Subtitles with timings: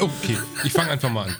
[0.00, 0.38] Okay.
[0.62, 1.36] Ich fange einfach mal an.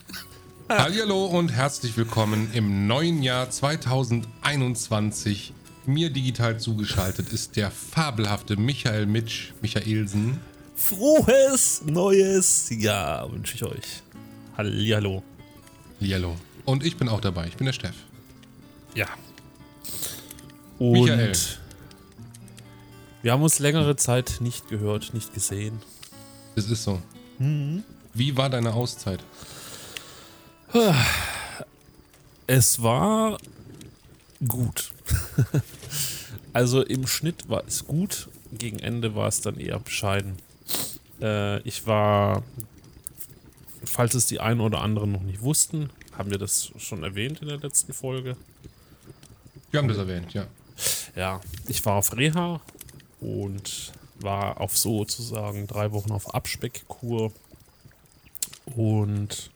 [0.68, 5.52] Hallo und herzlich willkommen im neuen Jahr 2021.
[5.86, 10.40] Mir digital zugeschaltet ist der fabelhafte Michael Mitsch, Michaelsen.
[10.74, 14.02] Frohes neues Jahr wünsche ich euch.
[14.56, 15.22] Hallihallo.
[16.00, 16.34] Hallihallo.
[16.64, 17.46] Und ich bin auch dabei.
[17.46, 17.94] Ich bin der Steff.
[18.96, 19.06] Ja.
[20.80, 21.32] Und Michael.
[23.22, 25.78] wir haben uns längere Zeit nicht gehört, nicht gesehen.
[26.56, 27.00] Es ist so.
[27.38, 27.84] Mhm.
[28.18, 29.20] Wie war deine Auszeit?
[32.48, 33.38] Es war
[34.46, 34.90] gut.
[36.52, 40.34] also im Schnitt war es gut, gegen Ende war es dann eher bescheiden.
[41.20, 42.42] Äh, ich war,
[43.84, 47.46] falls es die einen oder anderen noch nicht wussten, haben wir das schon erwähnt in
[47.46, 48.36] der letzten Folge?
[49.70, 50.48] Wir haben das erwähnt, ja.
[51.14, 52.60] Ja, ich war auf Reha
[53.20, 57.32] und war auf sozusagen drei Wochen auf Abspeckkur
[58.76, 59.50] und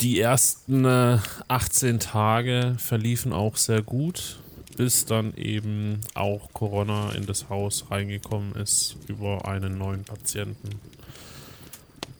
[0.00, 4.38] die ersten äh, 18 Tage verliefen auch sehr gut,
[4.76, 10.70] bis dann eben auch Corona in das Haus reingekommen ist über einen neuen Patienten.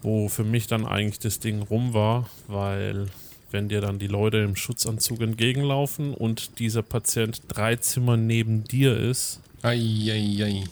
[0.03, 3.09] Wo für mich dann eigentlich das Ding rum war, weil
[3.51, 8.97] wenn dir dann die Leute im Schutzanzug entgegenlaufen und dieser Patient drei Zimmer neben dir
[8.97, 10.65] ist, ei, ei, ei.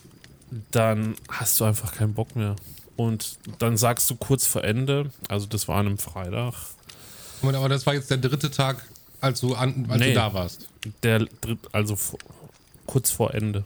[0.71, 2.57] dann hast du einfach keinen Bock mehr.
[2.97, 6.55] Und dann sagst du kurz vor Ende, also das war an einem Freitag.
[7.43, 8.85] Aber das war jetzt der dritte Tag,
[9.21, 10.69] als du, an, als nee, du da warst.
[11.03, 11.27] Der
[11.73, 11.99] also
[12.87, 13.65] kurz vor Ende.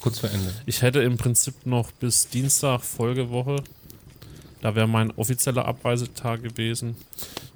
[0.00, 0.54] Kurz vor Ende.
[0.66, 3.62] Ich hätte im Prinzip noch bis Dienstag Folgewoche.
[4.62, 6.96] Da wäre mein offizieller Abreisetag gewesen.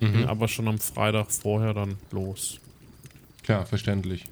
[0.00, 0.12] Mhm.
[0.12, 2.58] Bin aber schon am Freitag vorher dann los.
[3.42, 4.24] Klar, verständlich.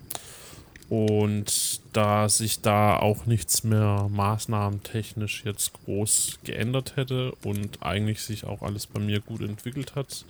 [0.88, 8.44] Und da sich da auch nichts mehr maßnahmentechnisch jetzt groß geändert hätte und eigentlich sich
[8.44, 10.24] auch alles bei mir gut entwickelt hat,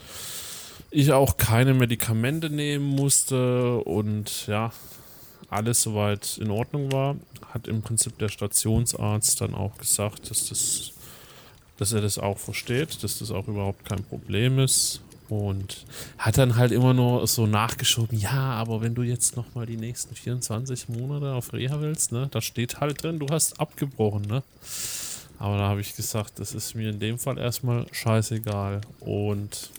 [0.90, 4.72] ich auch keine Medikamente nehmen musste und ja,
[5.48, 7.16] alles soweit in Ordnung war,
[7.52, 10.92] hat im Prinzip der Stationsarzt dann auch gesagt, dass das
[11.78, 15.00] dass er das auch versteht, dass das auch überhaupt kein Problem ist
[15.32, 15.86] und
[16.18, 20.14] hat dann halt immer nur so nachgeschoben, ja, aber wenn du jetzt nochmal die nächsten
[20.14, 24.42] 24 Monate auf Reha willst, ne, da steht halt drin, du hast abgebrochen, ne?
[25.38, 28.82] Aber da habe ich gesagt, das ist mir in dem Fall erstmal scheißegal.
[29.00, 29.70] Und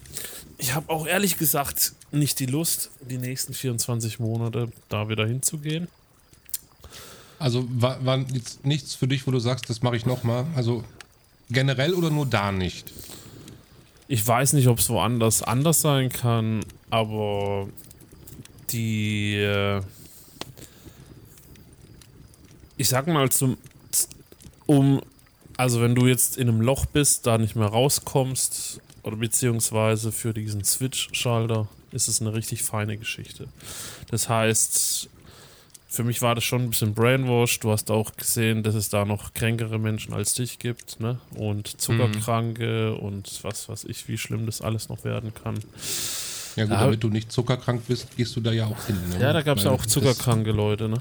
[0.58, 5.88] ich habe auch ehrlich gesagt nicht die Lust, die nächsten 24 Monate da wieder hinzugehen.
[7.38, 10.46] Also war, war jetzt nichts für dich, wo du sagst, das mache ich nochmal?
[10.54, 10.84] Also
[11.48, 12.92] generell oder nur da nicht?
[14.06, 16.60] Ich weiß nicht, ob es woanders anders sein kann,
[16.90, 17.68] aber
[18.70, 19.36] die.
[19.36, 19.80] Äh,
[22.76, 23.56] ich sag mal, zum,
[24.66, 25.00] um.
[25.56, 30.34] Also, wenn du jetzt in einem Loch bist, da nicht mehr rauskommst, oder beziehungsweise für
[30.34, 33.48] diesen Switch-Schalter, ist es eine richtig feine Geschichte.
[34.10, 35.08] Das heißt,
[35.94, 37.60] für mich war das schon ein bisschen Brainwash.
[37.60, 41.20] Du hast auch gesehen, dass es da noch kränkere Menschen als dich gibt, ne?
[41.36, 43.06] Und Zuckerkranke mhm.
[43.06, 45.54] und was weiß ich, wie schlimm das alles noch werden kann.
[46.56, 48.98] Ja gut, ja, damit du nicht zuckerkrank bist, gehst du da ja auch hin.
[49.10, 49.20] Ne?
[49.20, 51.00] Ja, da gab es ja auch zuckerkranke Leute, ne?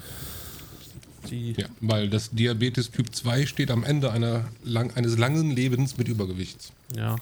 [1.30, 5.98] Die ja, weil das Diabetes Typ 2 steht am Ende einer lang, eines langen Lebens
[5.98, 6.72] mit Übergewicht.
[6.96, 7.16] Ja.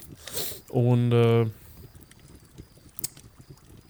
[0.68, 1.46] Und äh,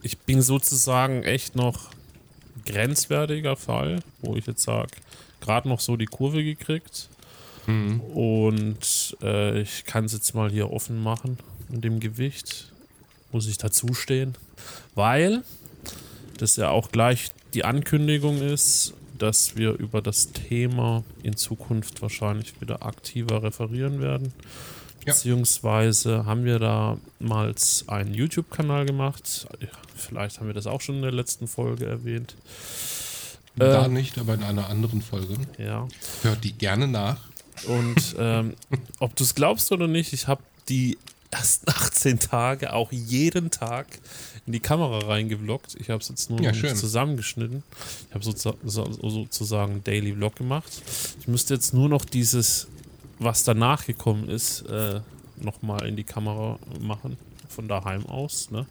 [0.03, 1.89] ich bin sozusagen echt noch
[2.65, 4.91] grenzwertiger Fall, wo ich jetzt sage,
[5.41, 7.09] gerade noch so die Kurve gekriegt.
[7.67, 7.99] Mhm.
[7.99, 11.37] Und äh, ich kann es jetzt mal hier offen machen
[11.69, 12.71] mit dem Gewicht.
[13.31, 14.35] Muss ich dazu stehen.
[14.95, 15.43] Weil
[16.37, 22.59] das ja auch gleich die Ankündigung ist, dass wir über das Thema in Zukunft wahrscheinlich
[22.59, 24.33] wieder aktiver referieren werden.
[25.05, 25.13] Ja.
[25.13, 29.47] Beziehungsweise haben wir damals einen YouTube-Kanal gemacht.
[29.95, 32.35] Vielleicht haben wir das auch schon in der letzten Folge erwähnt.
[33.55, 35.35] Da äh, nicht, aber in einer anderen Folge.
[35.57, 35.87] Ja.
[36.21, 37.17] Hört die gerne nach.
[37.67, 38.55] Und ähm,
[38.99, 40.97] ob du es glaubst oder nicht, ich habe die
[41.31, 43.87] ersten 18 Tage auch jeden Tag
[44.45, 45.75] in die Kamera reingevloggt.
[45.79, 47.63] Ich habe es jetzt nur ja, zusammengeschnitten.
[48.09, 50.71] Ich habe sozusagen Daily Vlog gemacht.
[51.19, 52.67] Ich müsste jetzt nur noch dieses
[53.21, 55.01] was danach gekommen ist, äh,
[55.37, 58.65] nochmal in die Kamera machen, von daheim aus, ne?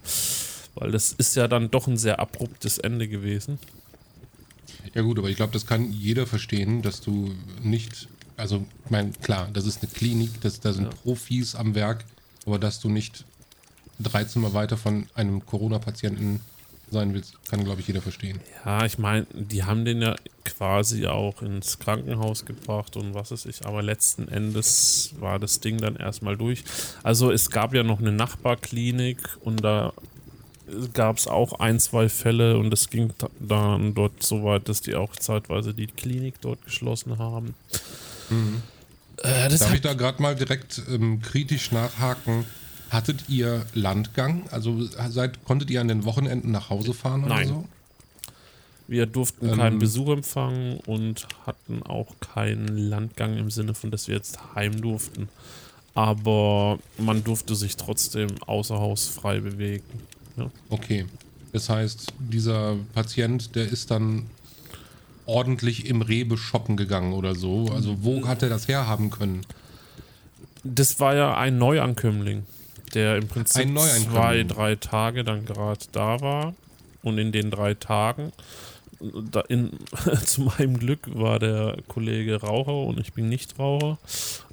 [0.74, 3.58] Weil das ist ja dann doch ein sehr abruptes Ende gewesen.
[4.94, 7.32] Ja gut, aber ich glaube, das kann jeder verstehen, dass du
[7.62, 10.90] nicht, also ich meine, klar, das ist eine Klinik, das, da sind ja.
[10.90, 12.04] Profis am Werk,
[12.46, 13.24] aber dass du nicht
[13.98, 16.40] drei Zimmer weiter von einem Corona-Patienten
[16.90, 18.40] sein wird, kann, glaube ich, jeder verstehen.
[18.64, 23.46] Ja, ich meine, die haben den ja quasi auch ins Krankenhaus gebracht und was weiß
[23.46, 26.64] ich, aber letzten Endes war das Ding dann erstmal durch.
[27.02, 29.92] Also es gab ja noch eine Nachbarklinik und da
[30.92, 34.94] gab es auch ein, zwei Fälle und es ging dann dort so weit, dass die
[34.94, 37.54] auch zeitweise die Klinik dort geschlossen haben.
[38.28, 38.62] Mhm.
[39.22, 42.46] Äh, Darf ich da gerade mal direkt ähm, kritisch nachhaken?
[42.90, 44.44] Hattet ihr Landgang?
[44.50, 47.46] Also seid, konntet ihr an den Wochenenden nach Hause fahren Nein.
[47.46, 47.64] oder so?
[48.88, 54.08] Wir durften ähm, keinen Besuch empfangen und hatten auch keinen Landgang im Sinne von, dass
[54.08, 55.28] wir jetzt heim durften.
[55.94, 59.84] Aber man durfte sich trotzdem außer Haus frei bewegen.
[60.36, 60.50] Ja.
[60.68, 61.06] Okay.
[61.52, 64.26] Das heißt, dieser Patient, der ist dann
[65.26, 67.68] ordentlich im Rewe shoppen gegangen oder so.
[67.72, 69.42] Also wo hat er das herhaben können?
[70.64, 72.44] Das war ja ein Neuankömmling
[72.94, 76.54] der im Prinzip zwei, drei Tage dann gerade da war.
[77.02, 78.32] Und in den drei Tagen,
[79.30, 79.70] da in,
[80.24, 83.98] zu meinem Glück war der Kollege Raucher und ich bin nicht Raucher.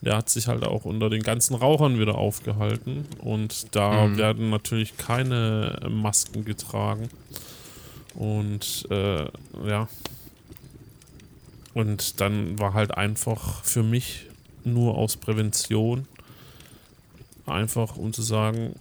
[0.01, 3.05] Der hat sich halt auch unter den ganzen Rauchern wieder aufgehalten.
[3.19, 4.17] Und da mhm.
[4.17, 7.09] werden natürlich keine Masken getragen.
[8.15, 9.25] Und äh,
[9.67, 9.87] ja.
[11.73, 14.25] Und dann war halt einfach für mich
[14.63, 16.07] nur aus Prävention
[17.47, 18.75] Einfach um zu sagen,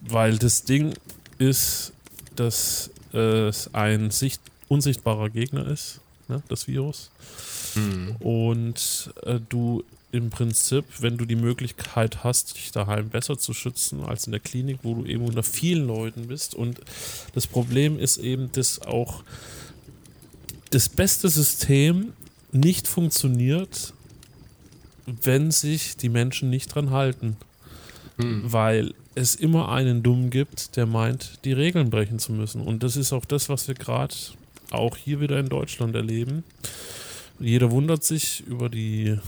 [0.00, 0.94] weil das Ding
[1.38, 1.92] ist,
[2.36, 7.10] dass es ein sicht unsichtbarer Gegner ist, ne, das Virus.
[7.74, 8.16] Mhm.
[8.18, 9.84] Und äh, du
[10.14, 14.40] im Prinzip, wenn du die Möglichkeit hast, dich daheim besser zu schützen als in der
[14.40, 16.54] Klinik, wo du eben unter vielen Leuten bist.
[16.54, 16.80] Und
[17.34, 19.24] das Problem ist eben, dass auch
[20.70, 22.12] das beste System
[22.52, 23.93] nicht funktioniert,
[25.06, 27.36] wenn sich die Menschen nicht dran halten.
[28.18, 28.42] Hm.
[28.44, 32.60] Weil es immer einen Dummen gibt, der meint, die Regeln brechen zu müssen.
[32.60, 34.14] Und das ist auch das, was wir gerade
[34.70, 36.44] auch hier wieder in Deutschland erleben.
[37.38, 39.18] Jeder wundert sich über die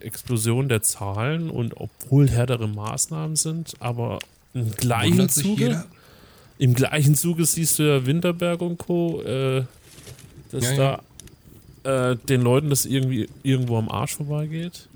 [0.00, 4.18] Explosion der Zahlen und obwohl härtere Maßnahmen sind, aber
[4.54, 5.84] im gleichen Zuge,
[6.58, 9.64] im gleichen Zuge siehst du ja Winterberg und Co., äh,
[10.50, 11.00] dass ja, ja.
[11.84, 14.88] Äh, den Leuten das irgendwie irgendwo am Arsch vorbeigeht.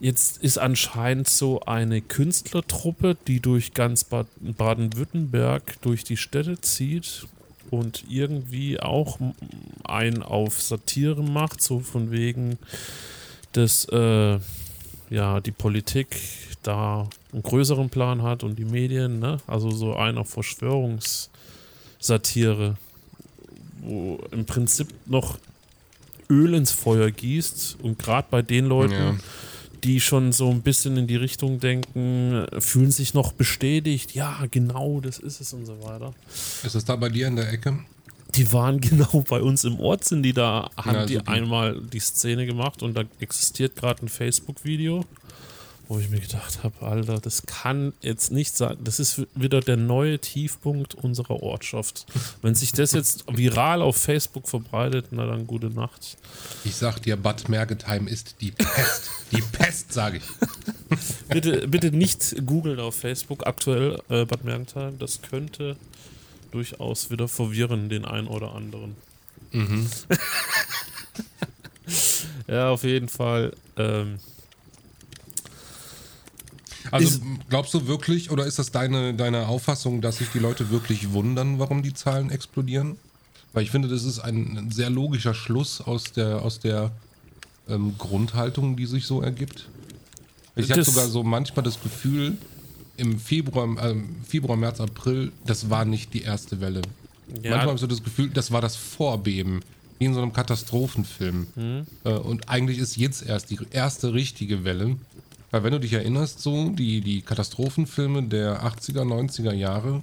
[0.00, 7.26] Jetzt ist anscheinend so eine Künstlertruppe, die durch ganz Baden-Württemberg durch die Städte zieht
[7.70, 9.18] und irgendwie auch
[9.84, 12.58] ein auf Satire macht, so von wegen,
[13.52, 14.38] dass äh,
[15.10, 16.16] ja die Politik
[16.62, 19.36] da einen größeren Plan hat und die Medien, ne?
[19.46, 22.76] Also so einer Verschwörungssatire,
[23.82, 25.38] wo im Prinzip noch
[26.30, 29.14] Öl ins Feuer gießt und gerade bei den Leuten, ja
[29.84, 35.00] die schon so ein bisschen in die Richtung denken, fühlen sich noch bestätigt, ja, genau,
[35.00, 36.14] das ist es und so weiter.
[36.62, 37.78] Ist das da bei dir in der Ecke?
[38.34, 42.00] Die waren genau bei uns im Ort, sind die da, haben ja, die einmal die
[42.00, 45.04] Szene gemacht und da existiert gerade ein Facebook-Video
[45.88, 48.76] wo ich mir gedacht habe, Alter, das kann jetzt nicht sein.
[48.82, 52.06] Das ist wieder der neue Tiefpunkt unserer Ortschaft.
[52.42, 56.16] Wenn sich das jetzt viral auf Facebook verbreitet, na dann gute Nacht.
[56.64, 59.10] Ich sag dir, Bad Mergetheim ist die Pest.
[59.32, 60.24] die Pest, sage ich.
[61.28, 64.98] bitte, bitte nicht googeln auf Facebook aktuell äh, Bad Mergentheim.
[64.98, 65.76] Das könnte
[66.50, 68.96] durchaus wieder verwirren, den einen oder anderen.
[69.52, 69.88] Mhm.
[72.46, 73.52] ja, auf jeden Fall.
[73.76, 74.18] Ähm,
[76.90, 81.12] also glaubst du wirklich, oder ist das deine, deine Auffassung, dass sich die Leute wirklich
[81.12, 82.96] wundern, warum die Zahlen explodieren?
[83.52, 86.90] Weil ich finde, das ist ein sehr logischer Schluss aus der, aus der
[87.68, 89.68] ähm, Grundhaltung, die sich so ergibt.
[90.56, 92.36] Ich habe sogar so manchmal das Gefühl,
[92.96, 96.82] im Februar, äh, Februar, März, April, das war nicht die erste Welle.
[97.42, 97.50] Ja.
[97.50, 99.60] Manchmal habe ich so das Gefühl, das war das Vorbeben,
[99.98, 101.46] wie in so einem Katastrophenfilm.
[101.54, 101.86] Mhm.
[102.04, 104.96] Äh, und eigentlich ist jetzt erst die erste richtige Welle.
[105.54, 110.00] Weil wenn du dich erinnerst, so die, die Katastrophenfilme der 80er, 90er Jahre,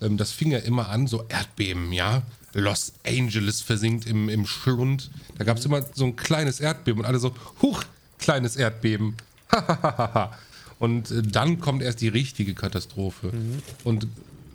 [0.00, 2.22] ähm, das fing ja immer an, so Erdbeben, ja.
[2.54, 5.10] Los Angeles versinkt im, im Schlund.
[5.36, 7.84] Da gab es immer so ein kleines Erdbeben und alle so, huch,
[8.18, 9.16] kleines Erdbeben.
[10.78, 13.32] und äh, dann kommt erst die richtige Katastrophe.
[13.36, 13.62] Mhm.
[13.84, 14.06] Und,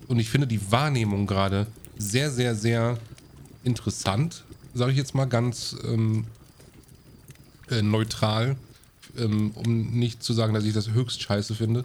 [0.08, 1.68] und ich finde die Wahrnehmung gerade
[1.98, 2.98] sehr, sehr, sehr
[3.62, 4.42] interessant,
[4.74, 6.24] sage ich jetzt mal ganz ähm,
[7.70, 8.56] äh, neutral
[9.18, 11.84] ähm, um nicht zu sagen, dass ich das höchst scheiße finde.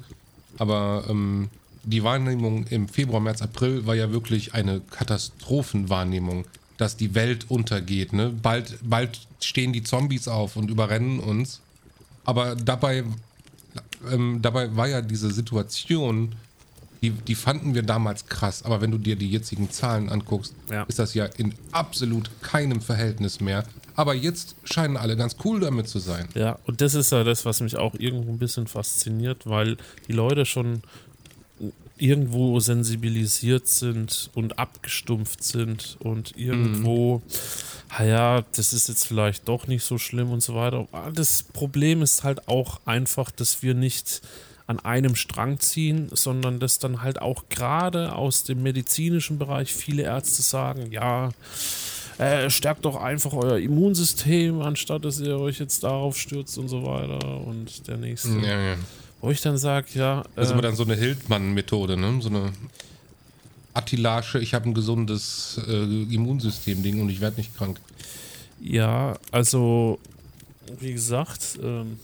[0.58, 1.50] Aber ähm,
[1.84, 6.46] die Wahrnehmung im Februar, März, April war ja wirklich eine Katastrophenwahrnehmung,
[6.78, 8.14] dass die Welt untergeht.
[8.14, 8.30] Ne?
[8.30, 11.62] Bald, bald stehen die Zombies auf und überrennen uns.
[12.24, 13.04] Aber dabei,
[14.12, 16.36] ähm, dabei war ja diese Situation
[17.02, 20.84] die, die fanden wir damals krass, aber wenn du dir die jetzigen Zahlen anguckst, ja.
[20.84, 23.64] ist das ja in absolut keinem Verhältnis mehr.
[23.96, 26.28] Aber jetzt scheinen alle ganz cool damit zu sein.
[26.36, 29.78] Ja, und das ist ja das, was mich auch irgendwo ein bisschen fasziniert, weil
[30.08, 30.82] die Leute schon
[31.98, 37.22] irgendwo sensibilisiert sind und abgestumpft sind und irgendwo,
[38.00, 38.06] mhm.
[38.06, 40.88] ja, das ist jetzt vielleicht doch nicht so schlimm und so weiter.
[41.14, 44.22] Das Problem ist halt auch einfach, dass wir nicht
[44.68, 50.04] an einem Strang ziehen, sondern dass dann halt auch gerade aus dem medizinischen Bereich viele
[50.04, 51.32] Ärzte sagen, ja,
[52.18, 56.86] äh, stärkt doch einfach euer Immunsystem, anstatt dass ihr euch jetzt darauf stürzt und so
[56.86, 57.42] weiter.
[57.42, 58.30] Und der nächste.
[58.40, 58.76] Ja, ja.
[59.22, 60.24] Wo ich dann sage, ja.
[60.36, 62.20] Das ist äh, aber dann so eine Hildmann-Methode, ne?
[62.22, 62.54] So eine
[63.74, 67.80] Attilage, ich habe ein gesundes äh, Immunsystem-Ding und ich werde nicht krank.
[68.60, 70.00] Ja, also,
[70.80, 72.00] wie gesagt, ähm,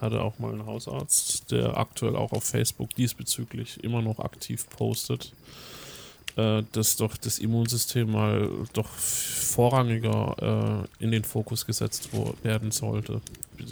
[0.00, 5.32] hatte auch mal einen Hausarzt, der aktuell auch auf Facebook diesbezüglich immer noch aktiv postet,
[6.36, 12.10] äh, dass doch das Immunsystem mal doch vorrangiger äh, in den Fokus gesetzt
[12.42, 13.20] werden sollte,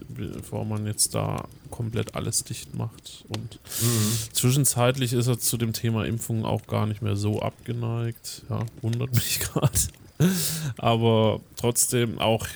[0.08, 3.24] bevor man jetzt da komplett alles dicht macht.
[3.28, 4.32] Und mhm.
[4.32, 8.42] zwischenzeitlich ist er zu dem Thema Impfung auch gar nicht mehr so abgeneigt.
[8.48, 9.78] Ja, wundert mich gerade.
[10.78, 12.46] Aber trotzdem auch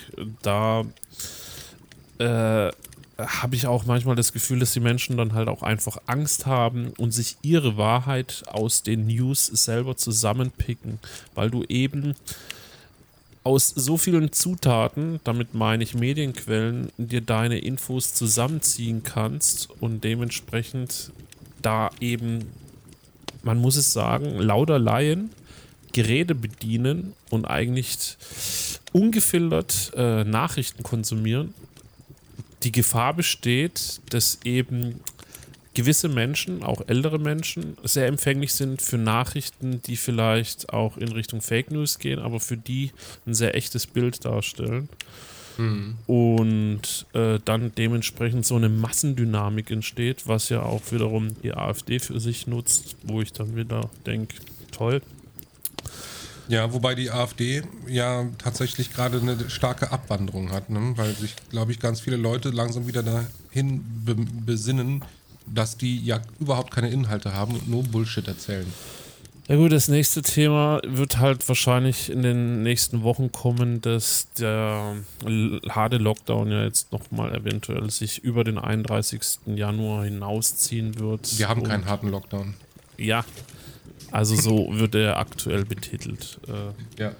[0.43, 0.85] da
[2.19, 2.71] äh,
[3.19, 6.93] habe ich auch manchmal das Gefühl, dass die Menschen dann halt auch einfach Angst haben
[6.99, 11.01] und sich ihre Wahrheit aus den News selber zusammenpicken,
[11.35, 12.15] weil du eben
[13.43, 21.11] aus so vielen Zutaten, damit meine ich Medienquellen, dir deine Infos zusammenziehen kannst und dementsprechend
[21.61, 22.53] da eben,
[23.43, 25.31] man muss es sagen, lauter Laien
[25.93, 28.17] Geräte bedienen und eigentlich
[28.93, 31.55] ungefiltert äh, Nachrichten konsumieren
[32.63, 35.01] die Gefahr besteht, dass eben
[35.75, 41.41] gewisse Menschen, auch ältere Menschen, sehr empfänglich sind für Nachrichten, die vielleicht auch in Richtung
[41.41, 42.91] Fake News gehen, aber für die
[43.27, 44.89] ein sehr echtes Bild darstellen.
[45.57, 45.97] Mhm.
[46.07, 52.19] Und äh, dann dementsprechend so eine Massendynamik entsteht, was ja auch wiederum die AfD für
[52.19, 54.37] sich nutzt, wo ich dann wieder denke,
[54.73, 55.01] toll,
[56.49, 60.93] ja, wobei die AfD ja tatsächlich gerade eine starke Abwanderung hat, ne?
[60.97, 65.05] weil sich, glaube ich, ganz viele Leute langsam wieder dahin be besinnen,
[65.47, 68.67] dass die ja überhaupt keine Inhalte haben und nur Bullshit erzählen.
[69.49, 74.97] Ja gut, das nächste Thema wird halt wahrscheinlich in den nächsten Wochen kommen, dass der
[75.71, 79.21] harte Lockdown ja jetzt nochmal eventuell sich über den 31.
[79.47, 81.39] Januar hinausziehen wird.
[81.39, 82.55] Wir haben keinen harten Lockdown.
[82.99, 83.25] Ja,
[84.11, 86.39] also so wird er aktuell betitelt.
[86.47, 87.03] Äh.
[87.03, 87.13] Ja.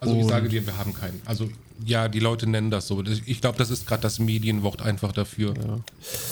[0.00, 1.20] Also ich sage dir, wir haben keinen.
[1.24, 1.50] Also
[1.84, 3.02] ja, die Leute nennen das so.
[3.26, 5.54] Ich glaube, das ist gerade das Medienwort einfach dafür.
[5.54, 5.78] Ja.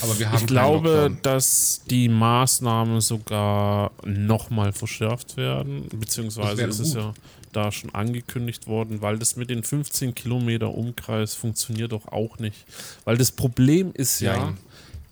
[0.03, 5.89] Aber wir haben Ich glaube, dass die Maßnahmen sogar nochmal verschärft werden.
[5.89, 7.15] Beziehungsweise ist es ja
[7.53, 12.67] da schon angekündigt worden, weil das mit den 15 Kilometer Umkreis funktioniert doch auch nicht.
[13.05, 14.55] Weil das Problem ist ja, ja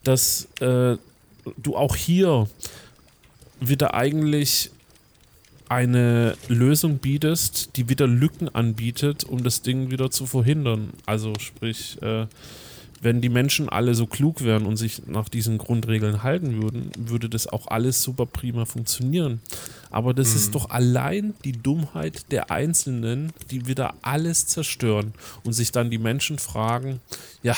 [0.02, 0.96] dass äh,
[1.56, 2.48] du auch hier
[3.60, 4.70] wieder eigentlich
[5.68, 10.90] eine Lösung bietest, die wieder Lücken anbietet, um das Ding wieder zu verhindern.
[11.06, 12.26] Also sprich, äh,
[13.00, 17.28] wenn die Menschen alle so klug wären und sich nach diesen Grundregeln halten würden, würde
[17.28, 19.40] das auch alles super prima funktionieren.
[19.90, 20.36] Aber das mhm.
[20.36, 25.12] ist doch allein die Dummheit der Einzelnen, die wieder alles zerstören
[25.44, 27.00] und sich dann die Menschen fragen,
[27.42, 27.56] ja,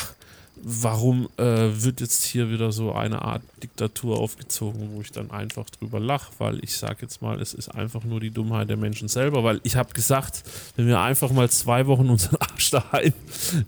[0.63, 5.69] warum äh, wird jetzt hier wieder so eine Art Diktatur aufgezogen, wo ich dann einfach
[5.69, 9.07] drüber lache, weil ich sage jetzt mal, es ist einfach nur die Dummheit der Menschen
[9.07, 10.43] selber, weil ich habe gesagt,
[10.75, 13.13] wenn wir einfach mal zwei Wochen unseren Arsch daheim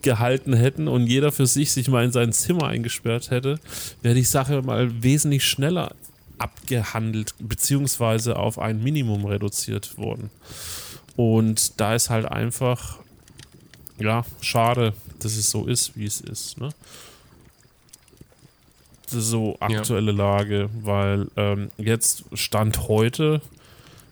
[0.01, 3.59] gehalten hätten und jeder für sich sich mal in sein Zimmer eingesperrt hätte,
[4.01, 5.93] wäre die Sache mal wesentlich schneller
[6.37, 10.29] abgehandelt, beziehungsweise auf ein Minimum reduziert worden.
[11.15, 12.99] Und da ist halt einfach,
[13.99, 16.57] ja, schade, dass es so ist, wie es ist.
[16.57, 16.69] Ne?
[19.07, 20.17] So aktuelle ja.
[20.17, 23.41] Lage, weil ähm, jetzt Stand heute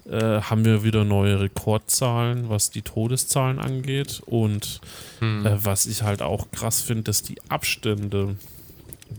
[0.10, 4.22] äh, haben wir wieder neue Rekordzahlen, was die Todeszahlen angeht.
[4.26, 4.82] Und
[5.20, 5.46] hm.
[5.46, 8.36] äh, was ich halt auch krass finde, dass die Abstände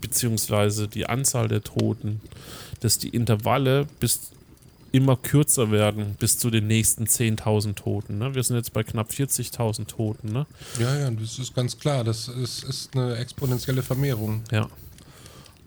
[0.00, 2.20] beziehungsweise die Anzahl der Toten,
[2.80, 4.30] dass die Intervalle bis
[4.92, 8.18] immer kürzer werden bis zu den nächsten 10.000 Toten.
[8.18, 8.34] Ne?
[8.34, 10.32] Wir sind jetzt bei knapp 40.000 Toten.
[10.32, 10.46] Ne?
[10.78, 12.04] Ja, ja, das ist ganz klar.
[12.04, 14.42] Das ist, ist eine exponentielle Vermehrung.
[14.50, 14.68] Ja.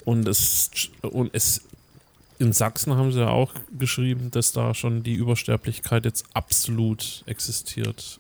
[0.05, 1.61] Und es, und es
[2.39, 8.19] in Sachsen haben sie ja auch geschrieben, dass da schon die Übersterblichkeit jetzt absolut existiert.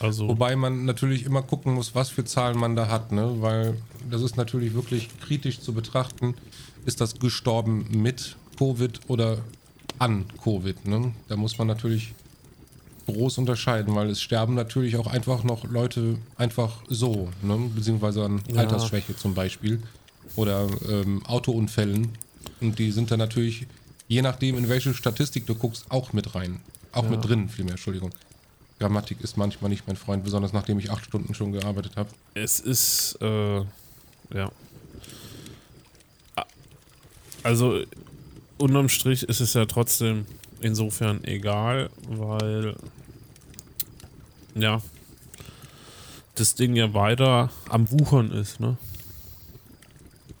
[0.00, 3.36] Also Wobei man natürlich immer gucken muss, was für Zahlen man da hat, ne?
[3.40, 3.76] Weil
[4.08, 6.34] das ist natürlich wirklich kritisch zu betrachten.
[6.86, 9.38] Ist das gestorben mit Covid oder
[9.98, 10.86] an Covid.
[10.86, 11.12] Ne?
[11.28, 12.14] Da muss man natürlich
[13.06, 17.70] groß unterscheiden, weil es sterben natürlich auch einfach noch Leute einfach so, ne?
[17.74, 18.60] beziehungsweise an Ja.
[18.60, 19.82] Altersschwäche zum Beispiel
[20.36, 22.10] oder ähm, Autounfällen.
[22.60, 23.66] Und die sind dann natürlich,
[24.08, 26.60] je nachdem, in welche Statistik du guckst, auch mit rein.
[26.92, 27.10] Auch Ja.
[27.10, 28.10] mit drin, vielmehr, Entschuldigung.
[28.78, 32.10] Grammatik ist manchmal nicht mein Freund, besonders nachdem ich acht Stunden schon gearbeitet habe.
[32.34, 33.58] Es ist, äh,
[34.34, 34.52] ja.
[37.42, 37.82] Also,
[38.58, 40.26] unterm Strich ist es ja trotzdem
[40.60, 42.74] insofern egal, weil,
[44.54, 44.82] ja,
[46.34, 48.76] das Ding ja weiter am Wuchern ist, ne?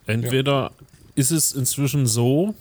[0.06, 0.72] Entweder
[1.14, 2.54] ist es inzwischen so,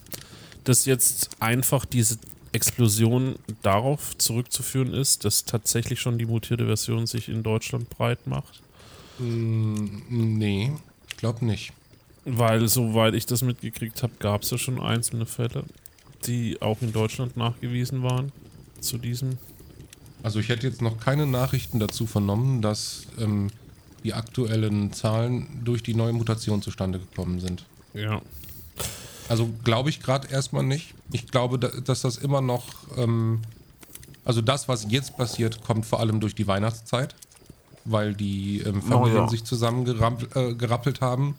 [0.63, 2.17] dass jetzt einfach diese
[2.51, 8.61] Explosion darauf zurückzuführen ist, dass tatsächlich schon die mutierte Version sich in Deutschland breit macht.
[9.19, 10.73] Mm, nee,
[11.07, 11.71] ich glaube nicht.
[12.29, 15.63] Weil, soweit ich das mitgekriegt habe, gab es ja schon einzelne Fälle,
[16.25, 18.34] die auch in Deutschland nachgewiesen waren
[18.81, 19.38] zu diesem.
[20.24, 23.48] Also ich hätte jetzt noch keine Nachrichten dazu vernommen, dass ähm,
[24.03, 27.63] die aktuellen Zahlen durch die neue Mutation zustande gekommen sind.
[27.93, 28.22] Ja.
[29.29, 30.96] Also glaube ich gerade erstmal nicht.
[31.13, 32.65] Ich glaube, da, dass das immer noch,
[32.98, 33.39] ähm,
[34.25, 37.15] also das, was jetzt passiert, kommt vor allem durch die Weihnachtszeit,
[37.86, 39.29] weil die ähm, Familien ja.
[39.29, 41.36] sich zusammen gerappelt, äh, gerappelt haben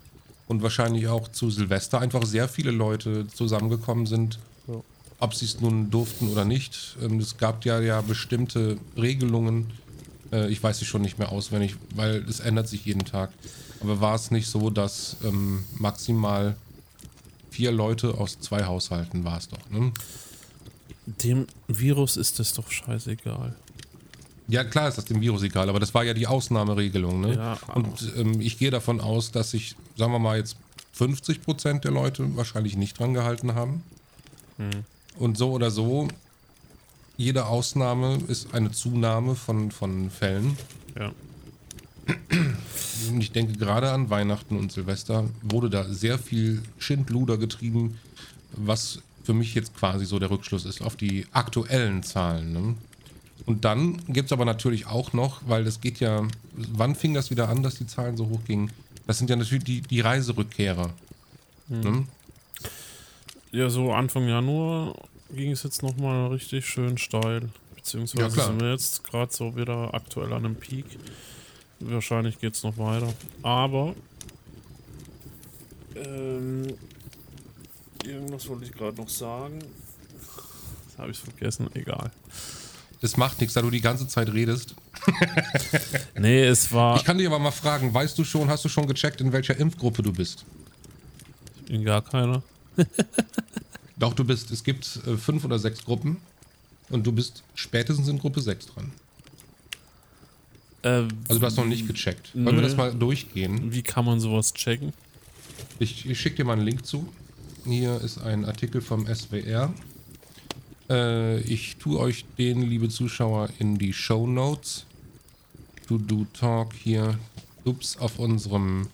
[0.48, 4.80] und wahrscheinlich auch zu Silvester einfach sehr viele Leute zusammengekommen sind, Ja.
[5.20, 6.96] ob sie es nun durften oder nicht.
[7.02, 9.70] Ähm, es gab ja, ja bestimmte Regelungen,
[10.32, 13.30] äh, ich weiß sie schon nicht mehr auswendig, weil es ändert sich jeden Tag.
[13.80, 16.56] Aber war es nicht so, dass ähm, maximal
[17.50, 19.92] vier Leute aus zwei Haushalten war es doch, ne?
[21.06, 23.54] Dem Virus ist das doch scheißegal.
[24.48, 27.34] Ja, klar ist das dem Virus egal, aber das war ja die Ausnahmeregelung, ne?
[27.34, 30.56] Ja, Und ähm, ich gehe davon aus, dass sich, sagen wir mal jetzt,
[30.92, 33.82] 50 Prozent der Leute wahrscheinlich nicht dran gehalten haben.
[34.56, 34.84] Hm.
[35.16, 36.08] Und so oder so,
[37.16, 40.56] jede Ausnahme ist eine Zunahme von, von Fällen.
[40.98, 41.12] Ja.
[43.10, 47.98] Und ich denke gerade an Weihnachten und Silvester wurde da sehr viel Schindluder getrieben,
[48.52, 52.52] was für mich jetzt quasi so der Rückschluss ist auf die aktuellen Zahlen.
[52.52, 52.74] Ne?
[53.46, 57.30] Und dann gibt es aber natürlich auch noch, weil das geht ja, wann fing das
[57.30, 58.70] wieder an, dass die Zahlen so hoch gingen?
[59.08, 60.92] Das sind ja natürlich die, die Reiserückkehrer.
[61.68, 62.06] Ne?
[63.52, 64.94] Ja, so Anfang Januar
[65.30, 67.48] ging es jetzt nochmal richtig schön steil.
[67.74, 70.84] Beziehungsweise Ja, sind wir jetzt gerade so wieder aktuell an einem Peak.
[71.80, 73.10] Wahrscheinlich geht es noch weiter.
[73.42, 73.94] Aber
[75.96, 76.74] ähm,
[78.04, 79.60] irgendwas wollte ich gerade noch sagen.
[80.86, 82.10] Das habe ich vergessen, egal.
[83.00, 84.74] Das macht nichts, da du die ganze Zeit redest.
[86.18, 88.86] Nee, es war Ich kann dich aber mal fragen, weißt du schon, hast du schon
[88.86, 90.44] gecheckt, in welcher Impfgruppe du bist?
[91.68, 92.42] in gar keiner.
[93.98, 94.50] Doch, du bist.
[94.50, 96.16] Es gibt äh, fünf oder sechs Gruppen
[96.88, 98.90] und du bist spätestens in Gruppe 6 dran.
[100.82, 100.88] Äh,
[101.28, 102.30] Also du hast noch nicht gecheckt.
[102.34, 102.62] Wollen wir Nö.
[102.62, 103.70] das mal durchgehen?
[103.72, 104.92] wie kann man sowas checken?
[105.78, 107.06] Ich, ich schicke dir mal einen Link zu.
[107.66, 109.74] Hier ist ein Artikel vom SWR.
[110.88, 114.86] Äh, ich tue euch den, liebe Zuschauer, in die Show Notes.
[115.88, 117.18] To Do Talk hier.
[117.64, 118.88] Ups, auf unserem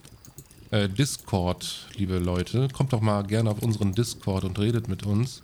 [0.70, 2.68] äh, Discord, liebe Leute.
[2.72, 5.42] Kommt doch mal gerne auf unseren Discord und redet mit uns.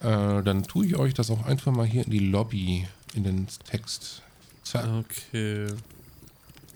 [0.00, 3.46] Äh, dann tue ich euch das auch einfach mal hier in die Lobby, in den
[3.64, 4.20] Text.
[4.62, 5.68] Zack Okay.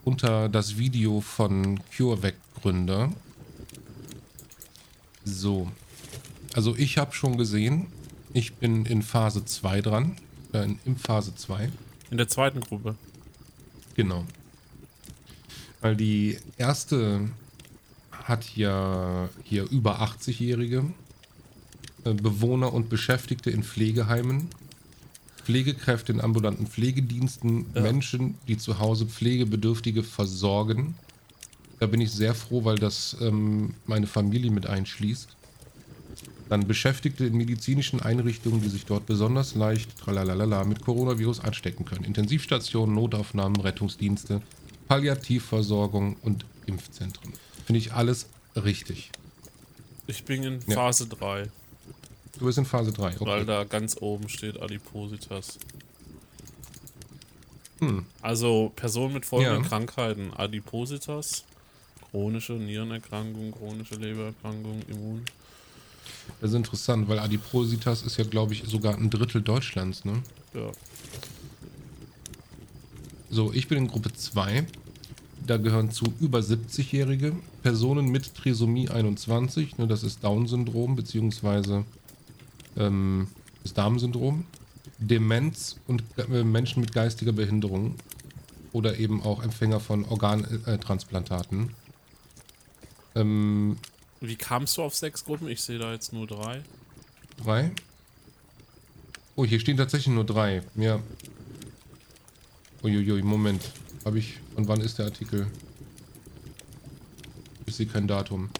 [0.04, 3.12] unter das Video von CureVac-Gründer.
[5.24, 5.70] So.
[6.54, 7.88] Also ich habe schon gesehen,
[8.32, 10.16] ich bin in Phase 2 dran.
[10.54, 11.70] Äh, in, in Phase 2.
[12.10, 12.96] In der zweiten Gruppe.
[13.94, 14.24] Genau.
[15.80, 17.28] Weil die erste
[18.12, 20.84] hat ja hier über 80-Jährige
[22.04, 24.48] äh, Bewohner und Beschäftigte in Pflegeheimen,
[25.44, 27.82] Pflegekräfte in ambulanten Pflegediensten, Ja.
[27.82, 30.94] Menschen, die zu Hause Pflegebedürftige versorgen.
[31.80, 35.36] Da bin ich sehr froh, weil das ähm, meine Familie mit einschließt.
[36.52, 42.04] Dann Beschäftigte in medizinischen Einrichtungen, die sich dort besonders leicht tralalala, mit Coronavirus anstecken können.
[42.04, 44.42] Intensivstationen, Notaufnahmen, Rettungsdienste,
[44.86, 47.32] Palliativversorgung und Impfzentren.
[47.64, 49.10] Finde ich alles richtig.
[50.06, 50.74] Ich bin in Ja.
[50.74, 51.48] Phase 3,
[52.38, 53.18] Du bist in Phase 3.
[53.20, 53.44] weil Okay.
[53.46, 55.58] da ganz oben steht Adipositas.
[57.78, 58.04] Hm.
[58.20, 59.68] Also Personen mit folgenden Ja.
[59.70, 61.44] Krankheiten: Adipositas,
[62.10, 65.24] chronische Nierenerkrankung, chronische Lebererkrankung, Immun.
[66.40, 70.04] Das ist interessant, weil Adipositas ist ja, glaube ich, sogar ein Drittel Deutschlands.
[70.04, 70.22] Ne?
[70.54, 70.70] Ja.
[73.30, 74.66] So, ich bin in Gruppe 2.
[75.46, 79.78] Da gehören zu über 70-Jährige Personen mit Trisomie 21.
[79.78, 81.84] Ne, das ist Down-Syndrom, beziehungsweise
[82.76, 83.28] ähm,
[83.62, 84.44] das Darmsyndrom,
[84.98, 87.96] Demenz und äh, Menschen mit geistiger Behinderung
[88.72, 91.74] oder eben auch Empfänger von Organtransplantaten.
[93.14, 93.76] Ähm,
[94.22, 95.48] Wie kamst du auf sechs Gruppen?
[95.48, 96.62] Ich sehe da jetzt nur drei.
[97.42, 97.72] Drei?
[99.34, 100.62] Oh, hier stehen tatsächlich nur drei.
[100.76, 101.00] Ja.
[102.84, 103.62] Uiuiui, Moment.
[104.04, 104.38] Habe ich.
[104.54, 105.48] Von wann ist der Artikel?
[107.66, 108.50] Ich sehe kein Datum.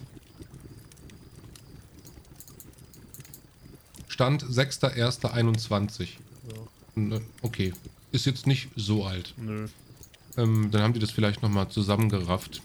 [4.08, 6.08] Stand 6.1.21.
[6.96, 7.20] Ja.
[7.42, 7.72] Okay.
[8.10, 9.32] Ist jetzt nicht so alt.
[9.36, 9.68] Nö.
[10.36, 12.62] Ähm, dann haben die das vielleicht nochmal zusammengerafft.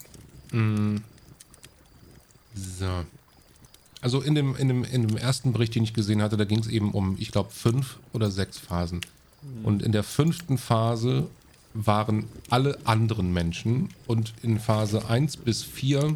[0.52, 1.04] Mhm.
[2.58, 3.06] So.
[4.02, 6.60] Also in dem, in, dem, in dem ersten Bericht, den ich gesehen hatte, da ging
[6.60, 9.02] es eben um, ich glaube, fünf oder sechs Phasen.
[9.41, 9.65] Mhm.
[9.65, 11.28] Und in der fünften Phase
[11.74, 16.15] waren alle anderen Menschen und in Phase 1 bis 4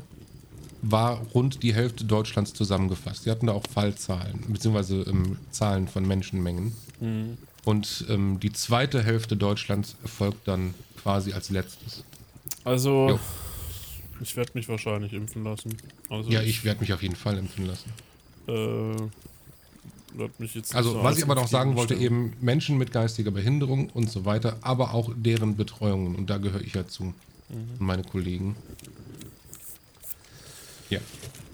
[0.82, 3.24] war rund die Hälfte Deutschlands zusammengefasst.
[3.24, 6.74] Sie hatten da auch Fallzahlen, beziehungsweise ähm, Zahlen von Menschenmengen.
[7.00, 7.38] Mhm.
[7.64, 12.04] Und ähm, die zweite Hälfte Deutschlands folgt dann quasi als letztes.
[12.64, 13.20] Also.
[14.22, 15.76] Ich werde mich wahrscheinlich impfen lassen.
[16.10, 17.92] Also ja, ich werde mich auf jeden Fall impfen lassen.
[18.48, 19.10] Äh,
[20.74, 24.58] also, was ich aber noch sagen wollte, eben Menschen mit geistiger Behinderung und so weiter,
[24.62, 26.16] aber auch deren Betreuungen.
[26.16, 27.04] Und da gehöre ich ja zu.
[27.04, 27.14] Mhm.
[27.80, 28.56] Meine Kollegen.
[30.90, 31.00] Ja.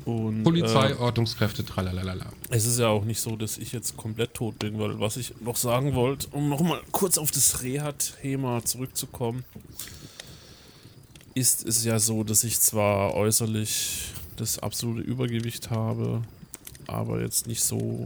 [0.06, 2.28] Und, Polizei, äh, Ordnungskräfte, tralalala.
[2.50, 5.34] Es ist ja auch nicht so, dass ich jetzt komplett tot bin, weil was ich
[5.42, 9.44] noch sagen wollte, um nochmal kurz auf das Reha-Thema zurückzukommen,
[11.38, 16.22] ist es ja so, dass ich zwar äußerlich das absolute Übergewicht habe,
[16.88, 18.06] aber jetzt nicht so.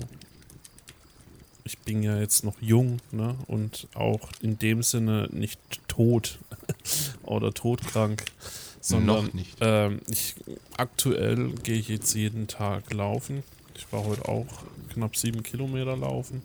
[1.63, 3.35] Ich bin ja jetzt noch jung, ne?
[3.47, 6.39] Und auch in dem Sinne nicht tot
[7.23, 8.23] oder todkrank
[8.81, 9.57] sondern Noch nicht.
[9.61, 10.35] Ähm, ich,
[10.75, 13.43] aktuell gehe ich jetzt jeden Tag laufen.
[13.75, 14.47] Ich war heute auch
[14.91, 16.41] knapp sieben Kilometer laufen.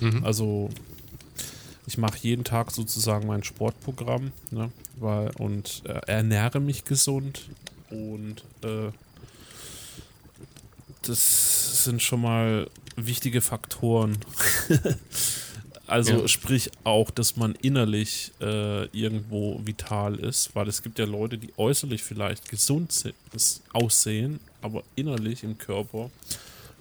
[0.00, 0.24] Mhm.
[0.24, 0.70] Also
[1.86, 7.48] ich mache jeden Tag sozusagen mein Sportprogramm ne, weil, und äh, ernähre mich gesund
[7.90, 8.90] und äh,
[11.02, 14.18] das sind schon mal wichtige Faktoren.
[15.86, 16.28] Also ja.
[16.28, 21.52] sprich auch, dass man innerlich äh, irgendwo vital ist, weil es gibt ja Leute, die
[21.58, 23.12] äußerlich vielleicht gesund
[23.72, 26.10] aussehen, aber innerlich im Körper,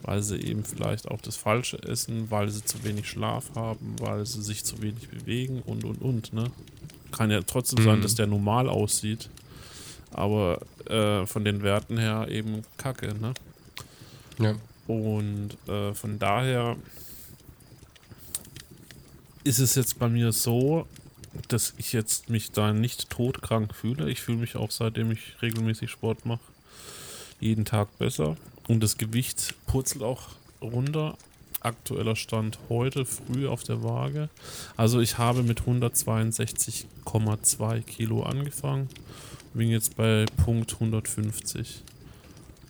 [0.04, 4.26] weil sie eben vielleicht auch das Falsche essen, weil sie zu wenig Schlaf haben, weil
[4.26, 6.32] sie sich zu wenig bewegen und und und.
[6.32, 6.50] Ne?
[7.16, 7.88] Kann ja trotzdem mhm.
[7.88, 9.30] sein, dass der normal aussieht,
[10.12, 13.14] aber äh, von den Werten her eben kacke.
[13.16, 13.34] Ne?
[14.40, 14.56] Ja.
[14.88, 16.76] Und äh, von daher
[19.44, 20.88] ist es jetzt bei mir so,
[21.48, 24.10] dass ich jetzt mich da nicht todkrank fühle.
[24.10, 26.42] Ich fühle mich auch seitdem ich regelmäßig Sport mache,
[27.40, 28.38] jeden Tag besser.
[28.68, 30.30] Und das Gewicht purzelt auch
[30.62, 31.18] runter.
[31.64, 34.30] Aktueller Stand heute früh auf der Waage.
[34.78, 38.90] Also ich habe mit 162,2 Kilo angefangen.
[39.54, 41.84] Bin jetzt bei Punkt 150.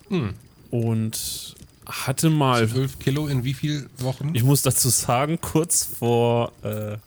[0.10, 0.34] Hm.
[0.70, 2.68] Und hatte mal.
[2.68, 4.32] 12 Kilo in wie vielen Wochen?
[4.34, 6.98] Ich muss dazu sagen, kurz vor äh,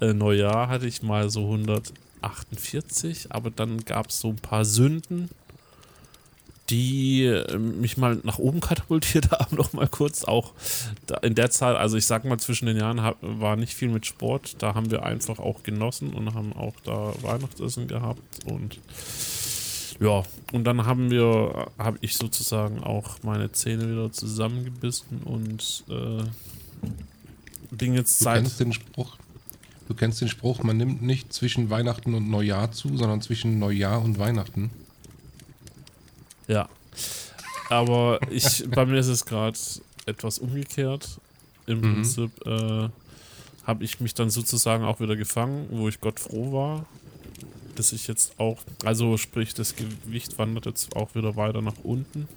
[0.00, 5.30] äh, Neujahr hatte ich mal so 148, aber dann gab es so ein paar Sünden,
[6.70, 10.24] die äh, mich mal nach oben katapultiert haben, noch mal kurz.
[10.24, 10.52] Auch
[11.22, 14.56] in der Zeit, also ich sag mal, zwischen den Jahren war nicht viel mit Sport.
[14.62, 18.78] Da haben wir einfach auch genossen und haben auch da Weihnachtsessen gehabt und
[19.98, 26.22] ja, und dann haben wir, habe ich sozusagen auch meine Zähne wieder zusammengebissen und äh,
[27.70, 28.42] bin jetzt du seit.
[28.42, 29.16] Kennst den Spruch,
[29.88, 34.02] du kennst den Spruch, man nimmt nicht zwischen Weihnachten und Neujahr zu, sondern zwischen Neujahr
[34.02, 34.70] und Weihnachten.
[36.46, 36.68] Ja.
[37.68, 39.58] Aber ich, bei mir ist es gerade
[40.06, 41.20] etwas umgekehrt.
[41.66, 41.94] Im mhm.
[41.94, 42.88] Prinzip äh,
[43.64, 46.86] habe ich mich dann sozusagen auch wieder gefangen, wo ich Gott froh war
[47.76, 52.28] dass ich jetzt auch, also sprich, das Gewicht wandert jetzt auch wieder weiter nach unten.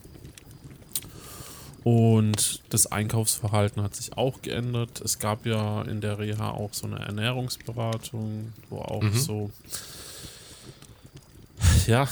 [1.83, 5.01] Und das Einkaufsverhalten hat sich auch geändert.
[5.01, 9.13] Es gab ja in der Reha auch so eine Ernährungsberatung, wo auch mhm.
[9.13, 9.49] so,
[11.87, 12.07] ja,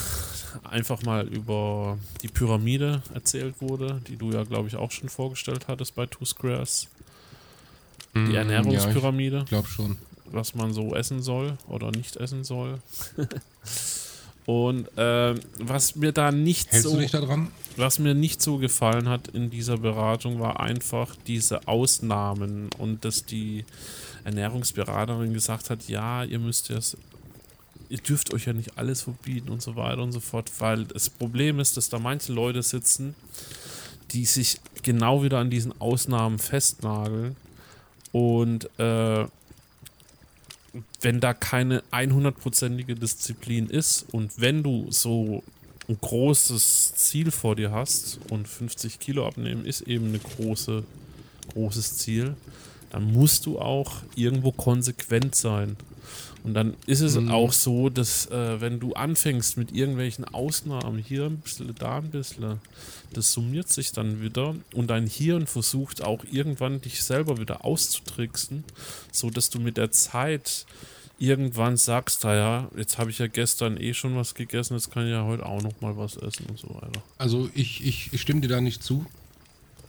[0.63, 5.67] einfach mal über die Pyramide erzählt wurde, die du ja, glaube ich, auch schon vorgestellt
[5.67, 6.87] hattest bei Two Squares.
[8.15, 9.37] Die mm, Ernährungspyramide.
[9.37, 9.97] Ja, ich glaube schon
[10.31, 12.79] was man so essen soll oder nicht essen soll.
[14.45, 16.97] Und äh, was mir da nicht Hältst so.
[17.75, 23.25] Was mir nicht so gefallen hat in dieser Beratung, war einfach diese Ausnahmen und dass
[23.25, 23.65] die
[24.23, 26.79] Ernährungsberaterin gesagt hat, ja, ihr müsst ja
[27.89, 31.10] ihr dürft euch ja nicht alles verbieten und so weiter und so fort, weil das
[31.10, 33.15] Problem ist, dass da manche Leute sitzen,
[34.12, 37.36] die sich genau wieder an diesen Ausnahmen festnageln
[38.12, 39.26] Und äh,
[41.02, 45.43] wenn da keine 100%ige Disziplin ist und wenn du so
[45.88, 50.84] ein großes Ziel vor dir hast und 50 Kilo abnehmen ist eben ein große,
[51.54, 52.36] großes Ziel,
[52.89, 55.78] dann musst du auch irgendwo konsequent sein.
[56.43, 57.29] Und dann ist es mhm.
[57.29, 62.11] auch so, dass äh, wenn du anfängst mit irgendwelchen Ausnahmen, hier ein bisschen, da ein
[62.11, 62.59] bisschen,
[63.13, 68.63] das summiert sich dann wieder und dein Hirn versucht auch irgendwann dich selber wieder auszutricksen,
[69.11, 70.65] so dass du mit der Zeit
[71.19, 75.11] irgendwann sagst, naja, jetzt habe ich ja gestern eh schon was gegessen, jetzt kann ich
[75.11, 77.01] ja heute auch noch mal was essen und so weiter.
[77.17, 79.05] Also ich, ich, ich stimme dir da nicht zu.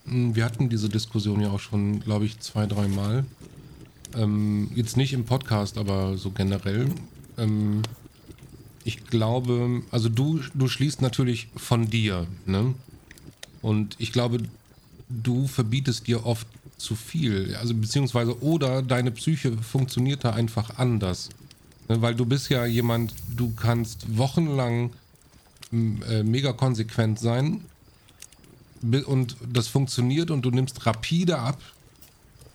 [0.05, 3.25] Hm, wir hatten diese Diskussion ja auch schon, glaube ich, zwei, drei Mal.
[4.15, 6.89] Ähm, jetzt nicht im Podcast, aber so generell.
[7.37, 7.81] Ähm,
[8.83, 12.73] ich glaube, also du, du schließt natürlich von dir, ne?
[13.61, 14.39] Und ich glaube,
[15.09, 17.55] du verbietest dir oft zu viel.
[17.55, 21.29] Also beziehungsweise oder deine Psyche funktioniert da einfach anders.
[21.89, 24.91] Ne, weil du bist ja jemand, du kannst wochenlang
[25.71, 27.65] äh, mega konsequent sein
[29.05, 31.59] und das funktioniert und du nimmst rapide ab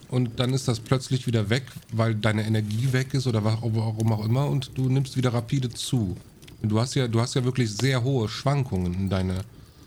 [0.09, 4.25] und dann ist das plötzlich wieder weg, weil deine Energie weg ist oder warum auch
[4.25, 6.17] immer und du nimmst wieder rapide zu.
[6.63, 9.41] Du hast ja, du hast ja wirklich sehr hohe Schwankungen in deine,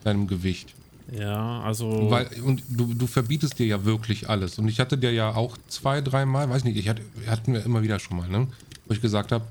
[0.04, 0.74] deinem Gewicht.
[1.12, 2.12] Ja, also.
[2.12, 4.60] Weil, und du, du verbietest dir ja wirklich alles.
[4.60, 7.82] Und ich hatte dir ja auch zwei, dreimal, weiß nicht, ich hatte, hatten wir immer
[7.82, 8.48] wieder schon mal, ne?
[8.86, 9.46] Wo ich gesagt habe,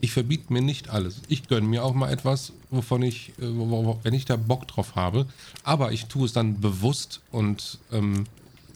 [0.00, 1.22] ich verbiete mir nicht alles.
[1.28, 3.44] Ich gönne mir auch mal etwas, wovon ich, äh,
[4.02, 5.26] wenn ich da Bock drauf habe.
[5.62, 8.24] Aber ich tue es dann bewusst und ähm,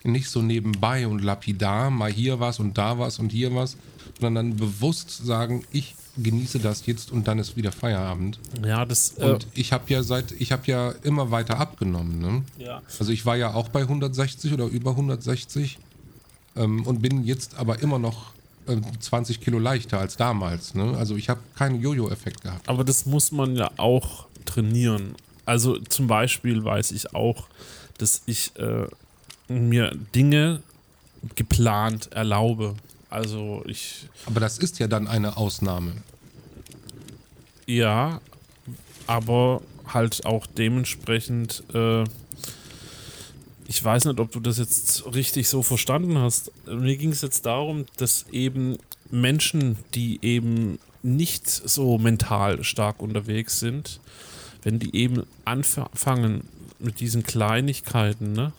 [0.06, 3.76] nicht so nebenbei und lapidar, mal hier was und da was und hier was,
[4.20, 8.38] sondern dann bewusst sagen, ich genieße das jetzt und dann ist wieder Feierabend.
[8.64, 9.18] Ja, das.
[9.18, 12.18] Äh und ich habe ja seit, ich habe ja immer weiter abgenommen.
[12.18, 12.42] Ne?
[12.58, 12.82] Ja.
[12.98, 15.78] Also ich war ja auch bei 160 oder über 160
[16.56, 18.32] ähm, und bin jetzt aber immer noch
[18.66, 20.74] äh, 20 Kilo leichter als damals.
[20.74, 20.96] Ne?
[20.96, 22.68] Also ich habe keinen Jojo-Effekt gehabt.
[22.68, 25.14] Aber das muss man ja auch trainieren.
[25.44, 27.46] Also zum Beispiel weiß ich auch,
[27.98, 28.86] dass ich äh,
[29.48, 30.62] mir Dinge
[31.34, 32.74] geplant erlaube.
[33.10, 34.08] Also ich.
[34.26, 35.92] Aber das ist ja dann eine Ausnahme.
[37.66, 38.20] Ja,
[39.06, 41.62] aber halt auch dementsprechend.
[41.72, 42.04] Äh,
[43.68, 46.52] ich weiß nicht, ob du das jetzt richtig so verstanden hast.
[46.66, 48.78] Mir ging es jetzt darum, dass eben
[49.10, 54.00] Menschen, die eben nicht so mental stark unterwegs sind,
[54.62, 56.42] wenn die eben anfangen
[56.78, 58.52] mit diesen Kleinigkeiten, ne?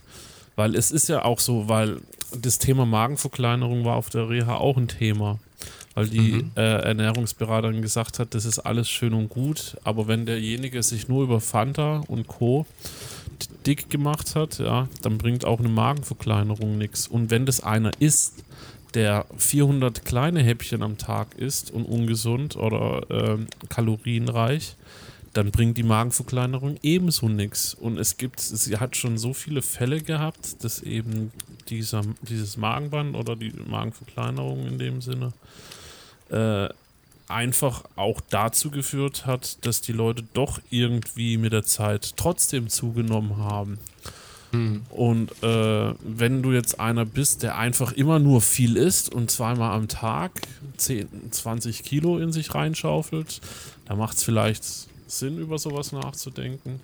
[0.58, 2.02] Weil es ist ja auch so, weil
[2.36, 5.40] das Thema Magenverkleinerung war auf der Reha auch ein Thema.
[5.94, 6.52] Weil die mhm.
[6.56, 11.24] äh, Ernährungsberaterin gesagt hat, das ist alles schön und gut, aber wenn derjenige sich nur
[11.24, 12.66] über Fanta und Co.
[13.66, 17.08] dick gemacht hat, ja, dann bringt auch eine Magenverkleinerung nichts.
[17.08, 18.44] Und wenn das einer ist,
[18.94, 23.38] der 400 kleine Häppchen am Tag isst und ungesund oder äh,
[23.70, 24.76] kalorienreich,
[25.38, 27.76] dann bringt die Magenverkleinerung ebenso nichts.
[27.76, 31.32] Und es gibt, sie hat schon so viele Fälle gehabt, dass eben
[31.70, 35.34] dieser, dieses Magenband oder die Magenverkleinerung in dem Sinne
[36.30, 36.70] äh,
[37.28, 43.38] einfach auch dazu geführt hat, dass die Leute doch irgendwie mit der Zeit trotzdem zugenommen
[43.38, 43.78] haben.
[44.54, 44.86] Hm.
[44.90, 49.76] Und äh, wenn du jetzt einer bist, der einfach immer nur viel isst und zweimal
[49.76, 50.32] am Tag
[50.78, 53.40] 10, 20 Kilo in sich reinschaufelt,
[53.86, 56.80] da macht es vielleicht Sinn, über sowas nachzudenken.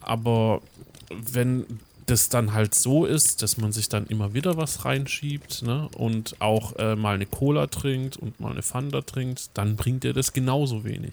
[0.00, 0.62] Aber
[1.10, 1.66] wenn
[2.06, 6.40] das dann halt so ist, dass man sich dann immer wieder was reinschiebt ne, und
[6.40, 10.32] auch äh, mal eine Cola trinkt und mal eine Fanta trinkt, dann bringt dir das
[10.32, 11.12] genauso wenig.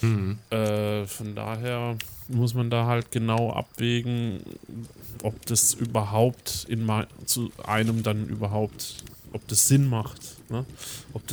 [0.00, 0.38] Mhm.
[0.50, 1.96] Äh, von daher
[2.28, 4.40] muss man da halt genau abwägen,
[5.22, 6.88] ob das überhaupt in
[7.26, 8.96] zu einem dann überhaupt,
[9.32, 10.20] ob das Sinn macht.
[10.52, 10.66] Ne?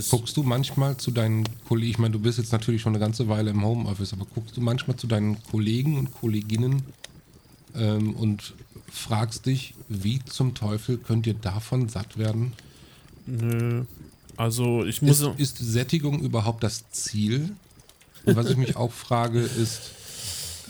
[0.09, 3.27] guckst du manchmal zu deinen Kollegen, ich meine, du bist jetzt natürlich schon eine ganze
[3.27, 6.83] Weile im Homeoffice, aber guckst du manchmal zu deinen Kollegen und Kolleginnen
[7.75, 8.53] ähm, und
[8.91, 12.53] fragst dich, wie zum Teufel könnt ihr davon satt werden?
[13.25, 13.83] Nö.
[14.37, 15.19] Also ich muss.
[15.19, 17.51] Ist, ist Sättigung überhaupt das Ziel?
[18.23, 19.91] Und was ich mich auch frage, ist,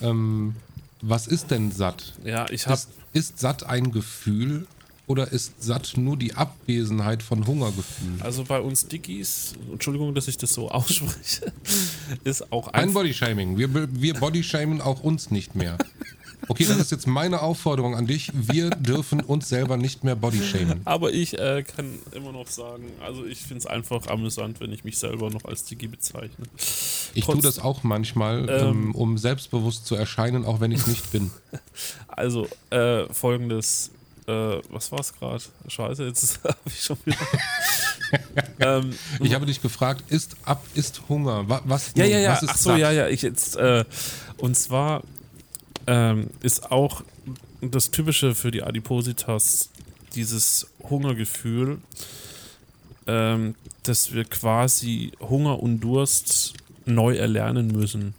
[0.01, 0.55] ähm,
[1.01, 2.13] was ist denn satt?
[2.23, 2.73] Ja, ich habe.
[2.73, 4.65] Ist, ist satt ein Gefühl
[5.09, 8.21] oder ist satt nur die Abwesenheit von Hungergefühlen?
[8.21, 11.51] Also bei uns Dickies, Entschuldigung, dass ich das so ausspreche,
[12.23, 12.85] ist auch ein.
[12.85, 13.57] Kein Bodyshaming.
[13.57, 15.79] Wir, wir bodyshamen auch uns nicht mehr.
[16.47, 18.31] Okay, das ist jetzt meine Aufforderung an dich.
[18.33, 20.81] Wir dürfen uns selber nicht mehr bodyshamen.
[20.85, 24.83] Aber ich äh, kann immer noch sagen, also ich finde es einfach amüsant, wenn ich
[24.83, 26.45] mich selber noch als Digi bezeichne.
[27.15, 30.87] Ich tue das auch manchmal, ähm, ähm, um selbstbewusst zu erscheinen, auch wenn ich es
[30.87, 31.31] nicht bin.
[32.07, 33.91] Also, äh, folgendes
[34.29, 35.43] äh, was war es gerade?
[35.67, 37.17] Scheiße, jetzt habe ich schon wieder.
[38.59, 41.47] ähm, ich habe dich gefragt, ist ab, ist Hunger?
[41.47, 42.31] Was, was ja, ja, ja.
[42.33, 42.79] Was ist Ach so, satt?
[42.79, 43.07] ja, ja.
[43.07, 43.85] Ich jetzt, äh,
[44.37, 45.03] und zwar
[45.87, 47.03] ähm, ist auch
[47.61, 49.69] das Typische für die Adipositas
[50.15, 51.79] dieses Hungergefühl,
[53.07, 56.53] ähm, dass wir quasi Hunger und Durst
[56.85, 58.13] neu erlernen müssen.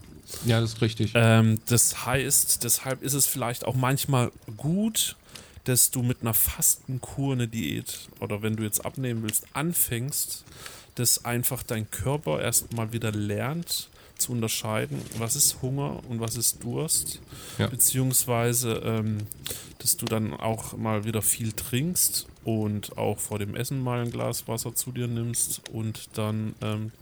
[0.45, 1.13] Ja, das ist richtig.
[1.15, 5.17] Ähm, das heißt, deshalb ist es vielleicht auch manchmal gut,
[5.65, 10.45] dass du mit einer Fastenkur eine Diät oder wenn du jetzt abnehmen willst, anfängst,
[10.95, 16.63] dass einfach dein Körper erstmal wieder lernt zu unterscheiden, was ist Hunger und was ist
[16.63, 17.21] Durst,
[17.59, 17.67] ja.
[17.67, 19.19] beziehungsweise ähm,
[19.79, 24.11] dass du dann auch mal wieder viel trinkst und auch vor dem Essen mal ein
[24.11, 26.93] Glas Wasser zu dir nimmst und dann, ähm,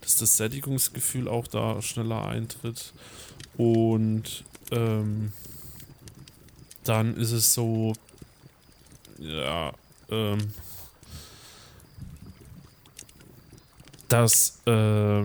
[0.00, 2.92] dass das Sättigungsgefühl auch da schneller eintritt
[3.56, 5.32] und ähm,
[6.84, 7.94] dann ist es so,
[9.18, 9.72] ja,
[10.10, 10.38] ähm,
[14.08, 15.22] dass, äh,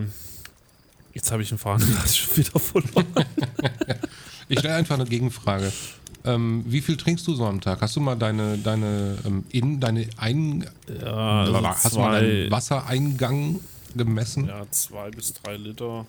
[1.13, 3.25] jetzt habe ich einen Faden schon wieder verloren.
[4.49, 5.71] ich stelle einfach eine Gegenfrage.
[6.25, 7.81] Ähm, wie viel trinkst du so am Tag?
[7.81, 10.65] Hast du mal deine, deine, ähm, in, deine ein,
[11.01, 13.59] ja, also hast du mal deinen Wassereingang
[13.95, 14.47] gemessen?
[14.47, 16.05] Ja, zwei bis drei Liter.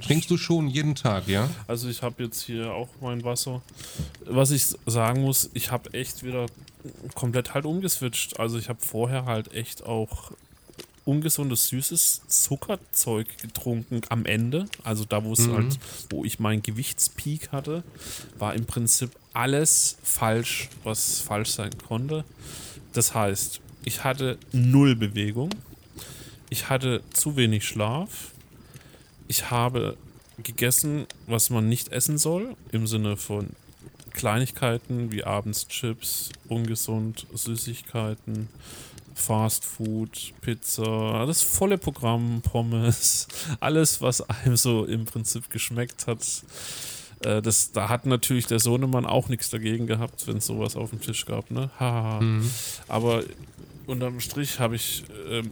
[0.00, 1.48] Trinkst du schon jeden Tag, ja?
[1.66, 3.62] Also ich habe jetzt hier auch mein Wasser.
[4.24, 6.46] Was ich sagen muss, ich habe echt wieder
[7.14, 8.38] komplett halt umgeswitcht.
[8.38, 10.32] Also ich habe vorher halt echt auch
[11.04, 14.66] ungesundes, süßes Zuckerzeug getrunken am Ende.
[14.84, 15.54] Also da, wo es mhm.
[15.54, 15.78] halt,
[16.10, 17.82] wo ich meinen Gewichtspeak hatte,
[18.38, 22.24] war im Prinzip alles falsch, was falsch sein konnte.
[22.92, 25.50] Das heißt, ich hatte null Bewegung.
[26.48, 28.33] Ich hatte zu wenig Schlaf
[29.28, 29.96] ich habe
[30.42, 33.50] gegessen, was man nicht essen soll, im Sinne von
[34.12, 38.48] Kleinigkeiten wie abends Chips, ungesund, Süßigkeiten,
[39.14, 43.28] Fast Food, Pizza, das volle Programm, Pommes,
[43.60, 46.20] alles, was einem so im Prinzip geschmeckt hat.
[47.20, 50.90] Äh, das, da hat natürlich der Sohnemann auch nichts dagegen gehabt, wenn es sowas auf
[50.90, 51.70] dem Tisch gab, ne?
[51.78, 52.20] Haha.
[52.24, 52.50] Mhm.
[52.88, 53.22] Aber
[53.86, 55.50] unterm Strich habe ich ähm,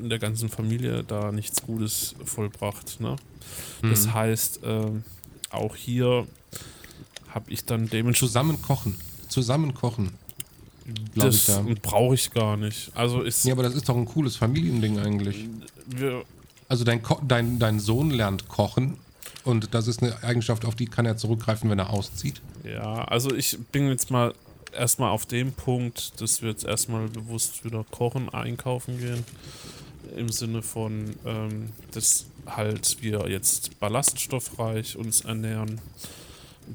[0.00, 3.00] in der ganzen Familie da nichts Gutes vollbracht.
[3.00, 3.16] Ne?
[3.82, 3.90] Mhm.
[3.90, 4.90] Das heißt, äh,
[5.50, 6.26] auch hier
[7.28, 8.30] habe ich dann dementsprechend.
[8.30, 8.96] Zusammen kochen.
[9.28, 10.10] Zusammen kochen.
[11.14, 11.64] Das ja.
[11.82, 12.90] brauche ich gar nicht.
[12.94, 15.48] Also ist ja, aber das ist doch ein cooles Familiending eigentlich.
[16.68, 18.96] Also dein, dein, dein Sohn lernt kochen
[19.44, 22.40] und das ist eine Eigenschaft, auf die kann er zurückgreifen, wenn er auszieht.
[22.64, 24.34] Ja, also ich bin jetzt mal
[24.72, 29.24] erstmal auf dem Punkt, dass wir jetzt erstmal bewusst wieder kochen, einkaufen gehen
[30.16, 35.80] im Sinne von, ähm, dass halt wir jetzt ballaststoffreich uns ernähren.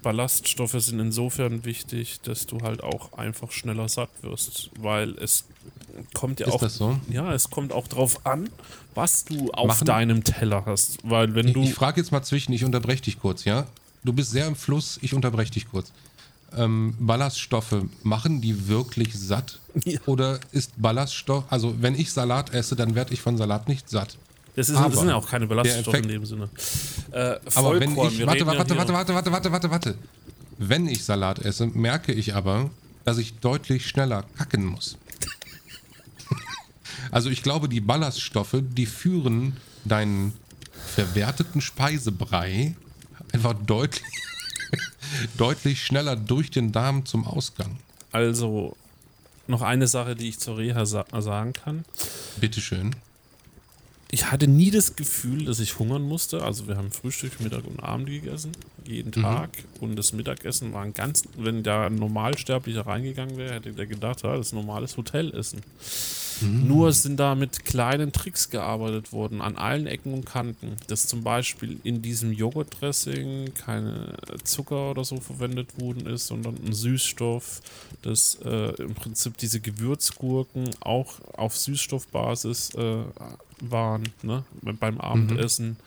[0.01, 5.45] Ballaststoffe sind insofern wichtig, dass du halt auch einfach schneller satt wirst, weil es
[6.13, 6.99] kommt ja Ist auch so?
[7.09, 8.49] ja, es kommt auch drauf an,
[8.93, 12.23] was du auf Machen, deinem Teller hast, weil wenn du Ich, ich frage jetzt mal
[12.23, 13.67] zwischen, ich unterbreche dich kurz, ja?
[14.03, 15.91] Du bist sehr im Fluss, ich unterbreche dich kurz
[16.57, 19.59] ähm, Ballaststoffe, machen die wirklich satt?
[19.83, 19.99] Ja.
[20.05, 24.17] Oder ist Ballaststoff, also wenn ich Salat esse, dann werde ich von Salat nicht satt.
[24.55, 26.49] Das, ist, das sind ja auch keine Ballaststoffe in dem Sinne.
[27.11, 29.95] Äh, aber wenn ich, warte, warte, warte, warte, warte, warte, warte, warte.
[30.57, 32.69] Wenn ich Salat esse, merke ich aber,
[33.03, 34.97] dass ich deutlich schneller kacken muss.
[37.11, 40.31] also ich glaube, die Ballaststoffe, die führen deinen
[40.95, 42.75] verwerteten Speisebrei
[43.33, 44.05] einfach deutlich
[45.37, 47.77] deutlich schneller durch den Darm zum Ausgang.
[48.11, 48.75] Also
[49.47, 51.85] noch eine Sache, die ich zur Reha sa sagen kann.
[52.37, 52.95] Bitteschön.
[54.11, 56.43] Ich hatte nie das Gefühl, dass ich hungern musste.
[56.43, 58.51] Also wir haben Frühstück, Mittag und Abend gegessen,
[58.85, 59.23] jeden mhm.
[59.23, 59.49] Tag.
[59.81, 64.21] Und das Mittagessen war ein ganz, wenn da ein Normalsterblicher reingegangen wäre, hätte der gedacht,
[64.23, 65.61] ja, das ist normales Hotelessen.
[66.41, 66.67] Mhm.
[66.67, 70.75] Nur sind da mit kleinen Tricks gearbeitet worden, an allen Ecken und Kanten.
[70.87, 76.73] Dass zum Beispiel in diesem Joghurtdressing keine Zucker oder so verwendet worden ist, sondern ein
[76.73, 77.61] Süßstoff,
[78.01, 83.03] dass äh, im Prinzip diese Gewürzgurken auch auf Süßstoffbasis äh,
[83.61, 84.43] waren, ne?
[84.61, 85.69] beim Abendessen.
[85.69, 85.77] Mhm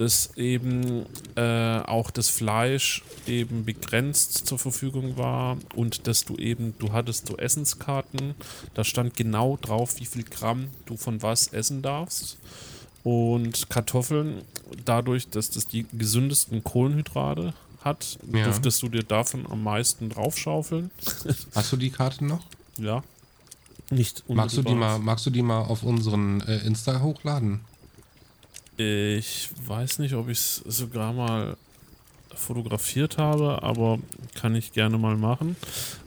[0.00, 1.04] dass eben
[1.36, 7.26] äh, auch das Fleisch eben begrenzt zur Verfügung war und dass du eben, du hattest
[7.26, 8.34] so Essenskarten,
[8.72, 12.38] da stand genau drauf, wie viel Gramm du von was essen darfst.
[13.04, 14.40] Und Kartoffeln,
[14.86, 17.52] dadurch, dass das die gesündesten Kohlenhydrate
[17.84, 18.44] hat, ja.
[18.44, 20.90] durftest du dir davon am meisten draufschaufeln.
[21.54, 22.44] Hast du die Karten noch?
[22.78, 23.02] Ja.
[23.90, 27.60] Nicht magst du die mal Magst du die mal auf unseren äh, Insta hochladen?
[28.76, 31.56] Ich weiß nicht, ob ich es sogar mal
[32.34, 33.98] fotografiert habe, aber
[34.34, 35.56] kann ich gerne mal machen.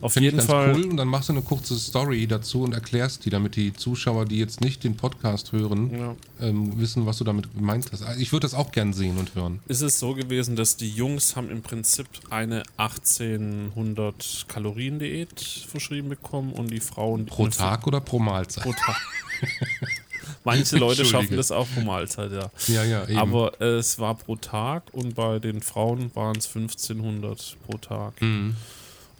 [0.00, 0.74] Auf Finde ich jeden ganz Fall.
[0.74, 4.24] cool und dann machst du eine kurze Story dazu und erklärst die, damit die Zuschauer,
[4.24, 6.16] die jetzt nicht den Podcast hören, Ja.
[6.40, 8.02] ähm, wissen, was du damit gemeint hast.
[8.02, 9.60] Also Ich würde das auch gern sehen und hören.
[9.68, 16.08] ist es so gewesen, dass die Jungs haben im Prinzip eine 1800 Kalorien Diät verschrieben
[16.08, 18.64] bekommen und die Frauen Pro Tag oder pro Mahlzeit?
[18.64, 18.96] Pro Tag.
[20.44, 22.50] Manche Leute schaffen das auch pro Mahlzeit, ja.
[22.68, 23.16] Ja, ja, eben.
[23.18, 28.20] Aber äh, es war pro Tag und bei den Frauen waren es 1500 pro Tag.
[28.20, 28.54] Mhm.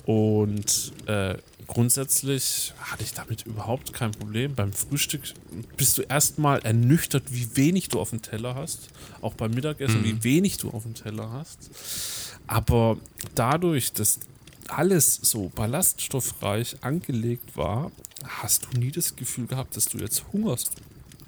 [0.05, 4.55] Und äh, grundsätzlich hatte ich damit überhaupt kein Problem.
[4.55, 5.23] Beim Frühstück
[5.79, 8.91] bist du erstmal ernüchtert, wie wenig du auf dem Teller hast.
[9.23, 10.05] Auch beim Mittagessen, Mhm.
[10.05, 11.71] wie wenig du auf dem Teller hast.
[12.47, 12.99] Aber
[13.35, 14.21] dadurch, dass
[14.69, 17.91] alles so ballaststoffreich angelegt war,
[18.27, 20.71] hast du nie das Gefühl gehabt, dass du jetzt hungerst.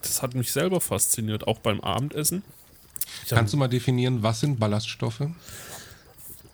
[0.07, 2.43] Das hat mich selber fasziniert, auch beim Abendessen.
[3.25, 5.23] Ich Kannst du mal definieren, was sind Ballaststoffe?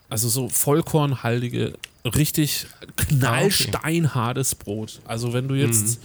[0.09, 1.73] Also so vollkornhaltige,
[2.05, 5.01] richtig knallsteinhartes Brot.
[5.05, 5.99] Also wenn du jetzt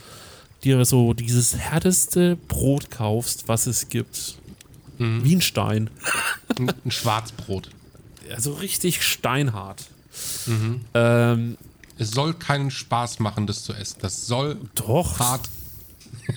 [0.65, 4.37] dir so dieses härteste Brot kaufst, was es gibt,
[4.99, 5.91] wie ein Stein,
[6.59, 7.71] Ein, Schwarzbrot.
[8.35, 9.85] also richtig steinhart.
[10.95, 11.57] Ähm,
[11.99, 13.99] Es soll keinen Spaß machen, das zu essen.
[14.01, 15.19] Das soll doch.
[15.21, 15.49] hart.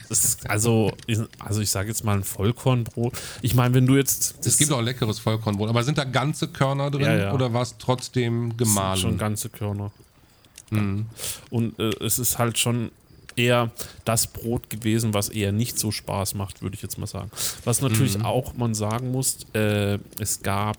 [0.09, 0.91] Ist also,
[1.39, 3.13] also ich sage jetzt mal ein Vollkornbrot.
[3.41, 5.69] Ich meine, wenn du jetzt Es gibt auch leckeres Vollkornbrot.
[5.69, 7.33] Aber sind da ganze Körner drin Ja, ja.
[7.33, 8.99] oder war es trotzdem gemahlen?
[8.99, 9.91] Schon ganze Körner.
[11.49, 12.91] Und äh, es ist halt schon
[13.35, 13.71] eher
[14.05, 17.31] das Brot gewesen, was eher nicht so Spaß macht, würde ich jetzt mal sagen.
[17.63, 20.77] Was natürlich auch man sagen muss, äh, es gab,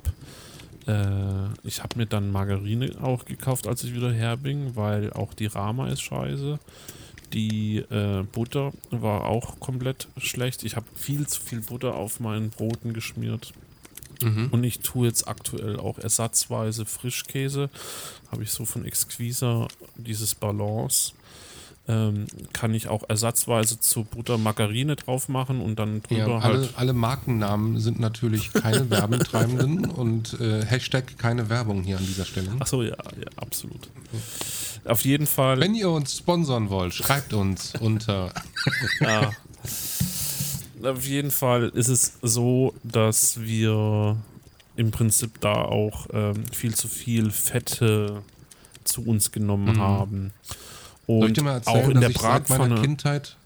[0.86, 5.34] äh, ich habe mir dann Margarine auch gekauft, als ich wieder her bin, weil auch
[5.34, 6.58] die Rama ist scheiße.
[7.32, 10.64] Die äh, Butter war auch komplett schlecht.
[10.64, 13.52] Ich habe viel zu viel Butter auf meinen Broten geschmiert.
[14.52, 17.70] Und ich tue jetzt aktuell auch ersatzweise Frischkäse.
[18.30, 19.66] Habe ich so von Exquisa
[19.96, 21.12] dieses Balance.
[21.88, 26.58] Ähm, kann ich auch ersatzweise zur Butter Margarine drauf machen und dann drüber Ja, alle,
[26.58, 26.72] halt.
[26.76, 32.52] alle Markennamen sind natürlich keine Werbetreibenden und äh, Hashtag keine Werbung hier an dieser Stelle.
[32.60, 33.90] Achso, ja, ja, absolut.
[34.84, 35.60] Auf jeden Fall.
[35.60, 38.32] Wenn ihr uns sponsern wollt, schreibt uns unter.
[39.00, 39.30] Ja.
[40.82, 44.16] Auf jeden Fall ist es so, dass wir
[44.74, 48.22] im Prinzip da auch ähm, viel zu viel Fette
[48.84, 50.32] zu uns genommen haben.
[51.06, 51.20] Und Mhm.
[51.20, 52.80] Soll ich dir mal erzählen, auch in dass der ich seit meiner Bratpfanne.
[52.80, 53.36] Kindheit,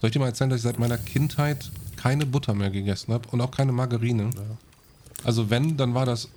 [0.00, 3.28] soll ich dir mal erzählen, dass ich seit meiner Kindheit keine Butter mehr gegessen habe
[3.30, 4.30] und auch keine Margarine?
[5.22, 6.28] Also wenn, dann war das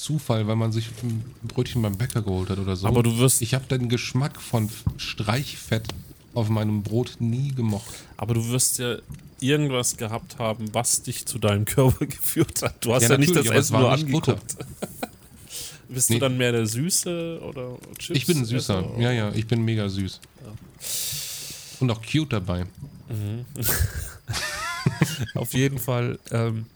[0.00, 2.86] Zufall, weil man sich ein Brötchen beim Bäcker geholt hat oder so.
[2.86, 5.88] Aber du wirst, ich habe den Geschmack von Streichfett
[6.34, 7.90] auf meinem Brot nie gemocht.
[8.16, 8.96] aber du wirst ja
[9.40, 12.84] irgendwas gehabt haben, was dich zu deinem Körper geführt hat.
[12.84, 14.40] Du hast ja, Ja, nicht das Essen nur angeguckt.
[15.88, 16.16] Bist Nee.
[16.16, 18.16] du dann mehr der Süße oder Chips?
[18.16, 19.00] Ich bin ein Süßer.
[19.00, 20.20] Ja, ja, ich bin mega süß.
[21.80, 22.64] Und auch cute dabei.
[25.34, 26.66] Auf jeden Fall ähm,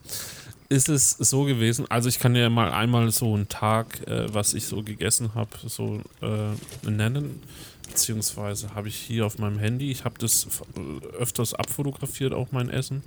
[0.68, 1.86] ist es so gewesen.
[1.90, 5.50] Also ich kann ja mal einmal so einen Tag, äh, was ich so gegessen habe,
[5.66, 7.42] so äh, nennen.
[7.88, 10.62] Beziehungsweise habe ich hier auf meinem Handy, ich habe das f-
[11.18, 13.02] öfters abfotografiert, auch mein Essen.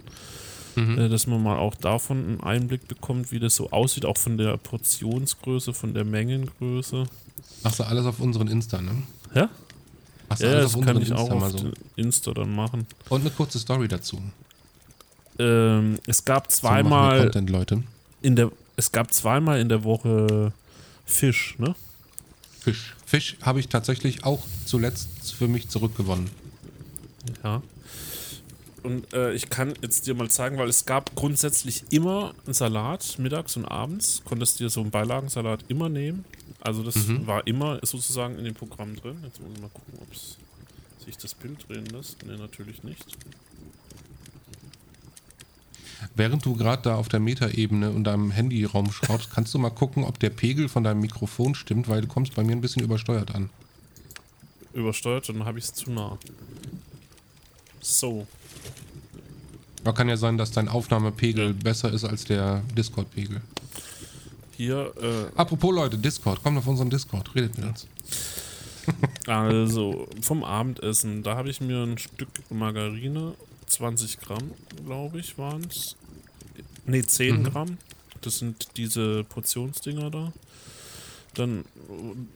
[0.76, 4.38] Äh, dass man mal auch davon einen Einblick bekommt, wie das so aussieht, auch von
[4.38, 7.06] der Portionsgröße, von der Mengengröße.
[7.64, 8.92] Machst du alles auf unseren Insta, ne?
[9.34, 9.50] Ja?
[10.30, 11.72] Machst du Ja, alles das kann ich Insta auch auf so.
[11.96, 12.86] Insta dann machen.
[13.10, 14.22] Und eine kurze Story dazu.
[15.40, 17.84] Ähm, es gab So zweimal Content, Leute.
[18.22, 20.54] in der es gab zweimal in der Woche
[21.06, 21.76] Fisch, ne?
[22.60, 22.96] Fisch.
[23.06, 26.30] Fisch habe ich tatsächlich auch zuletzt für mich zurückgewonnen.
[27.44, 27.62] Ja.
[28.84, 33.18] Und äh, ich kann jetzt dir mal zeigen, weil es gab grundsätzlich immer einen Salat,
[33.18, 34.22] mittags und abends.
[34.26, 36.24] Konntest dir so einen Beilagensalat immer nehmen.
[36.62, 39.18] Also das war immer sozusagen in dem Programm drin.
[39.24, 40.08] Jetzt muss ich mal gucken, ob
[41.06, 42.26] sich das Bild drehen lässt.
[42.26, 43.06] Ne, natürlich nicht.
[46.16, 50.04] Während du gerade da auf der Metaebene und deinem Handyraum schraubst, kannst du mal gucken,
[50.04, 53.34] ob der Pegel von deinem Mikrofon stimmt, weil du kommst bei mir ein bisschen übersteuert
[53.34, 53.50] an.
[54.74, 56.18] Übersteuert, dann habe ich es zu nah.
[57.82, 58.28] So.
[59.84, 63.42] Aber kann ja sein, dass dein Aufnahmepegel besser ist als der Discord-Pegel.
[64.56, 67.88] Hier, äh, Apropos Leute, Discord, kommt auf unseren Discord, redet mit uns.
[69.28, 73.34] Also vom Abendessen, da habe ich mir ein Stück Margarine,
[73.68, 74.52] 20 Gramm,
[74.86, 75.96] glaube ich, waren es.
[76.86, 77.78] Ne, 10 Gramm.
[78.22, 80.34] Das sind diese Portionsdinger da.
[81.34, 81.66] Dann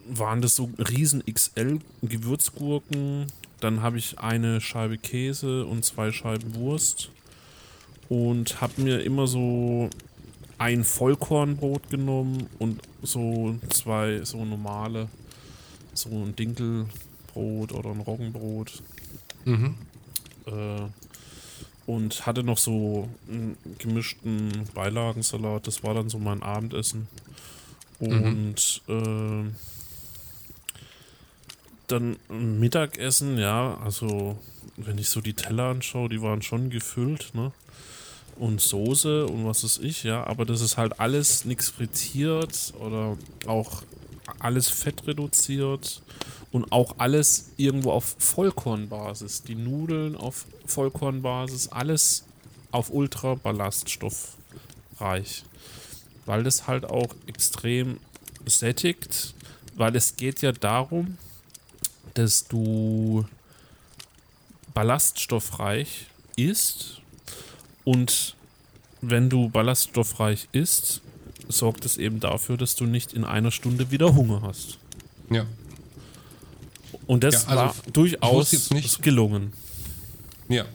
[0.07, 3.27] waren das so riesen XL Gewürzgurken.
[3.59, 7.09] Dann habe ich eine Scheibe Käse und zwei Scheiben Wurst.
[8.09, 9.89] Und habe mir immer so
[10.57, 15.07] ein Vollkornbrot genommen und so zwei so normale,
[15.93, 18.83] so ein Dinkelbrot oder ein Roggenbrot.
[19.45, 19.75] Mhm.
[20.45, 20.81] Äh,
[21.95, 25.67] und hatte noch so einen gemischten Beilagensalat.
[25.67, 27.09] Das war dann so mein Abendessen.
[27.99, 29.43] Und äh,
[31.87, 34.39] dann Mittagessen, ja, also
[34.77, 37.51] wenn ich so die Teller anschaue, die waren schon gefüllt, ne?
[38.37, 43.17] Und Soße und was weiß ich, ja, aber das ist halt alles nichts frittiert oder
[43.45, 43.83] auch
[44.39, 46.01] alles fett reduziert
[46.51, 49.43] und auch alles irgendwo auf Vollkornbasis.
[49.43, 52.23] Die Nudeln auf Vollkornbasis, alles
[52.71, 55.43] auf Ultra-Ballaststoffreich.
[56.25, 57.99] Weil das halt auch extrem
[58.45, 59.33] sättigt,
[59.75, 61.17] weil es geht ja darum,
[62.13, 63.25] dass du
[64.73, 67.01] ballaststoffreich isst
[67.83, 68.35] und
[69.01, 71.01] wenn du ballaststoffreich isst,
[71.51, 74.77] sorgt es eben dafür, dass du nicht in einer Stunde wieder Hunger hast.
[75.29, 75.45] Ja.
[77.07, 79.53] Und das Ja, also war durchaus gelungen.
[80.49, 80.65] Ja.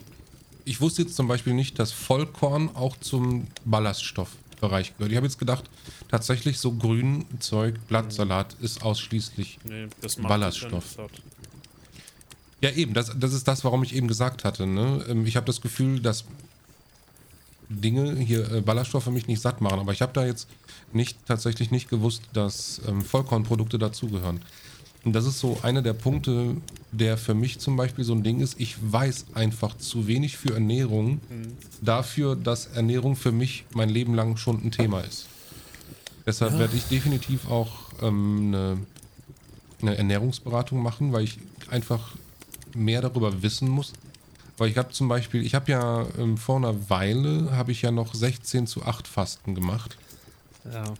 [0.65, 5.11] Ich wusste jetzt zum Beispiel nicht, dass Vollkorn auch zum Ballaststoffbereich gehört.
[5.11, 5.63] Ich habe jetzt gedacht,
[6.09, 9.59] tatsächlich so Grünzeug, Blattsalat ist ausschließlich.
[9.63, 9.87] Nee,
[10.21, 10.97] Ballaststoff.
[12.61, 14.65] Ja, eben, das, das ist das, warum ich eben gesagt hatte.
[14.65, 15.05] Ne?
[15.07, 16.25] Ähm, Ich habe das Gefühl, dass
[17.69, 20.47] Dinge hier äh, Ballaststoffe mich nicht satt machen, aber ich habe da jetzt
[20.93, 24.41] nicht tatsächlich nicht gewusst, dass ähm, Vollkornprodukte dazugehören.
[25.03, 26.57] Und das ist so einer der Punkte,
[26.91, 28.59] der für mich zum Beispiel so ein Ding ist.
[28.59, 31.21] Ich weiß einfach zu wenig für Ernährung
[31.81, 35.27] dafür, dass Ernährung für mich mein Leben lang schon ein Thema ist.
[36.25, 37.71] Deshalb werde ich definitiv auch
[38.01, 38.77] ähm, eine,
[39.81, 42.15] eine Ernährungsberatung machen, weil ich einfach
[42.75, 43.93] mehr darüber wissen muss.
[44.57, 47.91] Weil ich habe zum Beispiel, ich habe ja ähm, vor einer Weile, habe ich ja
[47.91, 49.97] noch 16 zu 8 Fasten gemacht.
[50.71, 50.93] Ja.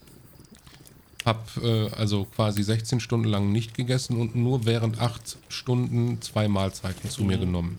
[1.26, 6.48] Habe äh, also quasi 16 Stunden lang nicht gegessen und nur während 8 Stunden zwei
[6.48, 7.78] Mahlzeiten zu mir genommen.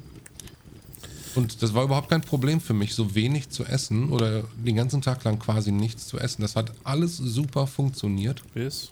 [1.34, 5.02] Und das war überhaupt kein Problem für mich, so wenig zu essen oder den ganzen
[5.02, 6.42] Tag lang quasi nichts zu essen.
[6.42, 8.42] Das hat alles super funktioniert.
[8.54, 8.90] Bis?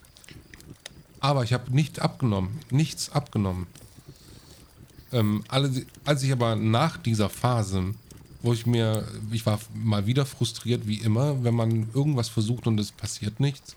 [1.20, 3.66] Aber ich habe nicht abgenommen, nichts abgenommen.
[5.12, 7.94] Ähm, alle, als ich aber nach dieser Phase,
[8.46, 12.80] wo ich mir, ich war mal wieder frustriert wie immer, wenn man irgendwas versucht und
[12.80, 13.76] es passiert nichts,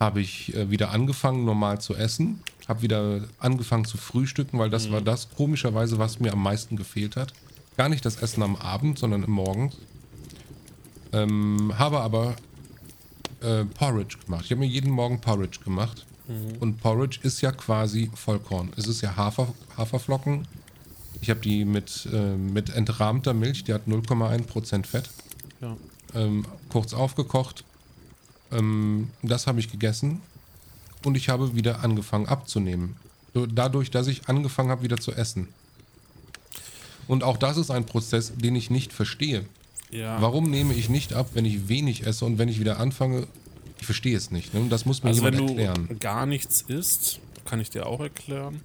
[0.00, 4.90] habe ich äh, wieder angefangen normal zu essen, habe wieder angefangen zu frühstücken, weil das
[4.90, 7.32] war das komischerweise, was mir am meisten gefehlt hat.
[7.78, 9.76] Gar nicht das Essen am Abend, sondern im Morgens.
[11.12, 12.34] Ähm, habe aber
[13.40, 14.44] äh, Porridge gemacht.
[14.44, 16.04] Ich habe mir jeden Morgen Porridge gemacht.
[16.60, 18.70] Und Porridge ist ja quasi Vollkorn.
[18.76, 20.46] Es ist ja Hafer, Haferflocken.
[21.20, 25.10] Ich habe die mit, äh, mit entrahmter Milch, die hat 0,1% Fett,
[25.60, 25.76] Ja.
[26.14, 27.64] ähm, kurz aufgekocht.
[28.52, 30.20] Ähm, das habe ich gegessen.
[31.04, 32.96] Und ich habe wieder angefangen abzunehmen.
[33.34, 35.48] So, Dadurch, dass ich angefangen habe, wieder zu essen.
[37.08, 39.44] Und auch das ist ein Prozess, den ich nicht verstehe.
[39.90, 40.20] Ja.
[40.22, 43.26] Warum nehme ich nicht ab, wenn ich wenig esse und wenn ich wieder anfange,
[43.78, 44.54] ich verstehe es nicht.
[44.54, 44.60] Ne?
[44.60, 45.98] Und das muss mir Also wenn jemand du erklären.
[46.00, 48.60] gar nichts isst, kann ich dir auch erklären,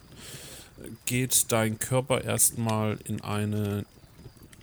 [1.05, 3.86] geht dein Körper erstmal in eine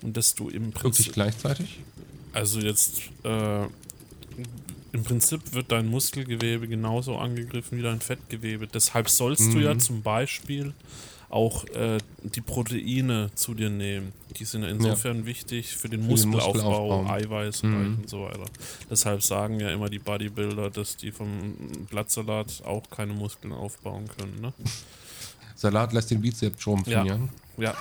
[0.01, 1.80] und dass du im Prinzip gleichzeitig?
[2.34, 3.66] also jetzt äh,
[4.92, 8.68] im Prinzip wird dein Muskelgewebe genauso angegriffen wie dein Fettgewebe.
[8.68, 9.80] Deshalb sollst du ja Mhm.
[9.80, 10.74] zum Beispiel
[11.30, 14.14] auch äh, die Proteine zu dir nehmen.
[14.40, 17.06] Die sind ja insofern wichtig für den Muskelaufbau.
[17.08, 17.98] Eiweiß Mhm.
[18.02, 18.46] und so weiter.
[18.90, 21.56] Deshalb sagen ja immer die Bodybuilder, dass die vom
[21.92, 24.42] Blattsalat auch keine Muskeln aufbauen können.
[24.42, 24.54] Ne?
[25.56, 27.04] Salat lässt den Bizeps schrumpfen, Ja.
[27.06, 27.20] ja.
[27.58, 27.76] Ja,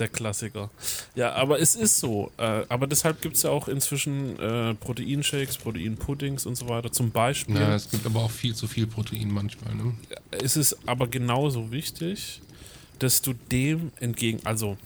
[0.00, 0.70] der Klassiker.
[1.14, 2.30] Ja, aber es ist so.
[2.36, 6.92] Äh, aber deshalb gibt es ja auch inzwischen äh, Proteinshakes, Proteinpuddings und so weiter.
[6.92, 9.74] Zum Beispiel Ja, es gibt aber auch viel zu viel Protein manchmal.
[9.74, 9.94] Ne?
[10.42, 12.40] ist es aber genauso wichtig,
[12.98, 14.40] dass du dem entgegen.
[14.44, 14.76] Also,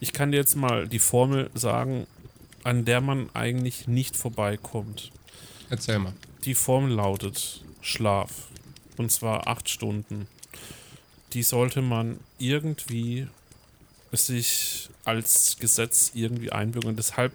[0.00, 2.06] ich kann dir jetzt mal die Formel sagen,
[2.64, 5.12] an der man eigentlich nicht vorbeikommt.
[5.70, 6.12] Erzähl mal.
[6.44, 8.48] Die Formel lautet Schlaf.
[8.96, 10.26] Und zwar acht Stunden.
[11.32, 13.28] Die sollte man irgendwie
[14.16, 16.96] sich als Gesetz irgendwie einbürgern.
[16.96, 17.32] Deshalb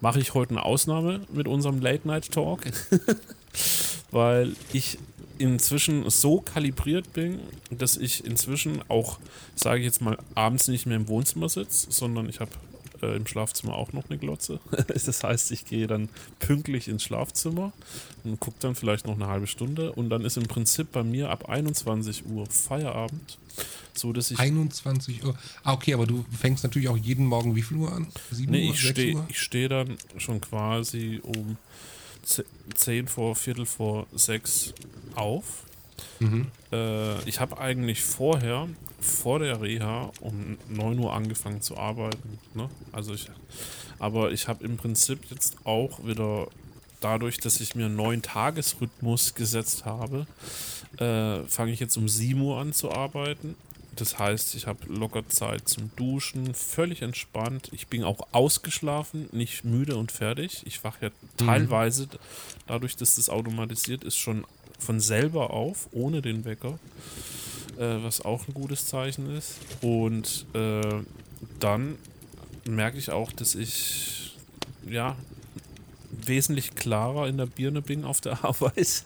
[0.00, 2.60] mache ich heute eine Ausnahme mit unserem Late Night Talk,
[4.10, 4.98] weil ich
[5.38, 7.40] inzwischen so kalibriert bin,
[7.70, 9.18] dass ich inzwischen auch,
[9.54, 12.50] sage ich jetzt mal, abends nicht mehr im Wohnzimmer sitze, sondern ich habe
[13.02, 14.60] äh, im Schlafzimmer auch noch eine Glotze.
[14.88, 17.72] das heißt, ich gehe dann pünktlich ins Schlafzimmer
[18.24, 21.30] und gucke dann vielleicht noch eine halbe Stunde und dann ist im Prinzip bei mir
[21.30, 23.38] ab 21 Uhr Feierabend.
[23.92, 25.36] So dass ich 21 Uhr.
[25.64, 28.06] Ah, okay, aber du fängst natürlich auch jeden Morgen wie viel Uhr an?
[28.30, 31.56] 7 nee, Uhr, ich stehe steh dann schon quasi um
[32.74, 34.74] 10 vor, Viertel vor 6
[35.14, 35.64] auf.
[36.18, 36.48] Mhm.
[36.72, 38.68] Äh, ich habe eigentlich vorher,
[39.00, 42.38] vor der Reha, um 9 Uhr angefangen zu arbeiten.
[42.54, 42.68] Ne?
[42.92, 43.28] Also ich,
[43.98, 46.48] aber ich habe im Prinzip jetzt auch wieder
[47.00, 50.26] dadurch, dass ich mir einen neuen Tagesrhythmus gesetzt habe,
[50.98, 53.56] äh, fange ich jetzt um 7 Uhr an zu arbeiten.
[53.96, 57.68] Das heißt, ich habe locker Zeit zum Duschen, völlig entspannt.
[57.72, 60.62] Ich bin auch ausgeschlafen, nicht müde und fertig.
[60.64, 61.46] Ich wache ja mhm.
[61.46, 62.08] teilweise,
[62.66, 64.44] dadurch, dass das automatisiert ist, schon
[64.80, 66.78] von selber auf, ohne den Wecker.
[67.80, 69.54] Äh, was auch ein gutes Zeichen ist.
[69.80, 71.02] Und äh,
[71.60, 71.96] dann
[72.68, 74.36] merke ich auch, dass ich
[74.86, 75.16] ja
[76.10, 79.04] wesentlich klarer in der Birne bin auf der Arbeit.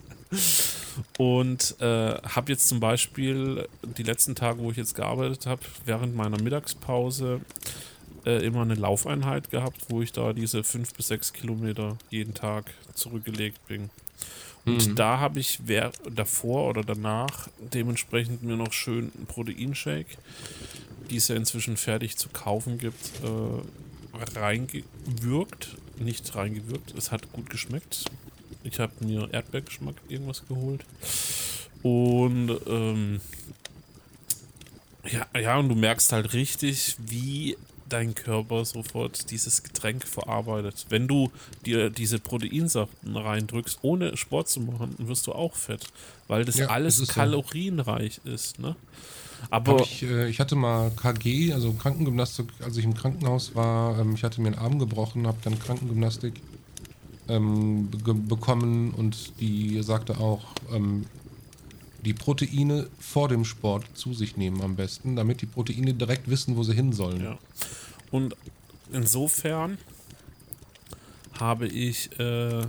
[1.18, 6.16] Und äh, habe jetzt zum Beispiel die letzten Tage, wo ich jetzt gearbeitet habe, während
[6.16, 7.40] meiner Mittagspause
[8.26, 12.74] äh, immer eine Laufeinheit gehabt, wo ich da diese fünf bis sechs Kilometer jeden Tag
[12.94, 13.90] zurückgelegt bin.
[14.66, 14.94] Und mhm.
[14.94, 20.16] da habe ich wer davor oder danach dementsprechend mir noch schön einen Proteinshake,
[21.10, 25.76] die es ja inzwischen fertig zu kaufen gibt, äh, reingewürgt.
[25.98, 28.06] Nicht reingewürgt, es hat gut geschmeckt.
[28.64, 30.84] Ich habe mir Erdbeergeschmack irgendwas geholt.
[31.82, 33.20] Und ähm,
[35.06, 37.58] ja, ja, und du merkst halt richtig, wie
[37.88, 40.86] dein Körper sofort dieses Getränk verarbeitet.
[40.88, 41.30] Wenn du
[41.64, 45.86] dir diese Proteinsachen reindrückst, ohne Sport zu machen, dann wirst du auch fett,
[46.28, 48.30] weil das ja, alles das kalorienreich so.
[48.30, 48.58] ist.
[48.58, 48.76] Ne?
[49.50, 53.98] Aber ich, äh, ich, hatte mal KG, also Krankengymnastik, als ich im Krankenhaus war.
[53.98, 56.34] Ähm, ich hatte mir einen Arm gebrochen, habe dann Krankengymnastik
[57.28, 57.90] ähm,
[58.28, 61.06] bekommen und die sagte auch, ähm,
[62.04, 66.56] die Proteine vor dem Sport zu sich nehmen am besten, damit die Proteine direkt wissen,
[66.56, 67.22] wo sie hin sollen.
[67.22, 67.38] Ja.
[68.10, 68.36] Und
[68.92, 69.78] insofern
[71.38, 72.62] habe ich, äh,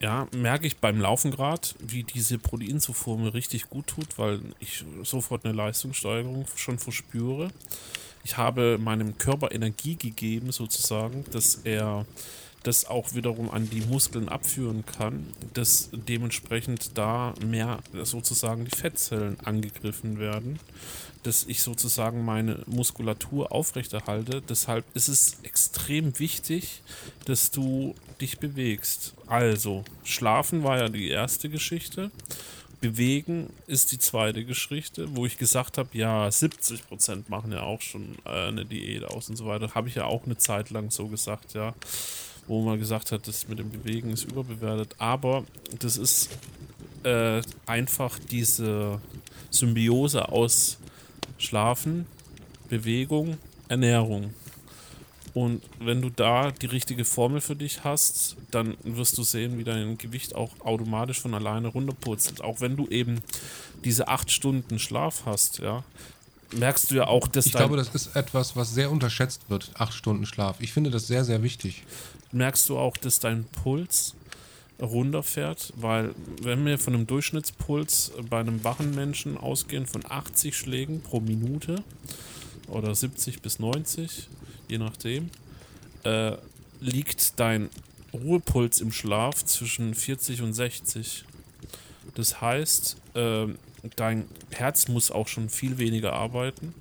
[0.00, 4.84] ja, merke ich beim Laufen gerade, wie diese Proteinzufuhr mir richtig gut tut, weil ich
[5.02, 7.50] sofort eine Leistungssteigerung schon verspüre.
[8.24, 12.04] Ich habe meinem Körper Energie gegeben, sozusagen, dass er
[12.62, 19.40] das auch wiederum an die Muskeln abführen kann, dass dementsprechend da mehr sozusagen die Fettzellen
[19.40, 20.58] angegriffen werden,
[21.22, 24.42] dass ich sozusagen meine Muskulatur aufrechterhalte.
[24.46, 26.82] Deshalb ist es extrem wichtig,
[27.24, 29.14] dass du dich bewegst.
[29.26, 32.10] Also, schlafen war ja die erste Geschichte.
[32.80, 38.16] Bewegen ist die zweite Geschichte, wo ich gesagt habe, ja, 70% machen ja auch schon
[38.24, 39.74] äh, eine Diät aus und so weiter.
[39.74, 41.74] Habe ich ja auch eine Zeit lang so gesagt, ja
[42.46, 44.94] wo man gesagt hat, das mit dem Bewegen ist überbewertet.
[44.98, 45.44] Aber
[45.78, 46.30] das ist
[47.04, 49.00] äh, einfach diese
[49.50, 50.78] Symbiose aus
[51.38, 52.06] Schlafen,
[52.68, 53.38] Bewegung,
[53.68, 54.34] Ernährung.
[55.32, 59.64] Und wenn du da die richtige Formel für dich hast, dann wirst du sehen, wie
[59.64, 62.42] dein Gewicht auch automatisch von alleine runterputzelt.
[62.42, 63.20] Auch wenn du eben
[63.84, 65.84] diese acht Stunden Schlaf hast, ja,
[66.52, 69.94] merkst du ja auch, dass Ich glaube, das ist etwas, was sehr unterschätzt wird, acht
[69.94, 70.56] Stunden Schlaf.
[70.60, 71.84] Ich finde das sehr, sehr wichtig
[72.32, 74.14] merkst du auch, dass dein Puls
[74.80, 81.02] runterfährt, weil wenn wir von einem Durchschnittspuls bei einem wachen Menschen ausgehen von 80 Schlägen
[81.02, 81.82] pro Minute
[82.68, 84.28] oder 70 bis 90,
[84.68, 85.30] je nachdem,
[86.04, 86.36] äh,
[86.80, 87.68] liegt dein
[88.12, 91.24] Ruhepuls im Schlaf zwischen 40 und 60.
[92.14, 93.46] Das heißt, äh,
[93.96, 96.74] dein Herz muss auch schon viel weniger arbeiten,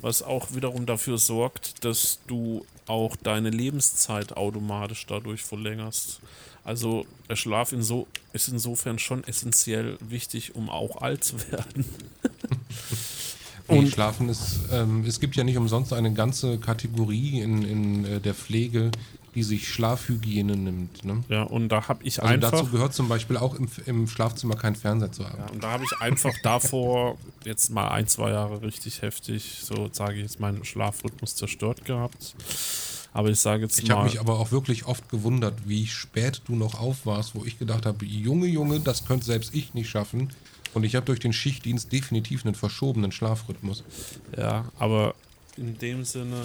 [0.00, 6.20] was auch wiederum dafür sorgt, dass du auch deine Lebenszeit automatisch dadurch verlängerst.
[6.64, 11.84] Also der Schlaf inso, ist insofern schon essentiell wichtig, um auch alt zu werden.
[13.68, 18.04] Und nee, Schlafen ist, ähm, es gibt ja nicht umsonst eine ganze Kategorie in, in
[18.04, 18.90] äh, der Pflege,
[19.34, 21.04] die sich Schlafhygiene nimmt.
[21.04, 21.22] Ne?
[21.28, 22.50] Ja, und da habe ich also einfach.
[22.50, 25.38] Dazu gehört zum Beispiel auch im, im Schlafzimmer kein Fernseher zu haben.
[25.38, 29.88] Ja, und da habe ich einfach davor jetzt mal ein, zwei Jahre richtig heftig, so
[29.92, 32.34] sage ich jetzt, meinen Schlafrhythmus zerstört gehabt.
[33.12, 33.94] Aber ich sage jetzt ich mal.
[33.94, 37.44] Ich habe mich aber auch wirklich oft gewundert, wie spät du noch auf warst, wo
[37.44, 40.30] ich gedacht habe, Junge, Junge, das könnte selbst ich nicht schaffen.
[40.74, 43.82] Und ich habe durch den Schichtdienst definitiv einen verschobenen Schlafrhythmus.
[44.36, 45.14] Ja, aber
[45.56, 46.40] in dem Sinne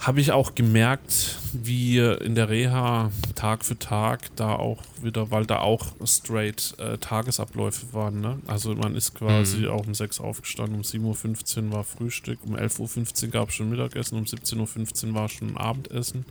[0.00, 5.44] habe ich auch gemerkt, wie in der Reha Tag für Tag da auch wieder, weil
[5.44, 8.20] da auch straight äh, Tagesabläufe waren.
[8.20, 8.38] Ne?
[8.46, 9.68] Also man ist quasi mhm.
[9.68, 13.68] auch um 6 aufgestanden, um 7.15 Uhr war Frühstück, um 11.15 Uhr gab es schon
[13.68, 16.24] Mittagessen, um 17.15 Uhr war schon Abendessen.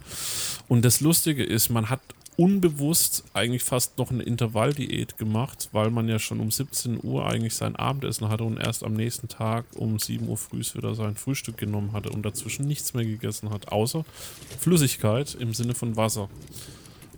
[0.67, 2.01] Und das Lustige ist, man hat
[2.39, 7.53] unbewusst eigentlich fast noch eine Intervalldiät gemacht, weil man ja schon um 17 Uhr eigentlich
[7.53, 11.57] sein Abendessen hatte und erst am nächsten Tag um 7 Uhr früh wieder sein Frühstück
[11.57, 14.05] genommen hatte und dazwischen nichts mehr gegessen hat, außer
[14.57, 16.29] Flüssigkeit im Sinne von Wasser.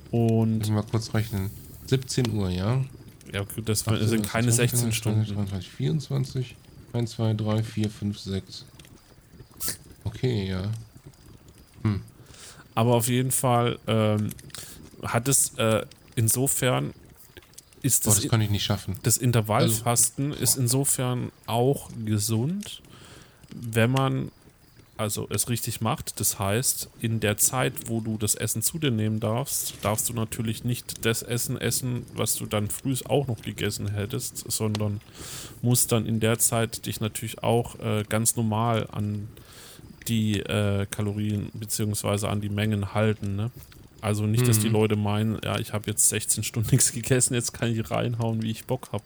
[0.09, 0.67] Und.
[0.71, 1.51] Mal kurz rechnen.
[1.85, 2.83] 17 Uhr, ja?
[3.31, 5.25] Ja, gut, das Ach, sind keine 20, 16 Stunden.
[5.25, 6.55] 23, 24,
[6.93, 8.65] 1, 2, 3, 4, 5, 6.
[10.03, 10.63] Okay, ja.
[11.83, 12.01] Hm.
[12.73, 14.31] Aber auf jeden Fall ähm,
[15.03, 15.85] hat es äh,
[16.15, 16.93] insofern
[17.81, 18.97] ist das, Boah, das kann ich nicht schaffen.
[19.03, 22.81] Das Intervallfasten also, ist insofern auch gesund,
[23.53, 24.31] wenn man
[25.01, 26.19] also es richtig macht.
[26.19, 30.13] Das heißt, in der Zeit, wo du das Essen zu dir nehmen darfst, darfst du
[30.13, 35.01] natürlich nicht das Essen essen, was du dann früh auch noch gegessen hättest, sondern
[35.61, 39.27] musst dann in der Zeit dich natürlich auch äh, ganz normal an
[40.07, 42.27] die äh, Kalorien bzw.
[42.27, 43.35] an die Mengen halten.
[43.35, 43.51] Ne?
[44.01, 44.73] Also nicht, dass die mhm.
[44.73, 48.51] Leute meinen, ja, ich habe jetzt 16 Stunden nichts gegessen, jetzt kann ich reinhauen, wie
[48.51, 49.03] ich Bock habe.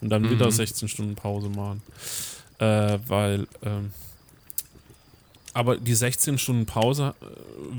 [0.00, 0.30] Und dann mhm.
[0.30, 1.82] wieder 16 Stunden Pause machen.
[2.58, 3.92] Äh, weil, ähm,
[5.52, 7.24] aber die 16 Stunden Pause äh,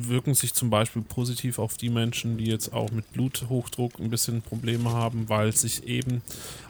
[0.09, 4.41] wirken sich zum Beispiel positiv auf die Menschen, die jetzt auch mit Bluthochdruck ein bisschen
[4.41, 6.21] Probleme haben, weil sich eben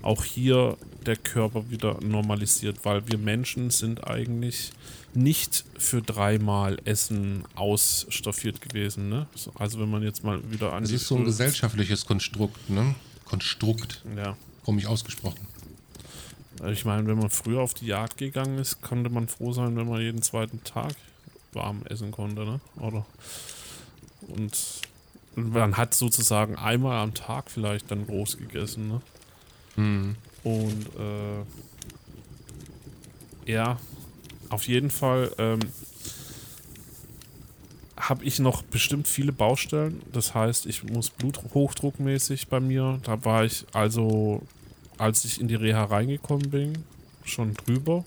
[0.01, 4.71] auch hier der Körper wieder normalisiert, weil wir Menschen sind eigentlich
[5.17, 9.09] nicht für dreimal Essen ausstaffiert gewesen.
[9.09, 9.27] Ne?
[9.55, 12.95] Also wenn man jetzt mal wieder an das ist so ein gesellschaftliches Konstrukt, ne?
[13.25, 14.03] Konstrukt.
[14.15, 14.37] Ja.
[14.63, 15.47] Komisch ausgesprochen.
[16.71, 19.87] Ich meine, wenn man früher auf die Jagd gegangen ist, konnte man froh sein, wenn
[19.87, 20.95] man jeden zweiten Tag
[21.53, 22.59] warm essen konnte, ne?
[22.77, 23.05] Oder?
[24.21, 24.81] Und
[25.35, 29.01] man hat sozusagen einmal am Tag vielleicht dann groß gegessen, ne?
[29.75, 30.15] Mhm.
[30.43, 31.43] Und äh,
[33.51, 33.77] ja,
[34.49, 35.59] auf jeden Fall ähm,
[37.97, 40.01] habe ich noch bestimmt viele Baustellen.
[40.13, 42.99] Das heißt, ich muss bluthochdruckmäßig bei mir.
[43.03, 44.43] Da war ich also,
[44.97, 46.83] als ich in die Reha reingekommen bin,
[47.25, 48.05] schon drüber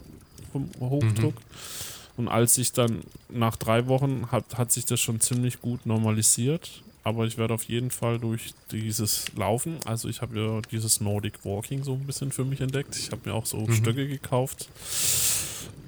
[0.53, 1.35] vom Hochdruck.
[1.35, 2.17] Mhm.
[2.17, 6.83] Und als ich dann nach drei Wochen hat, hat sich das schon ziemlich gut normalisiert.
[7.03, 11.45] Aber ich werde auf jeden Fall durch dieses Laufen, also ich habe ja dieses Nordic
[11.45, 12.97] Walking so ein bisschen für mich entdeckt.
[12.97, 13.73] Ich habe mir auch so mhm.
[13.73, 14.69] Stöcke gekauft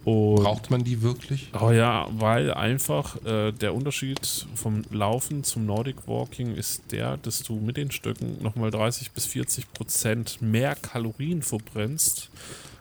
[0.05, 1.49] und Braucht man die wirklich?
[1.61, 7.45] Oh ja, weil einfach äh, der Unterschied vom Laufen zum Nordic Walking ist der, dass
[7.45, 12.31] du mit den Stöcken nochmal 30 bis 40 Prozent mehr Kalorien verbrennst,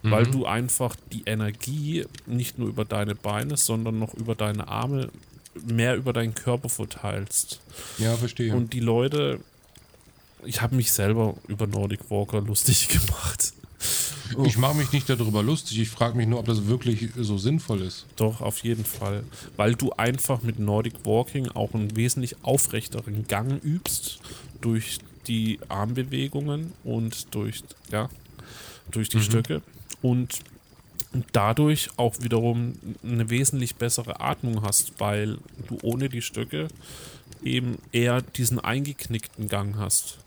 [0.02, 0.12] mhm.
[0.12, 5.10] weil du einfach die Energie nicht nur über deine Beine, sondern noch über deine Arme
[5.54, 7.60] mehr über deinen Körper verteilst.
[7.97, 8.56] Ja, verstehe.
[8.56, 9.39] Und die Leute,
[10.45, 13.54] ich habe mich selber über Nordic Walker lustig gemacht.
[14.45, 15.80] Ich mache mich nicht darüber lustig.
[15.80, 18.06] Ich frage mich nur, ob das wirklich so sinnvoll ist.
[18.16, 19.24] Doch, auf jeden Fall.
[19.58, 24.20] Weil du einfach mit Nordic Walking auch einen wesentlich aufrechteren Gang übst.
[24.62, 28.10] Durch die Armbewegungen und durch, ja,
[28.89, 29.24] durch die mhm.
[29.24, 29.62] Stöcke.
[30.02, 30.39] Und
[31.34, 35.38] dadurch auch wiederum eine wesentlich bessere Atmung hast, weil
[35.68, 36.68] du ohne die Stöcke
[37.43, 40.20] eben eher diesen eingeknickten Gang hast.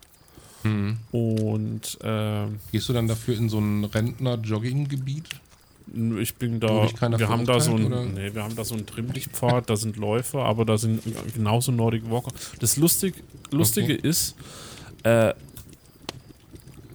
[0.62, 0.98] Mhm.
[1.12, 5.28] Und äh, gehst du dann dafür in so ein Rentner-Jogging-Gebiet?
[6.18, 6.88] Ich bin da.
[7.18, 10.44] Wir haben da so ein, nee, wir haben da so einen Trimmlichtpfad, da sind Läufer,
[10.44, 11.02] aber da sind
[11.34, 12.32] genauso Nordic Walker.
[12.58, 14.08] Das Lustig, Lustige okay.
[14.08, 14.34] ist,
[15.02, 15.34] äh,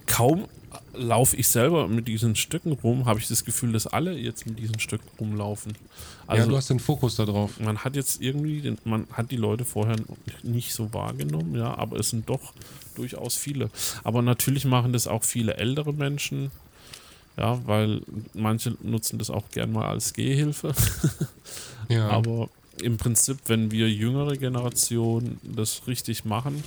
[0.06, 0.46] kaum
[0.94, 4.58] laufe ich selber mit diesen Stücken rum, habe ich das Gefühl, dass alle jetzt mit
[4.58, 5.72] diesen Stücken rumlaufen.
[6.26, 7.58] Also, ja, du hast den Fokus da drauf.
[7.60, 9.96] Man hat jetzt irgendwie, den, man hat die Leute vorher
[10.42, 12.52] nicht so wahrgenommen, ja, aber es sind doch
[12.94, 13.70] durchaus viele.
[14.04, 16.50] Aber natürlich machen das auch viele ältere Menschen,
[17.36, 18.02] ja, weil
[18.34, 20.74] manche nutzen das auch gern mal als Gehhilfe.
[21.88, 22.08] ja.
[22.10, 22.48] Aber
[22.82, 26.62] im Prinzip, wenn wir jüngere Generationen das richtig machen,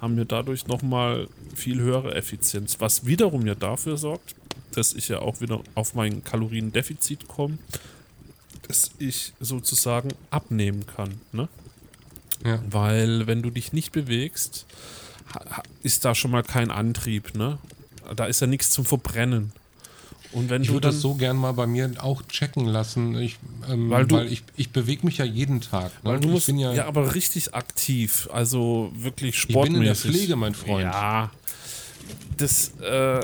[0.00, 4.34] haben wir dadurch nochmal viel höhere Effizienz, was wiederum ja dafür sorgt,
[4.72, 7.58] dass ich ja auch wieder auf mein Kaloriendefizit komme,
[8.68, 11.20] dass ich sozusagen abnehmen kann.
[11.32, 11.48] Ne?
[12.44, 12.60] Ja.
[12.70, 14.66] Weil wenn du dich nicht bewegst,
[15.82, 17.34] ist da schon mal kein Antrieb.
[17.34, 17.58] Ne?
[18.14, 19.52] Da ist ja nichts zum Verbrennen.
[20.36, 23.38] Und wenn ich würde das so gern mal bei mir auch checken lassen, ich,
[23.70, 25.84] ähm, weil, du, weil ich, ich bewege mich ja jeden Tag.
[26.04, 26.10] Ne?
[26.10, 29.64] Weil du musst, ja, ja, aber richtig aktiv, also wirklich sportmäßig.
[29.64, 30.82] Ich bin in der Pflege, mein Freund.
[30.84, 31.30] Ja,
[32.36, 33.20] das, äh,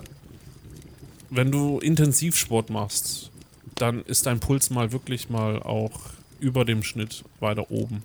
[1.29, 3.31] wenn du Intensivsport machst,
[3.75, 6.01] dann ist dein Puls mal wirklich mal auch
[6.41, 8.03] über dem Schnitt weiter oben.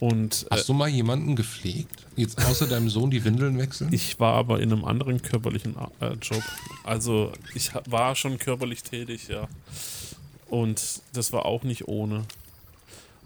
[0.00, 2.05] Und äh, Hast du mal jemanden gepflegt?
[2.16, 3.92] Jetzt außer deinem Sohn die Windeln wechseln?
[3.92, 6.42] ich war aber in einem anderen körperlichen äh, Job.
[6.82, 9.48] Also ich war schon körperlich tätig, ja.
[10.48, 12.24] Und das war auch nicht ohne.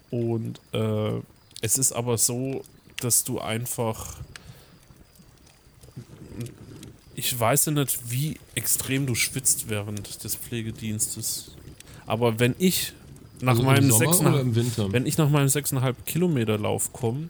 [0.09, 1.21] Und äh,
[1.61, 2.63] es ist aber so,
[2.97, 4.17] dass du einfach.
[7.15, 11.51] Ich weiß ja nicht, wie extrem du schwitzt während des Pflegedienstes.
[12.07, 12.93] Aber wenn ich
[13.41, 17.29] nach Also wenn ich nach meinem 6,5 Kilometer Lauf komme,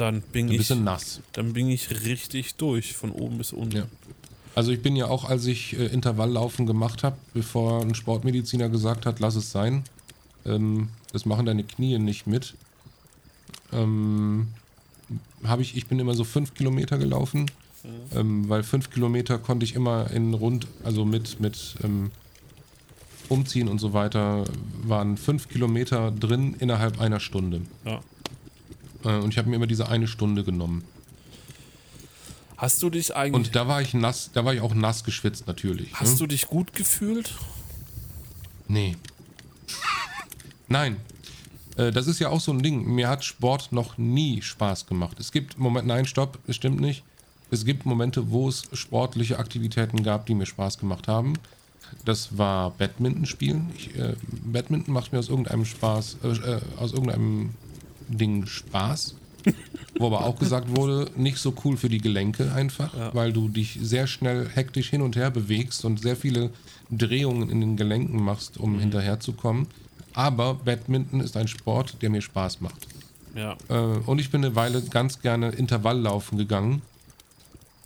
[0.00, 1.20] dann bin Ein ich bisschen nass.
[1.32, 3.76] dann bin ich richtig durch, von oben bis unten.
[3.76, 3.86] Ja.
[4.54, 9.06] Also ich bin ja auch, als ich äh, Intervalllaufen gemacht habe, bevor ein Sportmediziner gesagt
[9.06, 9.84] hat, lass es sein,
[10.44, 12.54] ähm, das machen deine Knie nicht mit,
[13.72, 14.48] ähm,
[15.44, 17.46] habe ich, ich bin immer so fünf Kilometer gelaufen,
[18.14, 22.10] ähm, weil fünf Kilometer konnte ich immer in rund, also mit, mit ähm,
[23.28, 24.44] Umziehen und so weiter,
[24.82, 27.62] waren fünf Kilometer drin innerhalb einer Stunde.
[27.84, 28.00] Ja.
[29.04, 30.84] Äh, und ich habe mir immer diese eine Stunde genommen.
[32.56, 35.46] Hast du dich eigentlich, Und da war ich nass, da war ich auch nass geschwitzt
[35.46, 35.94] natürlich.
[35.94, 36.18] hast ne?
[36.18, 37.34] du dich gut gefühlt?
[38.68, 38.96] Nee.
[40.68, 40.98] Nein.
[41.76, 42.84] Äh, Das ist ja auch so ein Ding.
[42.84, 45.18] Mir hat Sport noch nie Spaß gemacht.
[45.18, 47.02] Es gibt Momente, nein, stopp, es stimmt nicht.
[47.50, 51.34] Es gibt Momente, wo es sportliche Aktivitäten gab, die mir Spaß gemacht haben.
[52.04, 53.70] Das war Badminton spielen.
[53.76, 57.50] Ich, äh, Badminton macht mir aus irgendeinem Spaß, äh, äh, aus irgendeinem
[58.10, 59.14] Ding Spaß.
[59.98, 63.78] Wo aber auch gesagt wurde, nicht so cool für die Gelenke einfach, weil du dich
[63.80, 66.50] sehr schnell hektisch hin und her bewegst und sehr viele
[66.90, 69.66] Drehungen in den Gelenken machst, um hinterherzukommen.
[70.12, 72.86] Aber Badminton ist ein Sport, der mir Spaß macht.
[73.34, 73.56] Ja.
[73.68, 76.82] Äh, und ich bin eine Weile ganz gerne Intervalllaufen gegangen.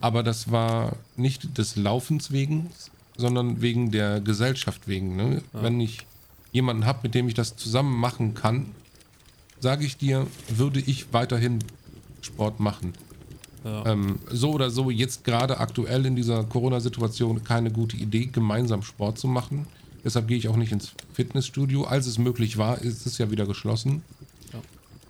[0.01, 2.71] Aber das war nicht des Laufens wegen,
[3.17, 5.17] sondern wegen der Gesellschaft wegen.
[5.17, 5.43] Ne?
[5.53, 6.07] Wenn ich
[6.53, 8.67] jemanden habe, mit dem ich das zusammen machen kann,
[9.65, 11.59] sage ich dir, würde ich weiterhin
[12.21, 12.93] Sport machen.
[13.65, 13.87] Ja.
[13.87, 19.19] Ähm, so oder so, jetzt gerade aktuell in dieser Corona-Situation keine gute Idee, gemeinsam Sport
[19.19, 19.67] zu machen.
[20.05, 21.85] Deshalb gehe ich auch nicht ins Fitnessstudio.
[21.85, 24.03] Als es möglich war, ist es ja wieder geschlossen.
[24.53, 24.61] Ja.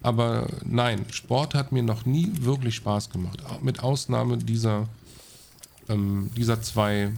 [0.02, 3.42] Aber nein, Sport hat mir noch nie wirklich Spaß gemacht.
[3.60, 4.88] Mit Ausnahme dieser,
[5.88, 7.10] ähm, dieser zwei,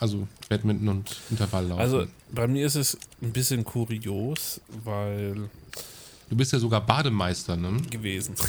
[0.00, 1.82] also Badminton und Intervalllaufen.
[1.82, 5.50] Also bei mir ist es ein bisschen kurios, weil
[6.28, 7.80] du bist ja sogar Bademeister, ne?
[7.90, 8.34] gewesen.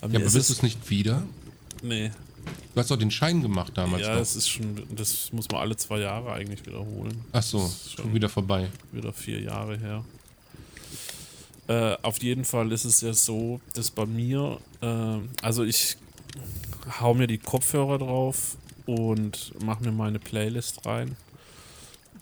[0.00, 1.22] Ja, aber ist bist du es, nicht wieder?
[1.82, 2.12] nee,
[2.74, 4.02] Du hast doch den Schein gemacht damals.
[4.02, 4.20] ja, noch.
[4.22, 7.24] es ist schon, das muss man alle zwei Jahre eigentlich wiederholen.
[7.32, 8.68] Ach so, Das ist schon wieder vorbei.
[8.92, 10.04] wieder vier Jahre her.
[11.66, 15.96] Äh, auf jeden Fall ist es ja so, dass bei mir, äh, also ich
[17.00, 18.56] hau mir die Kopfhörer drauf
[18.86, 21.16] und mache mir meine Playlist rein.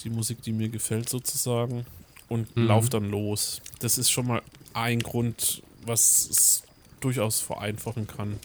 [0.04, 1.84] Die Musik, die mir gefällt sozusagen.
[2.32, 2.66] Und Mhm.
[2.66, 3.60] lauf dann los.
[3.80, 4.42] Das ist schon mal
[4.74, 6.62] ein Grund, was es
[7.00, 8.38] durchaus vereinfachen kann.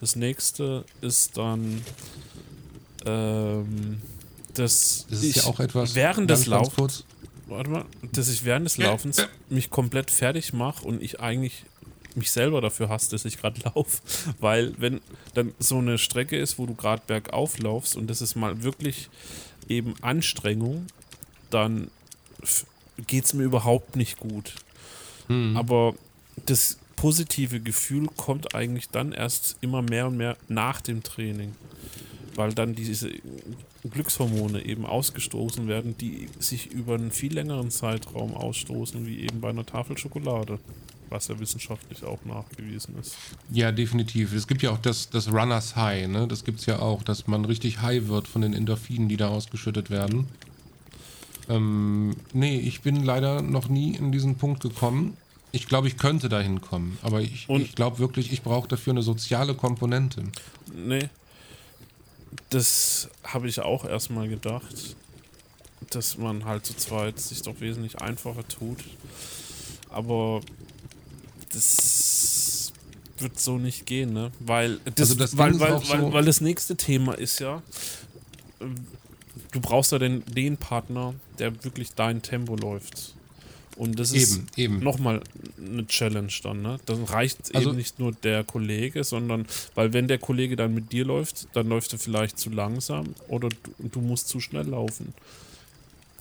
[0.00, 1.82] Das nächste ist dann
[3.06, 4.00] ähm,
[4.54, 5.94] dass Das ist ich ja auch etwas.
[5.94, 7.04] während des Laufens
[7.46, 11.64] warte mal, dass ich während des Laufens mich komplett fertig mache und ich eigentlich
[12.14, 14.00] mich selber dafür hasse, dass ich gerade laufe.
[14.40, 15.00] Weil wenn
[15.34, 19.08] dann so eine Strecke ist, wo du gerade bergauf laufst und das ist mal wirklich
[19.68, 20.86] eben Anstrengung,
[21.50, 21.90] dann
[23.06, 24.54] geht es mir überhaupt nicht gut.
[25.28, 25.56] Hm.
[25.56, 25.94] Aber
[26.46, 31.52] das positive Gefühl kommt eigentlich dann erst immer mehr und mehr nach dem Training.
[32.34, 33.10] Weil dann diese
[33.90, 39.50] Glückshormone eben ausgestoßen werden, die sich über einen viel längeren Zeitraum ausstoßen, wie eben bei
[39.50, 40.58] einer Tafel Schokolade.
[41.10, 43.16] Was ja wissenschaftlich auch nachgewiesen ist.
[43.50, 44.32] Ja, definitiv.
[44.32, 46.26] Es gibt ja auch das, das Runners High, ne?
[46.26, 49.90] Das gibt's ja auch, dass man richtig high wird von den Endorphinen, die da ausgeschüttet
[49.90, 50.26] werden.
[51.48, 55.16] Ähm, nee, ich bin leider noch nie in diesen Punkt gekommen.
[55.50, 59.02] Ich glaube, ich könnte dahin kommen, aber ich, ich glaube wirklich, ich brauche dafür eine
[59.02, 60.22] soziale Komponente.
[60.74, 61.08] Nee.
[62.50, 64.96] Das habe ich auch erstmal gedacht,
[65.90, 68.78] dass man halt zu zweit sich doch wesentlich einfacher tut.
[69.90, 70.40] Aber
[71.52, 72.72] das
[73.18, 74.32] wird so nicht gehen, ne?
[74.40, 77.62] Weil das, Also das weil, weil, weil, so- weil das nächste Thema ist ja,
[79.52, 83.14] du brauchst ja den, den Partner, der wirklich dein Tempo läuft.
[83.76, 84.84] Und das ist Eben, eben.
[84.84, 85.22] nochmal
[85.58, 86.78] eine Challenge dann, ne?
[86.84, 90.92] Dann reicht Also- eben nicht nur der Kollege, sondern, weil wenn der Kollege dann mit
[90.92, 95.14] dir läuft, dann läuft er vielleicht zu langsam oder du, du musst zu schnell laufen.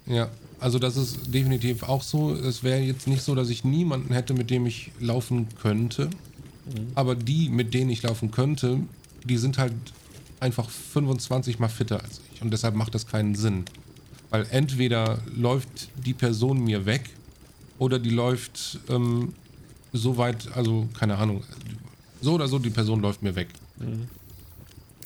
[0.05, 0.29] Ja,
[0.59, 2.33] also das ist definitiv auch so.
[2.33, 6.09] Es wäre jetzt nicht so, dass ich niemanden hätte, mit dem ich laufen könnte.
[6.95, 8.79] Aber die, mit denen ich laufen könnte,
[9.25, 9.73] die sind halt
[10.39, 12.30] einfach 25 mal fitter als ich.
[12.41, 13.65] Und deshalb macht das keinen Sinn.
[14.29, 17.09] Weil entweder läuft die Person mir weg
[17.77, 19.33] oder die läuft ähm,
[19.93, 21.43] so weit, also keine Ahnung,
[22.21, 23.49] so oder so, die Person läuft mir weg.
[23.77, 24.07] Mhm.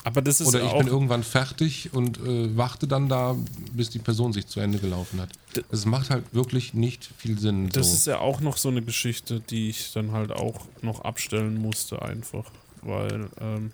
[0.06, 3.36] Aber das ist Oder ich bin irgendwann fertig und äh, warte dann da,
[3.74, 5.30] bis die Person sich zu Ende gelaufen hat.
[5.72, 7.70] Es macht halt wirklich nicht viel Sinn.
[7.70, 7.94] das so.
[7.94, 12.04] ist ja auch noch so eine Geschichte, die ich dann halt auch noch abstellen musste
[12.04, 12.46] einfach,
[12.84, 13.72] weil ähm,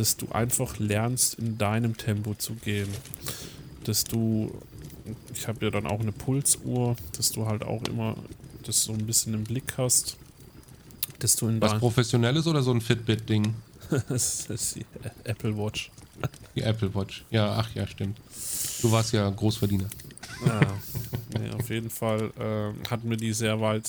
[0.00, 2.88] dass du einfach lernst, in deinem Tempo zu gehen,
[3.84, 4.50] dass du,
[5.34, 8.16] ich habe ja dann auch eine Pulsuhr, dass du halt auch immer
[8.64, 10.16] das so ein bisschen im Blick hast,
[11.18, 13.54] dass du in Was Professionelles oder so ein Fitbit-Ding?
[14.08, 14.86] das ist die
[15.24, 15.90] Apple Watch.
[16.56, 17.24] Die Apple Watch.
[17.30, 18.18] Ja, ach ja, stimmt.
[18.80, 19.88] Du warst ja Großverdiener.
[20.46, 20.60] Ja,
[21.38, 23.88] nee, auf jeden Fall äh, hat mir die sehr weit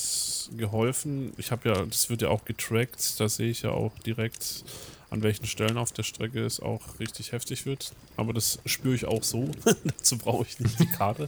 [0.57, 1.31] geholfen.
[1.37, 4.65] Ich habe ja, das wird ja auch getrackt, da sehe ich ja auch direkt,
[5.11, 7.93] an welchen Stellen auf der Strecke es auch richtig heftig wird.
[8.17, 9.51] Aber das spüre ich auch so.
[9.83, 11.27] Dazu brauche ich nicht die Karte.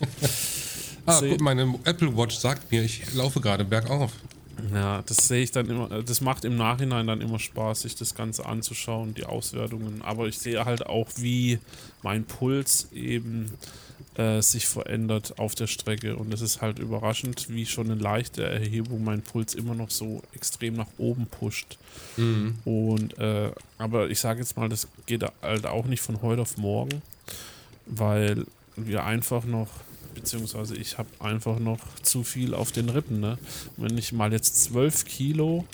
[1.05, 4.13] Ah, guck, meine Apple Watch sagt mir, ich laufe gerade bergauf.
[4.73, 8.15] Ja, das sehe ich dann immer, das macht im Nachhinein dann immer Spaß, sich das
[8.15, 10.01] Ganze anzuschauen, die Auswertungen.
[10.01, 11.59] Aber ich sehe halt auch, wie
[12.03, 13.51] mein Puls eben
[14.17, 16.15] äh, sich verändert auf der Strecke.
[16.15, 20.21] Und es ist halt überraschend, wie schon eine leichte Erhebung mein Puls immer noch so
[20.33, 21.77] extrem nach oben pusht.
[22.17, 22.55] Mhm.
[22.65, 26.57] Und äh, aber ich sage jetzt mal, das geht halt auch nicht von heute auf
[26.57, 27.01] morgen,
[27.85, 28.45] weil
[28.75, 29.69] wir einfach noch,
[30.15, 33.19] beziehungsweise ich habe einfach noch zu viel auf den Rippen.
[33.19, 33.37] Ne?
[33.77, 35.65] Wenn ich mal jetzt 12 Kilo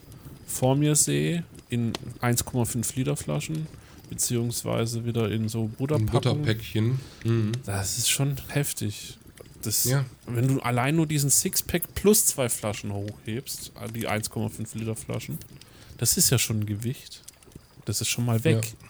[0.47, 3.67] vor mir sehe in 1,5 Liter Flaschen,
[4.09, 6.99] beziehungsweise wieder in so Butterpäckchen.
[7.23, 7.51] Mhm.
[7.65, 9.17] das ist schon heftig.
[9.61, 10.05] Das, Ja.
[10.25, 15.37] Wenn du allein nur diesen Sixpack plus zwei Flaschen hochhebst, äh, die 1,5 Liter Flaschen,
[15.97, 17.21] das ist ja schon ein Gewicht.
[17.85, 18.65] Das ist schon mal weg.
[18.65, 18.89] Ja.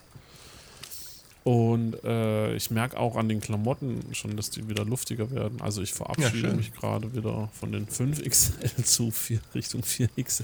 [1.52, 5.62] Und äh, ich merke auch an den Klamotten schon, dass die wieder luftiger werden.
[5.62, 6.58] Also ich verabschiede schön.
[6.58, 10.44] mich gerade wieder von den 5XL zu 4, Richtung 4XL.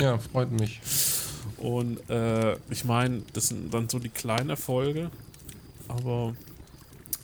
[0.00, 0.80] ja, freut mich.
[1.62, 5.10] Und äh, ich meine, das sind dann so die kleinen Erfolge.
[5.86, 6.34] Aber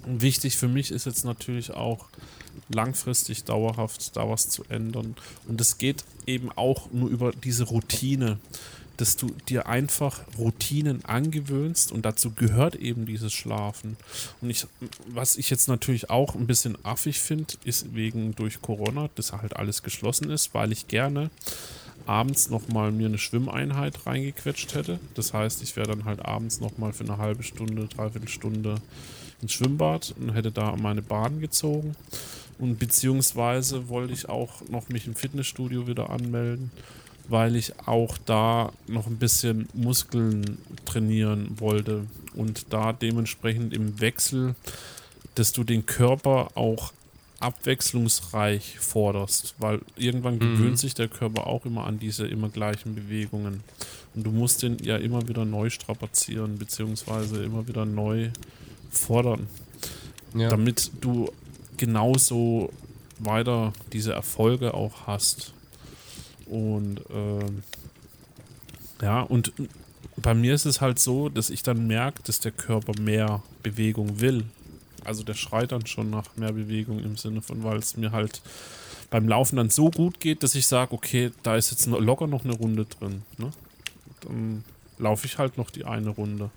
[0.07, 2.07] wichtig für mich ist jetzt natürlich auch
[2.69, 5.17] langfristig dauerhaft da was zu ändern.
[5.49, 8.39] Und es geht eben auch nur über diese Routine,
[8.97, 13.97] dass du dir einfach Routinen angewöhnst und dazu gehört eben dieses Schlafen.
[14.41, 14.67] Und ich,
[15.07, 19.57] was ich jetzt natürlich auch ein bisschen affig finde, ist wegen durch Corona, dass halt
[19.57, 21.31] alles geschlossen ist, weil ich gerne
[22.09, 24.99] abends nochmal mir eine Schwimmeinheit reingequetscht hätte.
[25.15, 28.77] Das heißt, ich wäre dann halt abends nochmal für eine halbe Stunde, dreiviertel Stunde
[29.43, 31.95] ins Schwimmbad und hätte da meine Bahn gezogen.
[32.59, 36.71] Und beziehungsweise wollte ich auch noch mich im Fitnessstudio wieder anmelden,
[37.29, 44.55] weil ich auch da noch ein bisschen Muskeln trainieren wollte und da dementsprechend im Wechsel,
[45.35, 46.93] dass du den Körper auch
[47.41, 53.63] abwechslungsreich forderst, weil irgendwann gewöhnt sich der Körper auch immer an diese immer gleichen Bewegungen.
[54.15, 58.31] Und du musst den ja immer wieder neu strapazieren, beziehungsweise immer wieder neu
[58.91, 59.47] fordern,
[60.35, 60.49] Ja.
[60.49, 61.31] damit du
[61.77, 62.73] genauso
[63.21, 65.53] weiter diese Erfolge auch hast.
[66.47, 67.63] Und ähm,
[69.03, 69.53] ja, und
[70.17, 74.19] bei mir ist es halt so, dass ich dann merke, dass der Körper mehr Bewegung
[74.21, 74.45] will.
[75.09, 78.43] Also der schreit dann schon nach mehr Bewegung im Sinne von, weil es mir halt
[79.11, 82.45] beim Laufen dann so gut geht, dass ich sage, okay, da ist jetzt locker noch
[82.45, 83.23] eine Runde drin.
[83.39, 83.51] Ne?
[84.21, 84.65] Dann
[84.99, 86.51] laufe ich halt noch die eine Runde.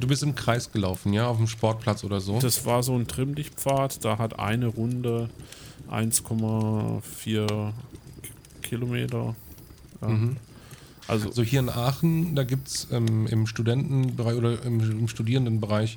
[0.00, 2.38] Du bist im Kreis gelaufen, ja, auf dem Sportplatz oder so.
[2.38, 5.28] Das war so ein Trimmdichtpfad, da hat eine Runde
[5.90, 7.72] 1,4
[8.62, 9.34] Kilometer.
[10.00, 10.08] Ja.
[10.08, 10.36] Mhm.
[11.08, 15.96] Also, Also hier in Aachen, da gibt es ähm, im Studentenbereich oder im, im Studierendenbereich,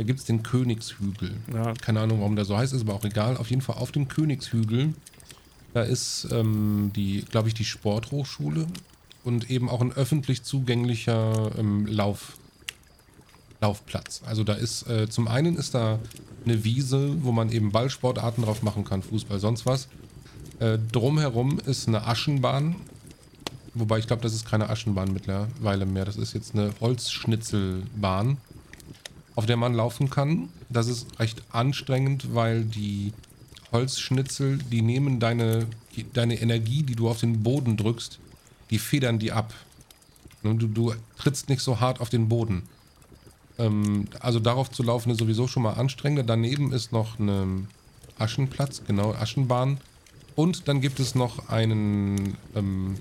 [0.00, 1.34] da gibt es den Königshügel.
[1.52, 3.36] ja, Keine Ahnung, warum der so heißt, ist aber auch egal.
[3.36, 4.94] Auf jeden Fall auf dem Königshügel,
[5.74, 8.66] da ist ähm, die, glaube ich, die Sporthochschule
[9.24, 12.38] und eben auch ein öffentlich zugänglicher ähm, Lauf,
[13.60, 14.22] Laufplatz.
[14.24, 15.98] Also da ist, äh, zum einen ist da
[16.46, 19.88] eine Wiese, wo man eben Ballsportarten drauf machen kann, Fußball, sonst was.
[20.60, 22.76] Äh, drumherum ist eine Aschenbahn,
[23.74, 26.06] wobei ich glaube, das ist keine Aschenbahn mittlerweile mehr.
[26.06, 28.38] Das ist jetzt eine Holzschnitzelbahn,
[29.34, 30.48] auf der man laufen kann.
[30.68, 33.12] Das ist recht anstrengend, weil die
[33.72, 35.66] Holzschnitzel, die nehmen deine,
[36.12, 38.18] deine Energie, die du auf den Boden drückst,
[38.70, 39.54] die federn die ab.
[40.42, 42.62] Du, du trittst nicht so hart auf den Boden.
[43.58, 46.22] Ähm, also darauf zu laufen ist sowieso schon mal anstrengender.
[46.22, 47.68] Daneben ist noch ein
[48.18, 49.78] Aschenplatz, genau, Aschenbahn.
[50.34, 52.96] Und dann gibt es noch einen ähm,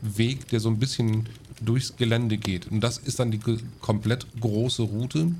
[0.00, 1.28] Weg, der so ein bisschen
[1.60, 2.68] durchs Gelände geht.
[2.70, 3.40] Und das ist dann die
[3.80, 5.32] komplett große Route.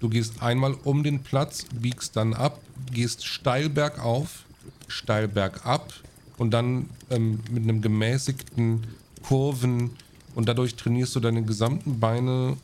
[0.00, 2.60] Du gehst einmal um den Platz, biegst dann ab,
[2.92, 4.44] gehst steil bergauf,
[4.88, 5.92] steil bergab,
[6.38, 8.86] und dann ähm, mit einem gemäßigten
[9.22, 9.90] Kurven
[10.34, 12.56] und dadurch trainierst du deine gesamten Beine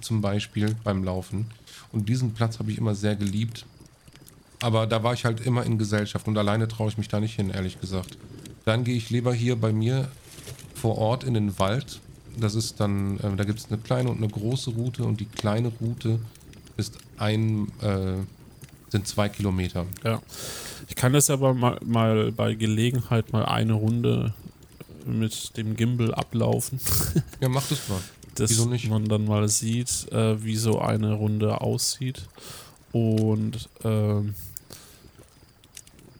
[0.00, 1.46] zum Beispiel beim Laufen.
[1.90, 3.66] Und diesen Platz habe ich immer sehr geliebt.
[4.60, 7.34] Aber da war ich halt immer in Gesellschaft und alleine traue ich mich da nicht
[7.34, 8.16] hin, ehrlich gesagt.
[8.64, 10.08] Dann gehe ich lieber hier bei mir
[10.74, 12.00] vor Ort in den Wald.
[12.38, 15.26] Das ist dann, äh, da gibt es eine kleine und eine große Route und die
[15.26, 16.20] kleine Route
[16.76, 18.16] ist ein, äh,
[18.88, 19.86] sind zwei Kilometer.
[20.04, 20.20] Ja.
[20.88, 24.34] Ich kann das aber mal, mal bei Gelegenheit mal eine Runde
[25.06, 26.80] mit dem Gimbal ablaufen.
[27.40, 28.00] ja, mach das mal.
[28.34, 28.88] Dass Wieso nicht?
[28.88, 32.22] man dann mal sieht, äh, wie so eine Runde aussieht.
[32.92, 34.34] Und ähm,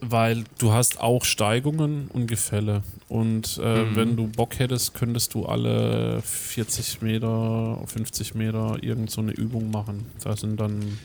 [0.03, 2.83] weil du hast auch Steigungen und Gefälle.
[3.09, 3.97] Und äh, mhm.
[3.97, 9.71] wenn du Bock hättest, könntest du alle 40 Meter, 50 Meter irgend so eine Übung
[9.71, 10.07] machen.
[10.23, 10.99] Da sind dann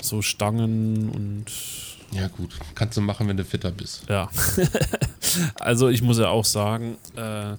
[0.00, 1.44] so Stangen und.
[2.12, 2.58] Ja, gut.
[2.74, 4.04] Kannst du machen, wenn du fitter bist.
[4.08, 4.30] Ja.
[5.54, 7.54] also, ich muss ja auch sagen, äh,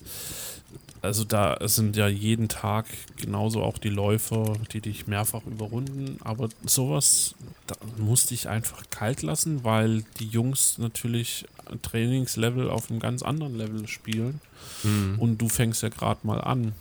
[1.03, 2.85] also da sind ja jeden Tag
[3.17, 6.17] genauso auch die Läufer, die dich mehrfach überrunden.
[6.23, 7.35] Aber sowas,
[7.97, 11.45] musste ich einfach kalt lassen, weil die Jungs natürlich
[11.81, 14.41] Trainingslevel auf einem ganz anderen Level spielen.
[14.83, 15.15] Mhm.
[15.19, 16.71] Und du fängst ja gerade mal an.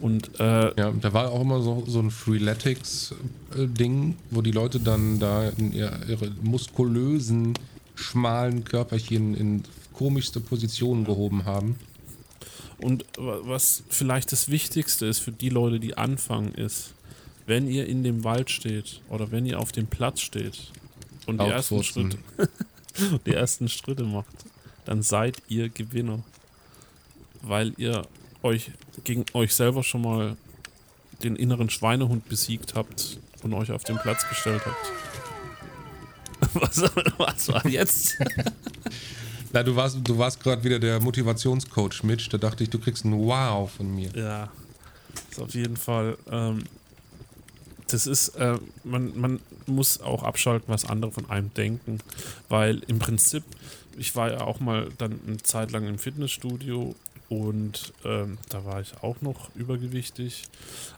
[0.00, 5.18] Und äh, ja, da war auch immer so, so ein Freeletics-Ding, wo die Leute dann
[5.18, 7.54] da in ihre muskulösen,
[7.94, 11.76] schmalen Körperchen in komischste Positionen gehoben haben.
[12.78, 16.94] Und was vielleicht das Wichtigste ist für die Leute, die anfangen, ist,
[17.46, 20.70] wenn ihr in dem Wald steht oder wenn ihr auf dem Platz steht
[21.26, 22.18] und die ersten, Schritte,
[23.26, 24.34] die ersten Schritte macht,
[24.84, 26.22] dann seid ihr Gewinner.
[27.42, 28.06] Weil ihr
[28.42, 28.70] euch
[29.04, 30.36] gegen euch selber schon mal
[31.22, 34.92] den inneren Schweinehund besiegt habt und euch auf den Platz gestellt habt.
[36.54, 36.80] Was,
[37.18, 38.16] was war jetzt?
[39.52, 42.28] Na, du warst, du warst gerade wieder der Motivationscoach, Mitch.
[42.30, 44.10] Da dachte ich, du kriegst ein Wow von mir.
[44.14, 44.48] Ja,
[45.30, 46.18] ist auf jeden Fall.
[46.30, 46.64] Ähm,
[47.88, 52.00] das ist, äh, man, man muss auch abschalten, was andere von einem denken.
[52.48, 53.44] Weil im Prinzip,
[53.96, 56.94] ich war ja auch mal dann eine Zeit lang im Fitnessstudio
[57.28, 60.44] und ähm, da war ich auch noch übergewichtig.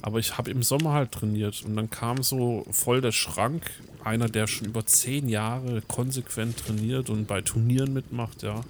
[0.01, 3.70] Aber ich habe im Sommer halt trainiert und dann kam so voll der Schrank.
[4.05, 8.64] Einer, der schon über zehn Jahre konsequent trainiert und bei Turnieren mitmacht, ja.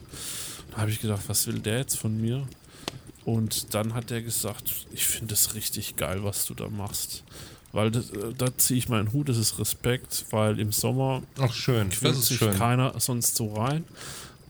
[0.71, 2.47] Da habe ich gedacht, was will der jetzt von mir?
[3.25, 7.23] Und dann hat er gesagt, ich finde es richtig geil, was du da machst.
[7.73, 11.53] Weil das, äh, da ziehe ich meinen Hut, das ist Respekt, weil im Sommer Ach
[11.53, 12.55] schön, das ist sich schön.
[12.55, 13.85] keiner sonst so rein.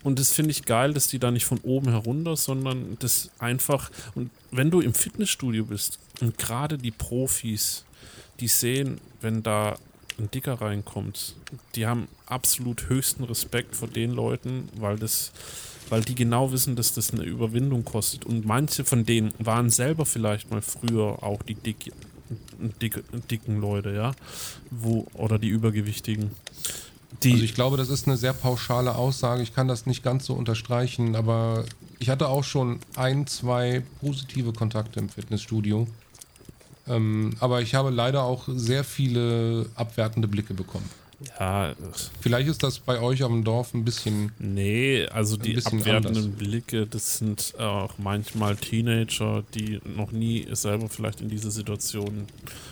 [0.03, 3.91] Und das finde ich geil, dass die da nicht von oben herunter, sondern das einfach.
[4.15, 7.85] Und wenn du im Fitnessstudio bist und gerade die Profis,
[8.41, 9.77] die sehen, wenn da
[10.19, 11.35] ein Dicker reinkommt,
[11.75, 15.33] die haben absolut höchsten Respekt vor den Leuten, weil das,
[15.89, 18.25] weil die genau wissen, dass das eine Überwindung kostet.
[18.25, 21.93] Und manche von denen waren selber vielleicht mal früher auch die dick,
[22.81, 24.13] dick, dicken Leute, ja,
[24.71, 26.31] wo oder die übergewichtigen.
[27.23, 29.43] Die also ich glaube, das ist eine sehr pauschale Aussage.
[29.43, 31.65] Ich kann das nicht ganz so unterstreichen, aber
[31.99, 35.87] ich hatte auch schon ein, zwei positive Kontakte im Fitnessstudio.
[36.89, 40.89] Ähm, aber ich habe leider auch sehr viele abwertende Blicke bekommen.
[41.39, 41.75] Ja.
[42.21, 44.33] Vielleicht ist das bei euch am Dorf ein bisschen.
[44.39, 46.39] Nee, also die abwertenden anders.
[46.39, 52.27] Blicke, das sind auch manchmal Teenager, die noch nie selber vielleicht in diese Situation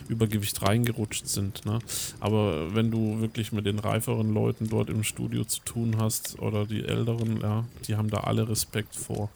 [0.08, 1.66] Übergewicht reingerutscht sind.
[1.66, 1.78] Ne?
[2.20, 6.64] Aber wenn du wirklich mit den reiferen Leuten dort im Studio zu tun hast oder
[6.64, 9.28] die älteren, ja, die haben da alle Respekt vor.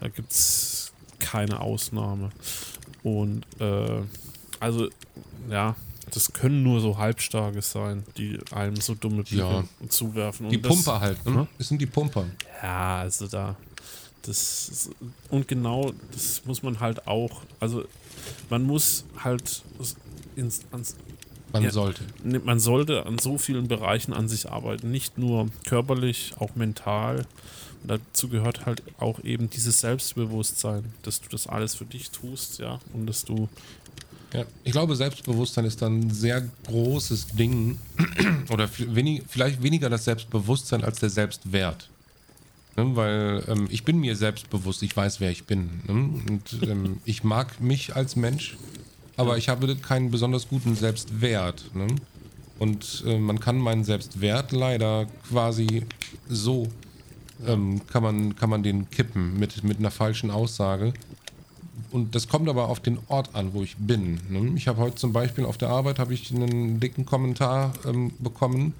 [0.00, 2.30] Da gibt es keine Ausnahme.
[3.02, 4.02] Und äh,
[4.60, 4.88] also,
[5.50, 5.74] ja,
[6.10, 9.64] das können nur so Halbstarke sein, die einem so dumme Blicke ja.
[9.88, 10.46] zuwerfen.
[10.46, 11.46] Und die das, Pumper halt, ne?
[11.58, 12.26] Das sind die Pumper.
[12.62, 13.56] Ja, also da.
[14.22, 14.90] Das
[15.30, 17.40] und genau das muss man halt auch.
[17.58, 17.84] Also
[18.50, 19.62] man muss halt
[20.36, 20.94] ins, ans,
[21.52, 22.02] man ja, sollte.
[22.22, 27.26] Ne, man sollte an so vielen Bereichen an sich arbeiten, nicht nur körperlich, auch mental.
[27.84, 32.80] Dazu gehört halt auch eben dieses Selbstbewusstsein, dass du das alles für dich tust, ja,
[32.92, 33.48] und dass du
[34.32, 37.78] ja, ich glaube, Selbstbewusstsein ist dann ein sehr großes Ding.
[38.50, 41.88] Oder wenig, vielleicht weniger das Selbstbewusstsein als der Selbstwert.
[42.76, 45.82] Ne, weil ähm, ich bin mir selbstbewusst, ich weiß, wer ich bin.
[45.88, 46.22] Ne?
[46.28, 48.56] Und ähm, ich mag mich als Mensch,
[49.16, 51.74] aber ich habe keinen besonders guten Selbstwert.
[51.74, 51.88] Ne?
[52.58, 55.84] Und äh, man kann meinen Selbstwert leider quasi
[56.28, 56.68] so,
[57.46, 60.92] ähm, kann, man, kann man den kippen mit, mit einer falschen Aussage
[61.90, 64.20] und das kommt aber auf den Ort an, wo ich bin.
[64.28, 64.52] Ne?
[64.56, 68.74] Ich habe heute zum Beispiel auf der Arbeit ich einen dicken Kommentar ähm, bekommen.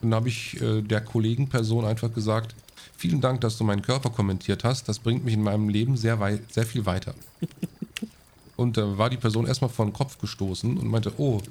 [0.00, 2.54] Dann habe ich äh, der Kollegenperson einfach gesagt,
[2.96, 4.88] vielen Dank, dass du meinen Körper kommentiert hast.
[4.88, 7.14] Das bringt mich in meinem Leben sehr, wei sehr viel weiter.
[8.56, 11.42] Und da war die Person erstmal vor den Kopf gestoßen und meinte, oh,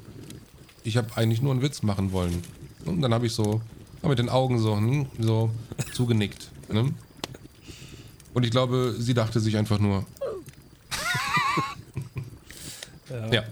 [0.83, 2.41] ich habe eigentlich nur einen Witz machen wollen.
[2.83, 3.61] Und dann habe ich so
[4.09, 5.49] mit den Augen so, hm, so
[5.93, 6.49] zugenickt.
[6.69, 6.93] Ne?
[8.33, 10.05] Und ich glaube, sie dachte sich einfach nur.
[13.09, 13.33] ja.
[13.33, 13.43] ja.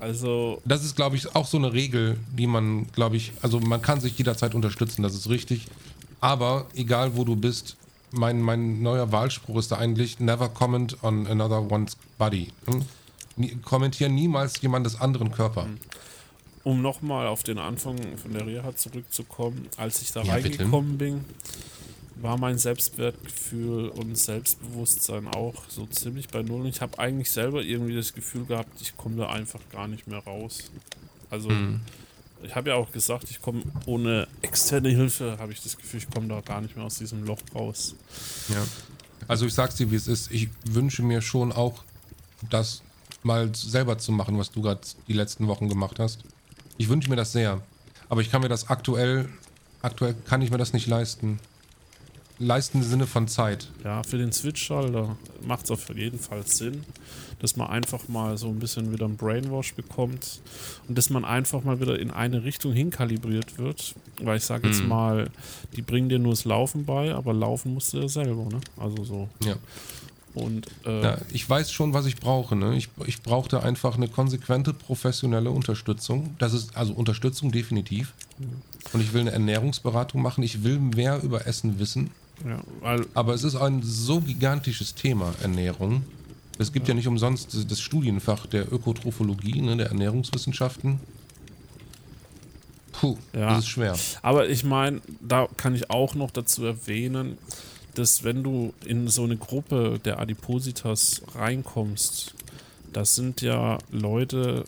[0.00, 0.60] Also.
[0.64, 4.00] Das ist, glaube ich, auch so eine Regel, die man, glaube ich, also man kann
[4.00, 5.66] sich jederzeit unterstützen, das ist richtig.
[6.20, 7.76] Aber egal wo du bist,
[8.10, 12.48] mein, mein neuer Wahlspruch ist da eigentlich: Never comment on another one's body.
[12.66, 13.60] Hm?
[13.62, 15.66] Kommentiere niemals jemandes anderen Körper.
[16.64, 21.12] Um nochmal auf den Anfang von der Reha zurückzukommen, als ich da ja, reingekommen bitte.
[21.12, 21.24] bin,
[22.16, 26.62] war mein Selbstwertgefühl und Selbstbewusstsein auch so ziemlich bei Null.
[26.62, 30.06] Und ich habe eigentlich selber irgendwie das Gefühl gehabt, ich komme da einfach gar nicht
[30.06, 30.70] mehr raus.
[31.28, 31.82] Also, mhm.
[32.42, 36.10] ich habe ja auch gesagt, ich komme ohne externe Hilfe, habe ich das Gefühl, ich
[36.10, 37.94] komme da gar nicht mehr aus diesem Loch raus.
[38.48, 38.64] Ja.
[39.28, 40.30] Also, ich sag's dir, wie es ist.
[40.30, 41.84] Ich wünsche mir schon auch,
[42.50, 42.82] das
[43.22, 46.24] mal selber zu machen, was du gerade die letzten Wochen gemacht hast.
[46.76, 47.60] Ich wünsche mir das sehr.
[48.08, 49.28] Aber ich kann mir das aktuell,
[49.82, 51.38] aktuell kann ich mir das nicht leisten.
[52.38, 53.70] Leisten im Sinne von Zeit.
[53.84, 56.84] Ja, für den Switch-Schalter macht es auf jeden Fall Sinn,
[57.38, 60.40] dass man einfach mal so ein bisschen wieder ein Brainwash bekommt
[60.88, 63.94] und dass man einfach mal wieder in eine Richtung hinkalibriert wird.
[64.20, 64.88] Weil ich sage jetzt hm.
[64.88, 65.30] mal,
[65.76, 68.60] die bringen dir nur das Laufen bei, aber laufen musst du ja selber, ne?
[68.76, 69.28] Also so.
[69.44, 69.54] Ja.
[70.34, 72.56] Und, äh ja, ich weiß schon, was ich brauche.
[72.56, 72.76] Ne?
[72.76, 76.34] Ich, ich brauchte einfach eine konsequente professionelle Unterstützung.
[76.38, 78.12] Das ist also Unterstützung definitiv.
[78.92, 80.42] Und ich will eine Ernährungsberatung machen.
[80.42, 82.10] Ich will mehr über Essen wissen.
[82.44, 82.60] Ja,
[83.14, 86.02] Aber es ist ein so gigantisches Thema, Ernährung.
[86.58, 91.00] Es gibt ja, ja nicht umsonst das Studienfach der Ökotrophologie, ne, der Ernährungswissenschaften.
[92.92, 93.50] Puh, ja.
[93.50, 93.96] das ist schwer.
[94.22, 97.38] Aber ich meine, da kann ich auch noch dazu erwähnen,
[97.94, 102.34] dass wenn du in so eine Gruppe der Adipositas reinkommst,
[102.92, 104.64] das sind ja Leute,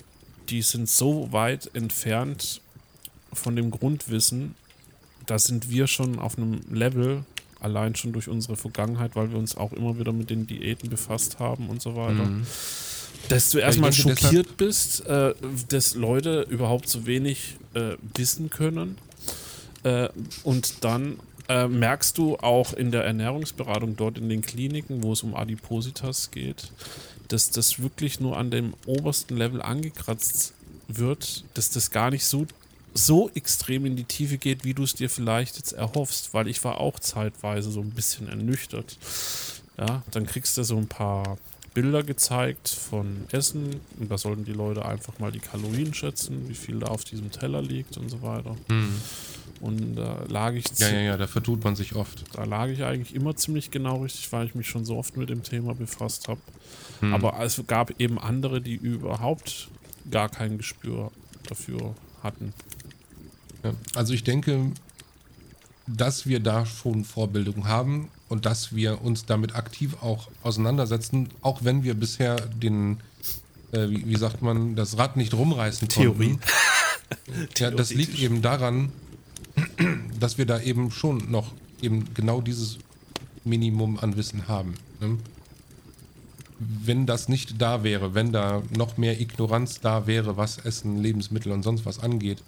[0.49, 2.61] die sind so weit entfernt
[3.33, 4.55] von dem Grundwissen,
[5.27, 7.25] da sind wir schon auf einem Level,
[7.61, 11.39] allein schon durch unsere Vergangenheit, weil wir uns auch immer wieder mit den Diäten befasst
[11.39, 12.25] haben und so weiter.
[12.25, 12.47] Mhm.
[13.29, 15.35] Dass du erstmal schockiert bist, äh,
[15.69, 18.99] dass Leute überhaupt so wenig äh, wissen können.
[19.83, 20.09] Äh,
[20.45, 25.23] und dann äh, merkst du auch in der Ernährungsberatung dort in den Kliniken, wo es
[25.23, 26.71] um Adipositas geht,
[27.29, 30.55] dass das wirklich nur an dem obersten Level angekratzt
[30.89, 32.47] wird, dass das gar nicht so,
[32.95, 36.63] so extrem in die Tiefe geht, wie du es dir vielleicht jetzt erhoffst, weil ich
[36.65, 38.99] war auch zeitweise so ein bisschen ernüchtert.
[39.79, 41.37] Ja, dann kriegst du so ein paar
[41.75, 46.55] Bilder gezeigt von Essen und da sollten die Leute einfach mal die Kalorien schätzen, wie
[46.55, 48.57] viel da auf diesem Teller liegt und so weiter.
[48.69, 48.95] Mhm.
[49.61, 50.65] Und da lag ich.
[50.79, 52.25] Ja, ja, ja, da vertut man sich oft.
[52.35, 55.31] Da lag ich eigentlich immer ziemlich genau richtig, weil ich mich schon so oft mit
[55.31, 56.41] dem Thema befasst habe.
[57.01, 57.15] Hm.
[57.15, 59.69] Aber es gab eben andere, die überhaupt
[60.11, 61.11] gar kein Gespür
[61.49, 62.53] dafür hatten.
[63.65, 64.73] Ja, also ich denke,
[65.87, 71.65] dass wir da schon Vorbildung haben und dass wir uns damit aktiv auch auseinandersetzen, auch
[71.65, 72.99] wenn wir bisher den,
[73.73, 76.19] äh, wie, wie, sagt man, das Rad nicht rumreißen konnten.
[76.19, 76.39] Theorie.
[77.59, 78.93] ja, das liegt eben daran,
[80.21, 81.53] dass wir da eben schon noch
[81.83, 82.79] eben genau dieses
[83.45, 84.75] Minimum an Wissen haben.
[85.01, 85.19] Ne?
[86.59, 91.53] Wenn das nicht da wäre, wenn da noch mehr Ignoranz da wäre, was Essen, Lebensmittel
[91.53, 92.43] und sonst was angeht,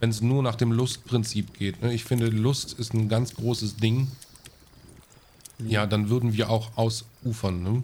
[0.00, 1.82] wenn es nur nach dem Lustprinzip geht.
[1.82, 1.92] Ne?
[1.94, 4.08] Ich finde, Lust ist ein ganz großes Ding.
[5.64, 7.62] Ja, dann würden wir auch ausufern.
[7.62, 7.82] Ne?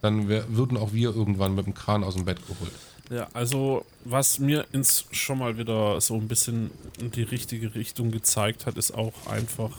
[0.00, 2.72] Dann wär, würden auch wir irgendwann mit dem Kran aus dem Bett geholt.
[3.10, 6.70] Ja, also was mir ins schon mal wieder so ein bisschen
[7.00, 9.76] in die richtige Richtung gezeigt hat, ist auch einfach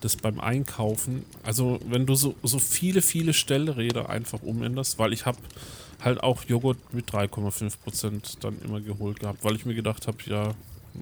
[0.00, 1.24] das beim Einkaufen.
[1.42, 5.38] Also wenn du so, so viele, viele Stellräder einfach umänderst, weil ich habe
[6.00, 10.54] halt auch Joghurt mit 3,5% dann immer geholt gehabt, weil ich mir gedacht habe, ja,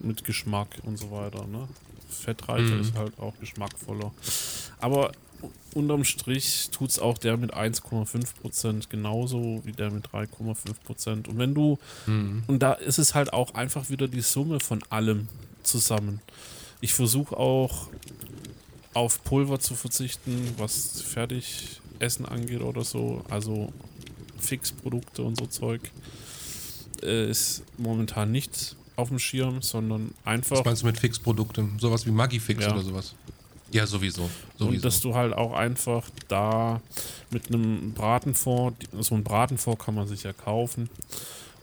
[0.02, 1.68] mit Geschmack und so weiter, ne?
[2.08, 2.80] Fettreicher mhm.
[2.80, 4.12] ist halt auch geschmackvoller.
[4.80, 5.12] Aber
[5.74, 11.28] unterm Strich tut es auch der mit 1,5% genauso wie der mit 3,5%.
[11.28, 12.42] Und wenn du, mhm.
[12.46, 15.28] und da ist es halt auch einfach wieder die Summe von allem
[15.62, 16.20] zusammen.
[16.80, 17.88] Ich versuche auch
[18.94, 23.24] auf Pulver zu verzichten, was Fertigessen angeht oder so.
[23.28, 23.72] Also
[24.38, 25.80] Fixprodukte und so Zeug
[27.02, 30.58] äh, ist momentan nichts auf dem Schirm, sondern einfach.
[30.58, 31.78] Was meinst du mit Fixprodukten?
[31.78, 32.72] Sowas wie Maggi-Fix ja.
[32.72, 33.14] oder sowas?
[33.70, 34.30] Ja, sowieso.
[34.58, 34.66] sowieso.
[34.66, 36.80] Und dass du halt auch einfach da
[37.30, 40.88] mit einem Bratenfond, so ein Bratenfond kann man sich ja kaufen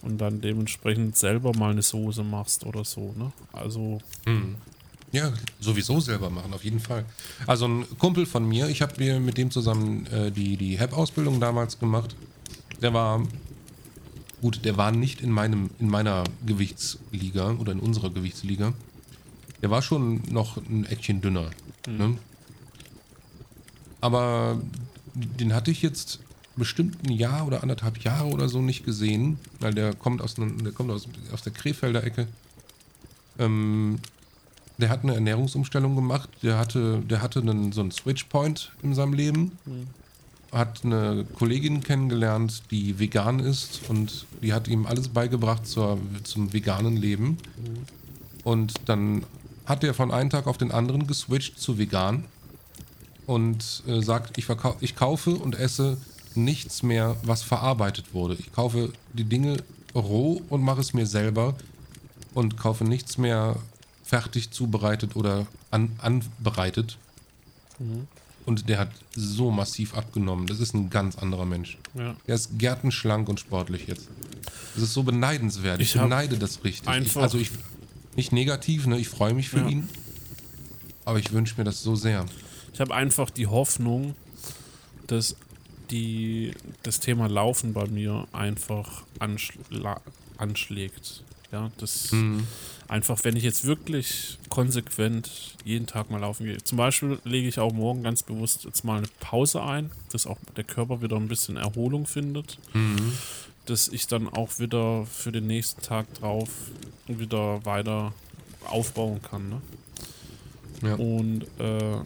[0.02, 3.32] und dann dementsprechend selber mal eine Soße machst oder so, ne?
[3.52, 3.99] Also.
[4.26, 4.56] Hm.
[5.11, 7.06] Ja, sowieso selber machen, auf jeden Fall.
[7.48, 11.80] Also ein Kumpel von mir, ich habe mit dem zusammen äh, die, die HEP-Ausbildung damals
[11.80, 12.15] gemacht.
[12.82, 13.26] Der war,
[14.41, 18.73] gut, der war nicht in, meinem, in meiner Gewichtsliga oder in unserer Gewichtsliga.
[19.61, 21.49] Der war schon noch ein Eckchen dünner.
[21.88, 21.98] Mhm.
[21.98, 22.18] Ne?
[24.02, 24.62] Aber
[25.14, 26.20] den hatte ich jetzt
[26.56, 30.72] bestimmt ein Jahr oder anderthalb Jahre oder so nicht gesehen, weil der kommt aus, der
[30.72, 32.28] kommt aus, aus der Krefelder Ecke.
[33.38, 33.99] Ähm,
[34.78, 36.30] der hat eine Ernährungsumstellung gemacht.
[36.44, 39.57] Der hatte, der hatte einen, so einen Switchpoint in seinem Leben.
[39.66, 39.88] Mhm.
[40.52, 46.53] Hat eine Kollegin kennengelernt, die vegan ist und die hat ihm alles beigebracht zur, zum
[46.53, 47.26] veganen Leben.
[47.57, 47.78] Mhm.
[48.44, 49.26] Und dann
[49.66, 52.26] hat er von einem Tag auf den anderen geswitcht zu vegan
[53.26, 54.48] und äh, sagt, ich,
[54.82, 55.98] ich kaufe und esse
[56.36, 58.36] nichts mehr, was verarbeitet wurde.
[58.36, 59.58] Ich kaufe die Dinge
[59.94, 61.56] roh und mache es mir selber
[62.34, 63.56] und kaufe nichts mehr
[64.04, 66.98] fertig zubereitet oder an, anbereitet.
[67.80, 68.08] Mhm.
[68.46, 70.46] Und der hat so massiv abgenommen.
[70.46, 71.80] Das ist ein ganz anderer Mensch.
[71.96, 72.16] Ja.
[72.28, 74.08] Der ist gärtenschlank und sportlich jetzt.
[74.76, 75.82] Das ist so beneidenswert.
[75.82, 76.88] Ich, ich beneide das richtig.
[76.96, 77.50] Ich, also ich,
[78.16, 78.98] nicht negativ, ne?
[78.98, 79.68] ich freue mich für ja.
[79.68, 79.90] ihn.
[81.04, 82.26] Aber ich wünsche mir das so sehr.
[82.74, 84.16] Ich habe einfach die Hoffnung,
[85.08, 85.36] dass
[85.92, 86.52] die,
[86.84, 90.02] das Thema Laufen bei mir einfach anschla
[90.38, 91.24] anschlägt.
[91.52, 92.46] Ja, das mhm.
[92.88, 96.58] einfach, wenn ich jetzt wirklich konsequent jeden Tag mal laufen gehe.
[96.58, 100.38] Zum Beispiel lege ich auch morgen ganz bewusst jetzt mal eine Pause ein, dass auch
[100.58, 102.58] der Körper wieder ein bisschen Erholung findet.
[102.74, 103.14] Mhm.
[103.66, 106.50] Dass ich dann auch wieder für den nächsten Tag drauf
[107.08, 108.14] wieder weiter
[108.66, 109.50] aufbauen kann.
[109.50, 109.62] Ne?
[110.82, 110.96] Ja.
[110.96, 112.00] Und äh,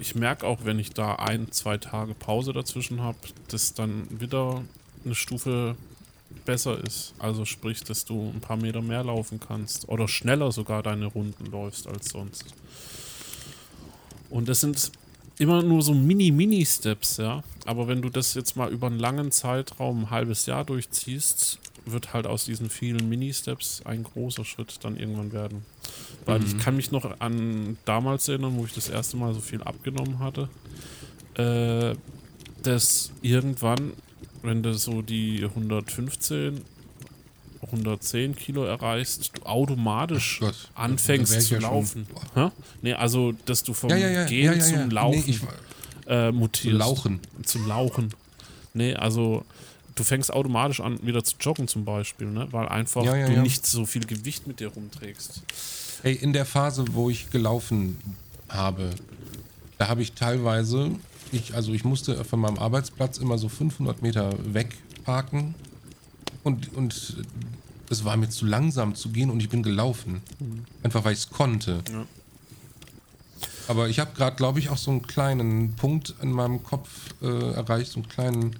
[0.00, 3.18] ich merke auch, wenn ich da ein, zwei Tage Pause dazwischen habe,
[3.48, 4.62] dass dann wieder
[5.04, 5.76] eine Stufe
[6.44, 7.14] besser ist.
[7.18, 11.46] Also sprich, dass du ein paar Meter mehr laufen kannst oder schneller sogar deine Runden
[11.46, 12.54] läufst als sonst.
[14.28, 14.90] Und das sind
[15.38, 17.42] immer nur so Mini-Mini-Steps, ja.
[17.64, 22.12] Aber wenn du das jetzt mal über einen langen Zeitraum, ein halbes Jahr durchziehst, wird
[22.12, 25.64] halt aus diesen vielen Mini-Steps ein großer Schritt dann irgendwann werden.
[26.24, 26.46] Weil mhm.
[26.46, 30.18] ich kann mich noch an damals erinnern, wo ich das erste Mal so viel abgenommen
[30.18, 30.48] hatte,
[31.34, 31.94] äh,
[32.62, 33.92] dass irgendwann,
[34.42, 36.60] wenn du so die 115,
[37.66, 42.06] 110 Kilo erreichst, du automatisch Gott, anfängst zu ja laufen.
[42.82, 45.40] Nee, also, dass du vom ja, ja, Gehen zum Laufen nee, ich,
[46.06, 46.78] äh, mutierst.
[46.78, 47.20] Lauchen.
[47.42, 48.14] Zum Lauchen.
[48.74, 49.44] Nee, also
[49.94, 52.46] du fängst automatisch an, wieder zu joggen zum Beispiel, ne?
[52.52, 55.42] weil einfach du nicht so viel Gewicht mit dir rumträgst.
[56.02, 57.96] Hey, in der Phase, wo ich gelaufen
[58.48, 58.90] habe,
[59.78, 60.90] da habe ich teilweise,
[61.32, 65.54] ich, also ich musste von meinem Arbeitsplatz immer so 500 Meter weg parken
[66.46, 67.16] und, und
[67.90, 70.22] es war mir zu langsam zu gehen und ich bin gelaufen.
[70.38, 70.64] Mhm.
[70.82, 71.82] Einfach weil ich es konnte.
[71.90, 72.06] Ja.
[73.68, 76.88] Aber ich habe gerade, glaube ich, auch so einen kleinen Punkt in meinem Kopf
[77.20, 78.56] äh, erreicht, so einen kleinen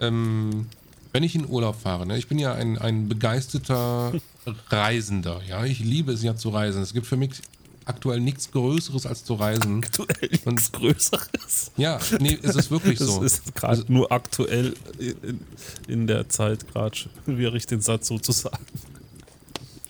[0.00, 0.66] ähm,
[1.12, 4.12] wenn ich in Urlaub fahre, ne, ich bin ja ein, ein begeisterter
[4.68, 6.82] Reisender, ja, ich liebe es ja zu reisen.
[6.82, 7.40] Es gibt für mich
[7.84, 9.82] aktuell nichts Größeres als zu reisen.
[9.84, 11.72] Aktuell nichts Größeres.
[11.76, 13.22] Ja, nee, es ist wirklich so.
[13.22, 15.40] Das ist gerade also, nur aktuell in,
[15.86, 18.64] in der Zeit gerade schwierig, ich den Satz so zu sagen.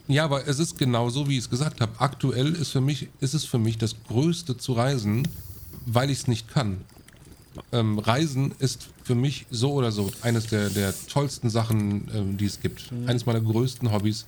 [0.06, 1.92] Ja, aber es ist genau so, wie ich es gesagt habe.
[1.98, 5.26] Aktuell ist, für mich, ist es für mich das Größte zu reisen,
[5.86, 6.84] weil ich es nicht kann
[7.72, 12.46] ähm, Reisen ist für mich so oder so eines der, der tollsten Sachen, ähm, die
[12.46, 12.90] es gibt.
[12.90, 13.08] Mhm.
[13.08, 14.26] Eines meiner größten Hobbys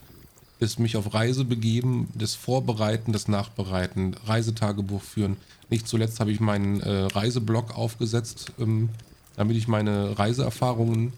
[0.58, 5.36] ist mich auf Reise begeben, das Vorbereiten, das Nachbereiten, Reisetagebuch führen.
[5.68, 8.88] Nicht zuletzt habe ich meinen äh, Reiseblog aufgesetzt, ähm,
[9.36, 11.12] damit ich meine Reiseerfahrungen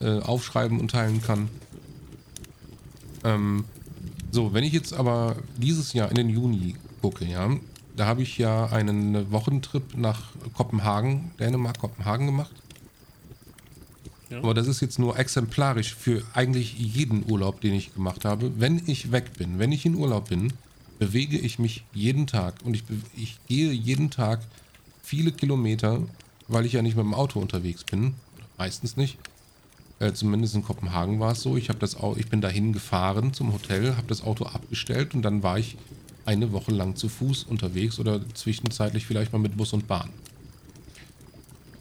[0.00, 1.48] äh, aufschreiben und teilen kann.
[3.24, 3.64] Ähm,
[4.30, 7.50] so, wenn ich jetzt aber dieses Jahr in den Juni gucke, ja,
[7.96, 10.22] da habe ich ja einen Wochentrip nach
[10.54, 12.52] Kopenhagen, Dänemark, Kopenhagen gemacht.
[14.30, 18.52] Aber das ist jetzt nur exemplarisch für eigentlich jeden Urlaub, den ich gemacht habe.
[18.58, 20.52] Wenn ich weg bin, wenn ich in Urlaub bin,
[20.98, 22.84] bewege ich mich jeden Tag und ich,
[23.16, 24.40] ich gehe jeden Tag
[25.02, 26.00] viele Kilometer,
[26.48, 28.14] weil ich ja nicht mit dem Auto unterwegs bin.
[28.56, 29.18] Meistens nicht.
[29.98, 31.56] Äh, zumindest in Kopenhagen war es so.
[31.56, 35.58] Ich, das, ich bin dahin gefahren zum Hotel, habe das Auto abgestellt und dann war
[35.58, 35.76] ich
[36.26, 40.10] eine Woche lang zu Fuß unterwegs oder zwischenzeitlich vielleicht mal mit Bus und Bahn.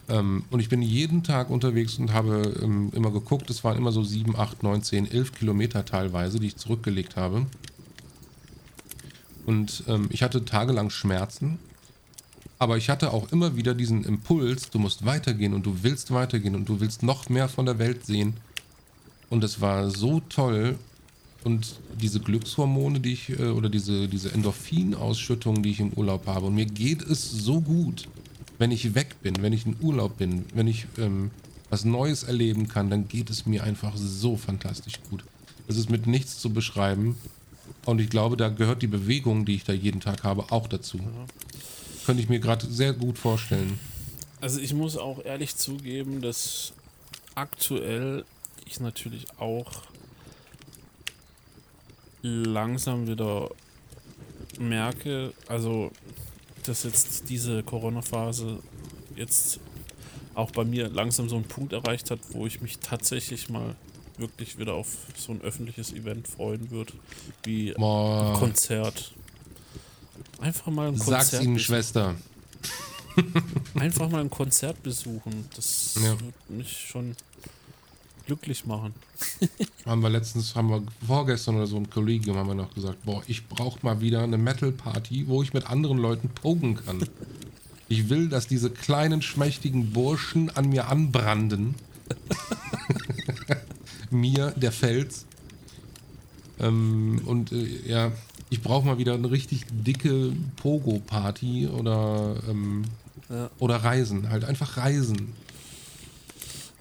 [0.09, 3.91] Ähm, und ich bin jeden Tag unterwegs und habe ähm, immer geguckt, es waren immer
[3.91, 7.45] so 7, 8, 9, 10, 11 Kilometer teilweise, die ich zurückgelegt habe.
[9.45, 11.59] Und ähm, ich hatte tagelang Schmerzen,
[12.59, 16.55] aber ich hatte auch immer wieder diesen Impuls, du musst weitergehen und du willst weitergehen
[16.55, 18.35] und du willst noch mehr von der Welt sehen.
[19.29, 20.77] Und es war so toll,
[21.43, 26.47] und diese Glückshormone, die ich, äh, oder diese, diese Endorphinausschüttung, die ich im Urlaub habe.
[26.47, 28.07] Und mir geht es so gut,
[28.57, 31.31] wenn ich weg bin, wenn ich in Urlaub bin, wenn ich ähm,
[31.69, 35.23] was Neues erleben kann, dann geht es mir einfach so fantastisch gut.
[35.67, 37.15] Das ist mit nichts zu beschreiben.
[37.85, 40.97] Und ich glaube, da gehört die Bewegung, die ich da jeden Tag habe, auch dazu.
[40.97, 41.25] Ja.
[42.05, 43.79] Könnte ich mir gerade sehr gut vorstellen.
[44.41, 46.73] Also ich muss auch ehrlich zugeben, dass
[47.35, 48.25] aktuell
[48.65, 49.71] ich natürlich auch
[52.21, 53.49] langsam wieder
[54.59, 55.91] merke, also
[56.67, 58.59] dass jetzt diese Corona-Phase
[59.15, 59.59] jetzt
[60.35, 63.75] auch bei mir langsam so einen Punkt erreicht hat, wo ich mich tatsächlich mal
[64.17, 66.93] wirklich wieder auf so ein öffentliches Event freuen würde,
[67.43, 68.31] wie Boah.
[68.31, 69.13] ein Konzert.
[70.39, 71.25] Einfach mal ein Konzert.
[71.25, 72.15] Sag's ihnen, Schwester.
[73.75, 75.47] Einfach mal ein Konzert besuchen.
[75.55, 76.11] Das ja.
[76.11, 77.15] würde mich schon
[78.25, 78.93] glücklich machen.
[79.85, 83.21] haben wir letztens, haben wir vorgestern oder so ein Kollegium haben wir noch gesagt, boah,
[83.27, 87.03] ich brauche mal wieder eine Metal-Party, wo ich mit anderen Leuten pogen kann.
[87.89, 91.75] Ich will, dass diese kleinen, schmächtigen Burschen an mir anbranden.
[94.09, 95.25] mir, der Fels.
[96.59, 98.11] Ähm, und äh, ja,
[98.49, 102.83] ich brauche mal wieder eine richtig dicke Pogo-Party oder, ähm,
[103.29, 103.49] ja.
[103.59, 104.29] oder Reisen.
[104.29, 105.33] Halt einfach Reisen.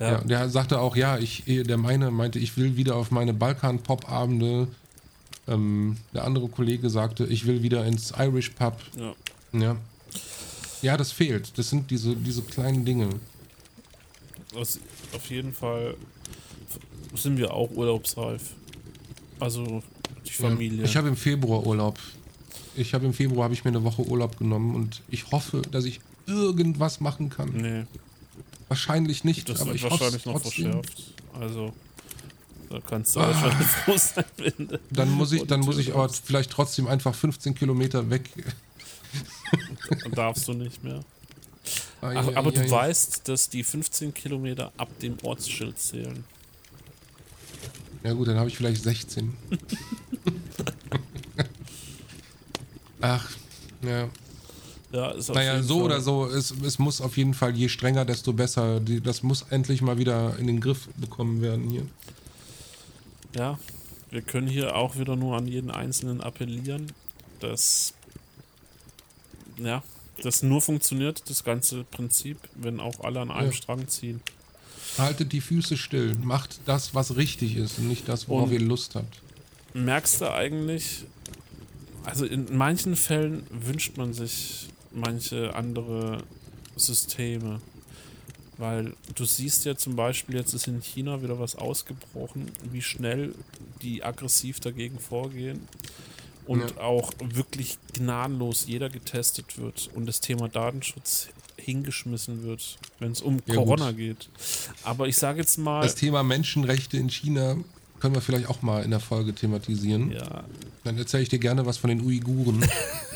[0.03, 0.13] Ja.
[0.13, 0.19] ja.
[0.25, 4.67] der sagte auch, ja, ich, der meine meinte, ich will wieder auf meine Balkan-Pop-Abende.
[5.47, 8.77] Ähm, der andere Kollege sagte, ich will wieder ins Irish Pub.
[8.97, 9.15] Ja.
[9.53, 9.77] Ja,
[10.83, 11.57] ja das fehlt.
[11.57, 13.11] Das sind diese, diese kleinen Dinge.
[14.55, 14.81] Das,
[15.15, 15.95] auf jeden Fall
[17.15, 18.55] sind wir auch urlaubsreif.
[19.39, 19.83] Also
[20.27, 20.79] die Familie.
[20.79, 21.99] Ja, ich habe im Februar Urlaub.
[22.75, 25.85] Ich habe im Februar habe ich mir eine Woche Urlaub genommen und ich hoffe, dass
[25.85, 27.51] ich irgendwas machen kann.
[27.53, 27.85] Nee.
[28.73, 30.73] Wahrscheinlich nicht, das aber ich wahrscheinlich noch trotzdem.
[30.73, 31.13] verschärft.
[31.39, 31.75] Also
[32.71, 33.27] da kannst du ah.
[33.27, 37.55] wahrscheinlich froh sein, wenn Dann muss ich, dann muss ich aber vielleicht trotzdem einfach 15
[37.55, 38.31] Kilometer weg.
[40.03, 41.01] Dann darfst du nicht mehr.
[42.01, 42.71] Ah, Ach, ja, aber ja, du ja.
[42.71, 46.25] weißt, dass die 15 Kilometer ab dem Ortsschild zählen.
[48.03, 49.37] Ja gut, dann habe ich vielleicht 16.
[53.03, 53.31] Ach,
[53.83, 54.09] ja.
[54.93, 55.85] Ja, naja, so Fall.
[55.85, 58.79] oder so, es, es muss auf jeden Fall, je strenger, desto besser.
[58.79, 61.87] Die, das muss endlich mal wieder in den Griff bekommen werden hier.
[63.35, 63.59] Ja,
[64.11, 66.93] wir können hier auch wieder nur an jeden Einzelnen appellieren,
[67.41, 67.95] dass
[69.57, 69.83] ja,
[70.23, 73.53] das nur funktioniert, das ganze Prinzip, wenn auch alle an einem ja.
[73.57, 74.21] Strang ziehen.
[74.99, 78.61] Haltet die Füße still, macht das, was richtig ist und nicht das, worauf und ihr
[78.61, 79.23] Lust habt.
[79.73, 81.05] Merkst du eigentlich,
[82.05, 86.19] also in manchen Fällen wünscht man sich manche andere
[86.77, 87.61] Systeme.
[88.59, 93.35] Weil du siehst ja zum Beispiel, jetzt ist in China wieder was ausgebrochen, wie schnell
[93.81, 95.67] die aggressiv dagegen vorgehen
[96.47, 96.83] und ja.
[96.83, 103.41] auch wirklich gnadenlos jeder getestet wird und das Thema Datenschutz hingeschmissen wird, wenn es um
[103.47, 103.97] ja, Corona gut.
[103.97, 104.29] geht.
[104.85, 105.83] Aber ich sage jetzt mal.
[105.83, 107.57] Das Thema Menschenrechte in China
[108.01, 110.11] können wir vielleicht auch mal in der Folge thematisieren.
[110.11, 110.45] Ja.
[110.85, 112.67] Dann erzähle ich dir gerne was von den Uiguren.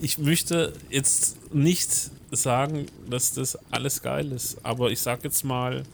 [0.00, 5.84] ich möchte jetzt nicht sagen, dass das alles geil ist, aber ich sage jetzt mal,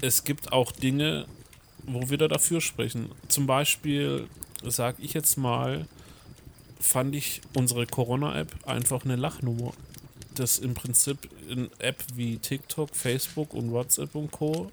[0.00, 1.26] es gibt auch Dinge,
[1.84, 3.10] wo wir da dafür sprechen.
[3.28, 4.28] Zum Beispiel
[4.64, 5.86] sage ich jetzt mal,
[6.80, 9.72] fand ich unsere Corona-App einfach eine Lachnummer
[10.34, 14.70] das im Prinzip in App wie TikTok, Facebook und WhatsApp und Co.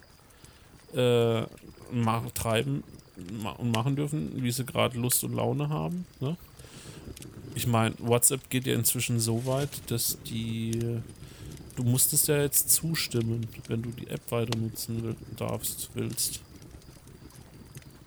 [0.96, 1.42] Äh,
[1.92, 2.84] machen, treiben
[3.58, 6.06] und machen dürfen, wie sie gerade Lust und Laune haben.
[6.20, 6.36] Ne?
[7.60, 11.02] Ich meine, WhatsApp geht ja inzwischen so weit, dass die
[11.76, 16.40] du musstest ja jetzt zustimmen, wenn du die App weiter nutzen will, darfst, willst.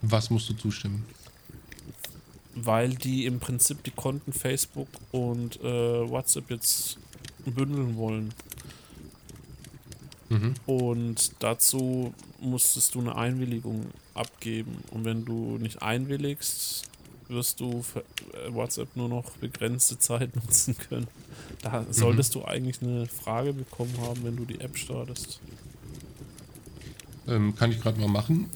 [0.01, 1.05] Was musst du zustimmen?
[2.55, 6.97] Weil die im Prinzip die Konten Facebook und äh, WhatsApp jetzt
[7.45, 8.33] bündeln wollen.
[10.31, 10.55] Mhm.
[10.65, 13.85] Und dazu musstest du eine Einwilligung
[14.15, 14.79] abgeben.
[14.93, 16.89] Und wenn du nicht einwilligst,
[17.33, 21.09] wirst du äh, WhatsApp nur noch begrenzte Zeit nutzen können.
[21.63, 21.93] Da mhm.
[21.93, 25.41] solltest du eigentlich eine Frage bekommen haben, wenn du die App startest.
[27.27, 28.51] Ähm, kann ich gerade mal machen.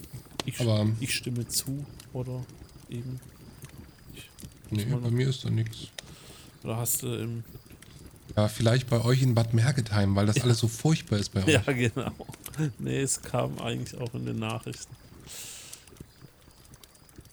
[0.44, 2.44] Ich, aber ich stimme zu oder
[2.88, 3.20] eben.
[4.14, 4.30] Ich,
[4.70, 5.88] nee, bei mir ist da nichts.
[6.62, 7.44] Oder hast du im
[8.36, 10.42] ja, vielleicht bei euch in Bad Mergetheim, weil das ja.
[10.44, 11.48] alles so furchtbar ist bei euch.
[11.48, 12.12] Ja, genau.
[12.78, 14.94] Nee, es kam eigentlich auch in den Nachrichten.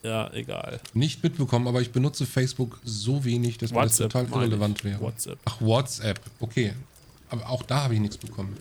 [0.03, 0.81] Ja, egal.
[0.93, 4.99] Nicht mitbekommen, aber ich benutze Facebook so wenig, dass WhatsApp, mir das total irrelevant wäre.
[4.99, 5.39] WhatsApp.
[5.45, 6.73] Ach, WhatsApp, okay.
[7.29, 8.57] Aber auch da habe ich nichts bekommen.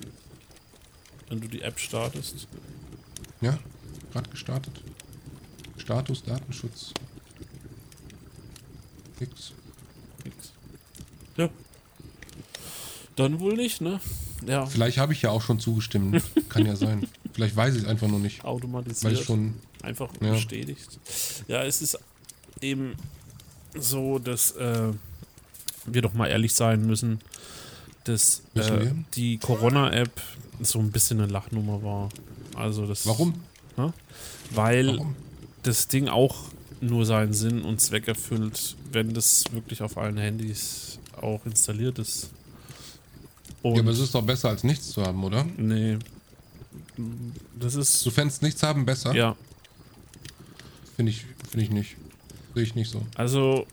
[1.28, 2.46] Wenn du die App startest.
[3.40, 3.58] Ja,
[4.12, 4.80] gerade gestartet.
[5.78, 6.92] Status, Datenschutz.
[9.18, 9.52] Nix.
[10.24, 10.52] Nix.
[11.36, 11.48] Ja.
[13.16, 14.00] Dann wohl nicht, ne?
[14.46, 14.66] Ja.
[14.66, 16.22] Vielleicht habe ich ja auch schon zugestimmt.
[16.48, 17.08] Kann ja sein.
[17.32, 18.44] Vielleicht weiß ich es einfach nur nicht.
[18.44, 19.04] Automatisiert.
[19.04, 19.54] Weil ich schon.
[19.82, 20.32] Einfach Ja.
[20.32, 20.98] bestätigt.
[21.48, 21.98] Ja, es ist
[22.60, 22.94] eben
[23.74, 24.92] so, dass äh,
[25.86, 27.20] wir doch mal ehrlich sein müssen,
[28.04, 30.10] dass äh, die Corona-App
[30.60, 32.08] so ein bisschen eine Lachnummer war.
[32.54, 33.34] Also das, Warum?
[34.50, 35.16] Weil Warum?
[35.62, 36.36] das Ding auch
[36.80, 42.30] nur seinen Sinn und Zweck erfüllt, wenn das wirklich auf allen Handys auch installiert ist.
[43.62, 45.46] Und Ja, aber es ist doch besser als nichts zu haben, oder?
[45.56, 45.96] nee,
[47.58, 49.14] das ist Du fändest nichts haben besser?
[49.14, 49.36] ja
[51.02, 51.96] Finde ich, finde ich nicht.
[52.54, 53.04] Sehe ich nicht so.
[53.16, 53.66] Also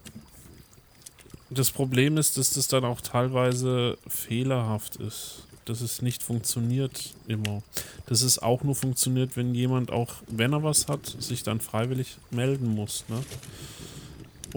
[1.52, 5.44] das Problem ist, dass das dann auch teilweise fehlerhaft ist.
[5.66, 7.62] Dass es nicht funktioniert immer.
[8.08, 12.18] Dass es auch nur funktioniert, wenn jemand auch, wenn er was hat, sich dann freiwillig
[12.32, 13.06] melden muss.
[13.10, 13.22] Ne?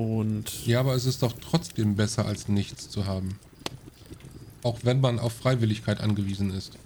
[0.02, 3.38] Und Ja, aber es ist doch trotzdem besser als nichts zu haben.
[4.62, 6.78] Auch wenn man auf Freiwilligkeit angewiesen ist.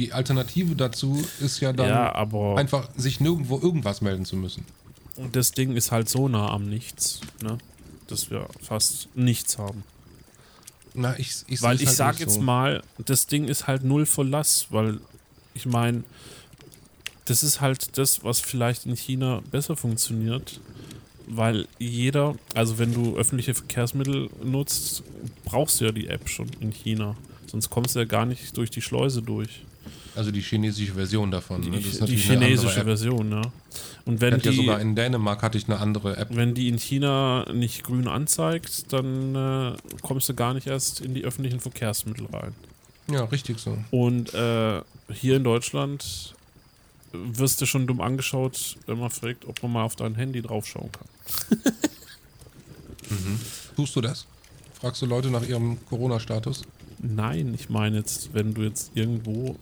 [0.00, 4.64] Die Alternative dazu ist ja dann ja, aber einfach sich nirgendwo irgendwas melden zu müssen.
[5.32, 7.58] das Ding ist halt so nah am Nichts, ne?
[8.06, 9.84] dass wir fast nichts haben.
[10.94, 12.40] Na, ich, ich Weil ich halt sag jetzt so.
[12.40, 15.00] mal, das Ding ist halt null Verlass, weil
[15.52, 16.02] ich meine,
[17.26, 20.60] das ist halt das, was vielleicht in China besser funktioniert,
[21.26, 25.02] weil jeder, also wenn du öffentliche Verkehrsmittel nutzt,
[25.44, 27.16] brauchst du ja die App schon in China.
[27.48, 29.66] Sonst kommst du ja gar nicht durch die Schleuse durch.
[30.14, 31.62] Also die chinesische Version davon.
[31.62, 31.78] Die, ne?
[31.78, 32.84] Die chinesische.
[32.84, 33.42] Version, ja.
[34.04, 36.28] Und Ich wenn hatte ja die, sogar in Dänemark hatte ich eine andere App.
[36.32, 41.14] wenn die in China nicht grün anzeigt, dann äh, kommst du gar nicht erst in
[41.14, 42.54] die öffentlichen Verkehrsmittel rein.
[43.10, 43.78] Ja, richtig so.
[43.90, 44.80] Und äh,
[45.12, 46.34] hier in Deutschland
[47.12, 50.90] wirst du schon dumm angeschaut, wenn man fragt, ob man mal auf dein Handy draufschauen
[50.92, 51.60] kann.
[53.76, 54.26] Tust du das?
[54.80, 56.62] Fragst du Leute nach ihrem Corona-Status?
[57.02, 59.56] Nein, ich meine jetzt, wenn du jetzt irgendwo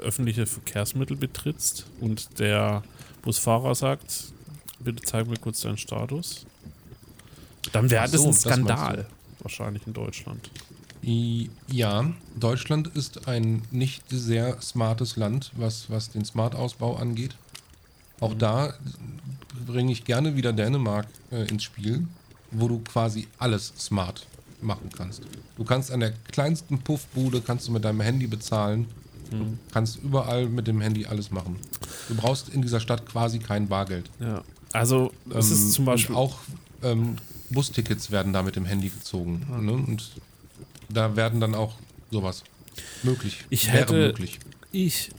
[0.00, 2.82] öffentliche Verkehrsmittel betrittst und der
[3.22, 4.32] Busfahrer sagt,
[4.80, 6.44] bitte zeig mir kurz deinen Status,
[7.70, 9.06] dann wäre das so, ein das meinst Skandal.
[9.40, 10.50] Wahrscheinlich in Deutschland.
[11.02, 17.36] Ja, Deutschland ist ein nicht sehr smartes Land, was, was den Smart-Ausbau angeht.
[18.20, 18.74] Auch da
[19.66, 22.06] bringe ich gerne wieder Dänemark äh, ins Spiel,
[22.52, 24.26] wo du quasi alles smart
[24.62, 25.22] machen kannst.
[25.56, 28.86] Du kannst an der kleinsten Puffbude kannst du mit deinem Handy bezahlen.
[29.30, 31.56] Du kannst überall mit dem Handy alles machen.
[32.08, 34.10] Du brauchst in dieser Stadt quasi kein Bargeld.
[34.20, 34.42] Ja.
[34.72, 36.36] Also, es Ähm, ist zum Beispiel auch
[36.82, 37.16] ähm,
[37.50, 39.46] Bustickets werden da mit dem Handy gezogen.
[39.60, 39.72] Ne?
[39.72, 40.10] Und
[40.90, 41.74] da werden dann auch
[42.10, 42.42] sowas
[43.02, 43.44] möglich.
[43.50, 44.38] Ich Wäre hätte- möglich.
[44.70, 45.10] ich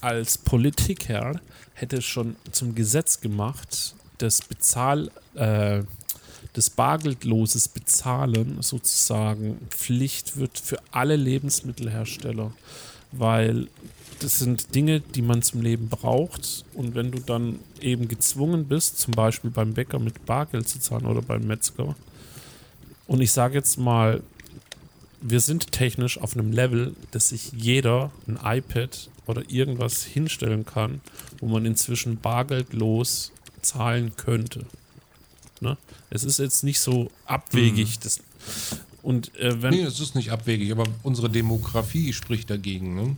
[0.00, 1.40] als Politiker
[1.74, 5.82] hätte schon zum Gesetz gemacht, das Bezahl, äh,
[6.58, 12.50] das bargeldloses Bezahlen sozusagen Pflicht wird für alle Lebensmittelhersteller,
[13.12, 13.68] weil
[14.18, 18.98] das sind Dinge, die man zum Leben braucht und wenn du dann eben gezwungen bist,
[18.98, 21.94] zum Beispiel beim Bäcker mit Bargeld zu zahlen oder beim Metzger,
[23.06, 24.20] und ich sage jetzt mal,
[25.20, 31.00] wir sind technisch auf einem Level, dass sich jeder ein iPad oder irgendwas hinstellen kann,
[31.38, 33.30] wo man inzwischen bargeldlos
[33.62, 34.66] zahlen könnte.
[35.62, 35.76] Ne?
[36.10, 37.98] Es ist jetzt nicht so abwegig.
[38.00, 38.20] Das,
[39.02, 42.94] und äh, wenn, Nee, das ist nicht abwegig, aber unsere Demografie spricht dagegen.
[42.94, 43.16] Ne?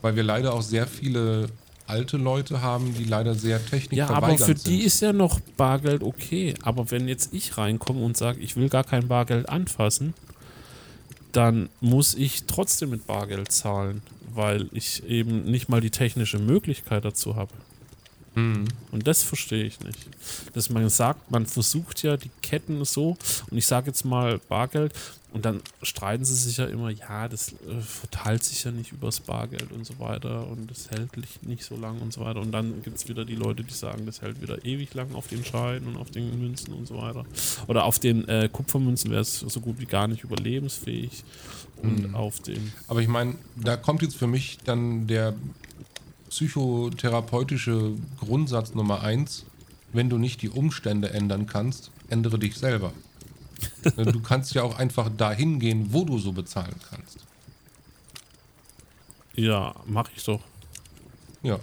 [0.00, 1.48] Weil wir leider auch sehr viele
[1.86, 4.66] alte Leute haben, die leider sehr ja, technikverweigert aber für sind.
[4.66, 6.54] die ist ja noch Bargeld okay.
[6.62, 10.14] Aber wenn jetzt ich reinkomme und sage, ich will gar kein Bargeld anfassen,
[11.32, 14.02] dann muss ich trotzdem mit Bargeld zahlen,
[14.34, 17.52] weil ich eben nicht mal die technische Möglichkeit dazu habe.
[18.34, 18.64] Mhm.
[18.90, 19.98] Und das verstehe ich nicht.
[20.54, 23.16] Dass man sagt, man versucht ja die Ketten so,
[23.50, 24.92] und ich sage jetzt mal Bargeld,
[25.34, 29.18] und dann streiten sie sich ja immer, ja, das äh, verteilt sich ja nicht übers
[29.20, 31.08] Bargeld und so weiter und das hält
[31.46, 32.40] nicht- so lang und so weiter.
[32.40, 35.28] Und dann gibt es wieder die Leute, die sagen, das hält wieder ewig lang auf
[35.28, 37.24] den Scheinen und auf den Münzen und so weiter.
[37.66, 41.24] Oder auf den äh, Kupfermünzen wäre es so gut wie gar nicht überlebensfähig.
[41.82, 42.14] Und Mhm.
[42.14, 45.34] auf den Aber ich meine, da kommt jetzt für mich dann der
[46.32, 49.44] psychotherapeutische Grundsatz Nummer eins.
[49.92, 52.94] Wenn du nicht die Umstände ändern kannst, ändere dich selber.
[53.96, 57.18] du kannst ja auch einfach dahin gehen, wo du so bezahlen kannst.
[59.34, 60.40] Ja, mache ich doch.
[61.42, 61.58] Ja,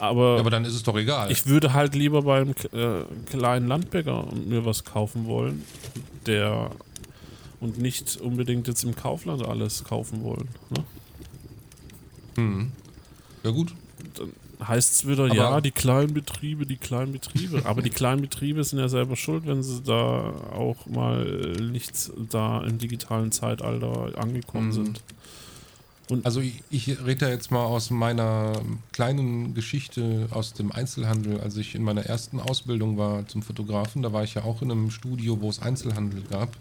[0.00, 1.30] Aber, aber dann ist es doch egal.
[1.30, 5.64] ich würde halt lieber beim äh, kleinen Landbäcker mir was kaufen wollen,
[6.26, 6.72] der
[7.60, 10.48] und nicht unbedingt jetzt im Kaufland alles kaufen wollen.
[10.70, 10.84] Ne?
[12.34, 12.72] hm.
[13.44, 13.72] Ja gut,
[14.66, 17.62] heißt es wieder, Aber- ja, die kleinen Betriebe, die kleinen Betriebe.
[17.64, 21.24] Aber die kleinen Betriebe sind ja selber schuld, wenn sie da auch mal
[21.60, 24.72] nicht da im digitalen Zeitalter angekommen Mhm.
[24.72, 25.02] sind.
[26.24, 28.60] Also ich, ich rede da jetzt mal aus meiner
[28.90, 31.40] kleinen Geschichte aus dem Einzelhandel.
[31.40, 34.72] Als ich in meiner ersten Ausbildung war zum Fotografen, da war ich ja auch in
[34.72, 36.56] einem Studio, wo es Einzelhandel gab.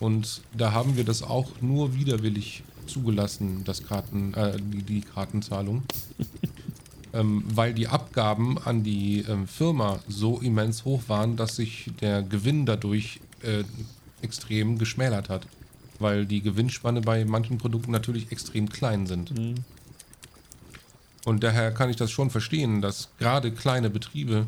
[0.00, 5.84] Und da haben wir das auch nur widerwillig zugelassen, das Karten, äh, die, die Kartenzahlung.
[7.14, 12.22] ähm, weil die Abgaben an die ähm, Firma so immens hoch waren, dass sich der
[12.22, 13.62] Gewinn dadurch äh,
[14.20, 15.46] extrem geschmälert hat.
[16.00, 19.38] Weil die Gewinnspanne bei manchen Produkten natürlich extrem klein sind.
[19.38, 19.54] Mhm.
[21.24, 24.46] Und daher kann ich das schon verstehen, dass gerade kleine Betriebe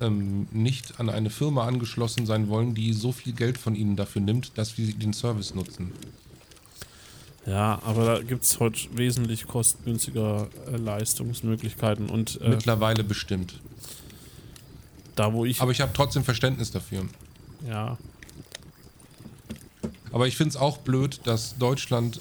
[0.00, 4.22] ähm, nicht an eine Firma angeschlossen sein wollen, die so viel Geld von ihnen dafür
[4.22, 5.92] nimmt, dass sie den Service nutzen.
[7.46, 12.08] Ja, aber da gibt es heute wesentlich kostengünstiger äh, Leistungsmöglichkeiten.
[12.10, 13.54] Und äh, Mittlerweile bestimmt.
[15.16, 15.60] da, wo ich.
[15.60, 17.06] Aber ich habe trotzdem Verständnis dafür.
[17.66, 17.96] ja,
[20.12, 22.20] Aber ich finde es auch blöd, dass Deutschland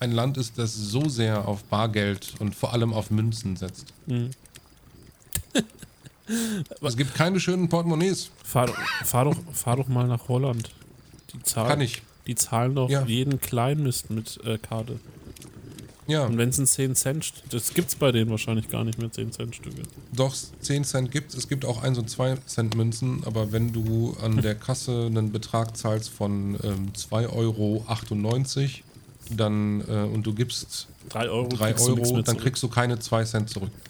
[0.00, 3.94] ein Land ist, das so sehr auf Bargeld und vor allem auf Münzen setzt.
[4.06, 4.30] Mhm.
[6.82, 8.30] es gibt keine schönen Portemonnaies.
[8.42, 10.70] fahr, doch- fahr, doch, fahr doch mal nach Holland.
[11.32, 12.02] Die zahlen, Kann ich.
[12.26, 13.04] Die zahlen doch Ja.
[13.06, 14.98] jeden Kleinmist mit äh, Karte.
[16.08, 19.10] Ja, Und wenn es ein 10 Cent, das gibt's bei denen wahrscheinlich gar nicht mehr
[19.10, 19.82] 10 Cent Stücke.
[20.14, 21.38] doch 10 Cent gibt es.
[21.38, 25.32] Es gibt auch 1 und 2 Cent Münzen, aber wenn du an der Kasse einen
[25.32, 27.84] Betrag zahlst von ähm, 2,98 Euro,
[29.36, 33.24] dann äh, und du gibst 3 Euro, 3 kriegst Euro, dann kriegst du keine 2
[33.24, 33.70] Cent zurück.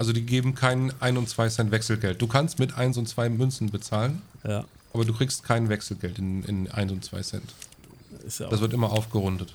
[0.00, 2.22] Also die geben kein 1 und 2 Cent Wechselgeld.
[2.22, 6.42] Du kannst mit 1 und 2 Münzen bezahlen, Ja, aber du kriegst kein Wechselgeld in,
[6.44, 7.54] in 1 und 2 Cent.
[8.26, 8.48] ist ja.
[8.48, 9.54] Das wird immer aufgerundet.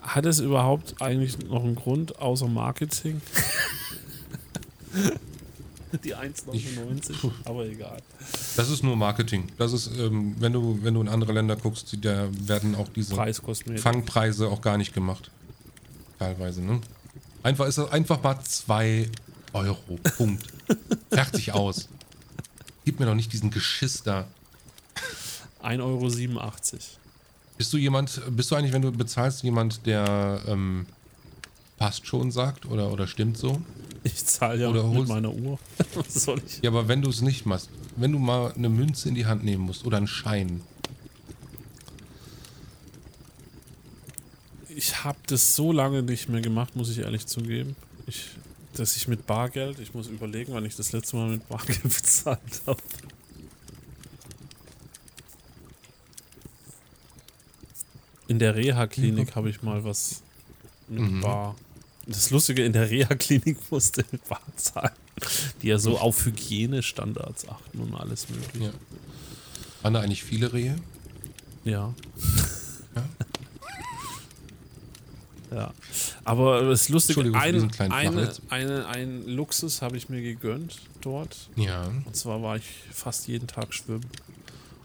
[0.00, 3.20] Hat es überhaupt eigentlich noch einen Grund außer Marketing?
[6.04, 8.02] Die 1,99, aber egal.
[8.56, 9.48] Das ist nur Marketing.
[9.56, 13.14] Das ist, ähm, wenn du, wenn du in andere Länder guckst, da werden auch diese.
[13.76, 15.30] Fangpreise auch gar nicht gemacht.
[16.18, 16.80] Teilweise, ne?
[17.42, 19.08] Einfach ist das einfach mal 2
[19.54, 19.98] Euro.
[20.16, 20.44] Punkt.
[21.10, 21.88] Fertig aus.
[22.88, 24.26] Gib mir doch nicht diesen Geschiss da.
[25.62, 26.08] 1,87 Euro.
[27.58, 30.86] Bist du jemand, bist du eigentlich, wenn du bezahlst, jemand, der ähm,
[31.76, 33.60] passt schon sagt oder, oder stimmt so?
[34.04, 35.58] Ich zahle ja Oder mit holst- meiner Uhr.
[35.96, 36.60] Was soll ich?
[36.62, 39.44] Ja, aber wenn du es nicht machst, wenn du mal eine Münze in die Hand
[39.44, 40.62] nehmen musst oder einen Schein,
[44.74, 47.76] Ich habe das so lange nicht mehr gemacht, muss ich ehrlich zugeben.
[48.06, 48.28] Ich,
[48.78, 52.62] dass ich mit Bargeld, ich muss überlegen, wann ich das letzte Mal mit Bargeld bezahlt
[52.66, 52.80] habe.
[58.26, 60.22] In der Reha-Klinik habe ich mal was
[60.88, 61.20] mit Mhm.
[61.20, 61.56] Bar.
[62.06, 64.92] Das Lustige, in der Reha-Klinik musste ich Bar zahlen,
[65.62, 68.66] die ja so auf Hygienestandards achten und alles mögliche.
[68.66, 68.72] ja.
[69.82, 70.76] Waren da eigentlich viele Rehe?
[71.64, 71.94] Ja.
[72.94, 73.04] Ja.
[75.54, 75.72] Ja.
[76.24, 81.48] Aber das Lustige, Entschuldigung für ein, eine, eine, ein Luxus habe ich mir gegönnt dort.
[81.56, 81.90] Ja.
[82.04, 84.04] Und zwar war ich fast jeden Tag schwimmen.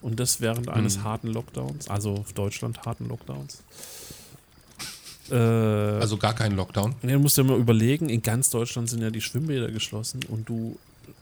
[0.01, 1.03] Und das während eines Mhm.
[1.05, 3.63] harten Lockdowns, also auf Deutschland harten Lockdowns.
[5.31, 6.95] Äh, Also gar keinen Lockdown.
[7.01, 10.47] Nee, du musst dir mal überlegen, in ganz Deutschland sind ja die Schwimmbäder geschlossen und
[10.49, 10.77] du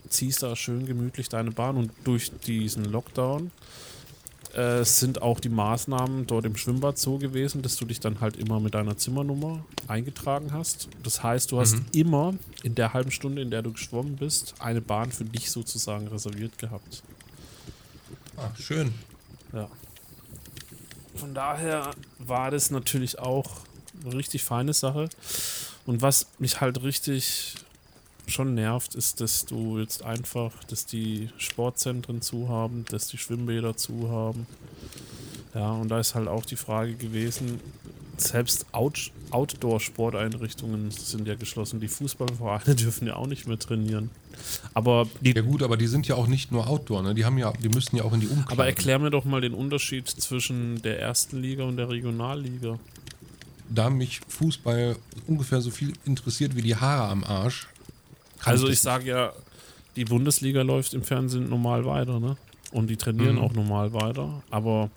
[0.10, 3.52] ziehst da schön gemütlich deine Bahn und durch diesen Lockdown
[4.56, 8.38] äh, sind auch die Maßnahmen dort im Schwimmbad so gewesen, dass du dich dann halt
[8.38, 10.88] immer mit deiner Zimmernummer eingetragen hast.
[11.04, 11.86] Das heißt, du hast Mhm.
[11.94, 12.34] immer
[12.64, 16.58] in der halben Stunde, in der du geschwommen bist, eine Bahn für dich sozusagen reserviert
[16.58, 17.04] gehabt.
[18.38, 18.94] Ah, schön.
[19.54, 19.68] Ja.
[21.16, 23.50] Von daher war das natürlich auch
[24.04, 25.10] eine richtig feine Sache.
[25.86, 27.56] Und was mich halt richtig
[28.28, 33.76] schon nervt, ist, dass du jetzt einfach, dass die Sportzentren zu haben, dass die Schwimmbäder
[33.76, 34.48] zu haben.
[35.54, 37.60] Ja, und da ist halt auch die Frage gewesen,
[38.18, 41.80] selbst Out Outdoor-Sporteinrichtungen sind ja geschlossen.
[41.80, 44.10] Die Fußballvereine dürfen ja auch nicht mehr trainieren.
[44.74, 47.16] Aber die Ja gut, aber die sind ja auch nicht nur Outdoor, ne?
[47.16, 48.52] Die haben ja, die müssen ja auch in die Umkleide.
[48.52, 52.78] Aber erklär mir doch mal den Unterschied zwischen der ersten Liga und der Regionalliga.
[53.70, 57.68] Da mich Fußball ungefähr so viel interessiert wie die Haare am Arsch.
[58.42, 59.34] Kann Also ich sage ja,
[59.96, 62.38] die Bundesliga läuft im Fernsehen normal weiter, ne?
[62.72, 63.42] Und die trainieren Mhm.
[63.42, 64.42] auch normal weiter.
[64.50, 64.90] Aber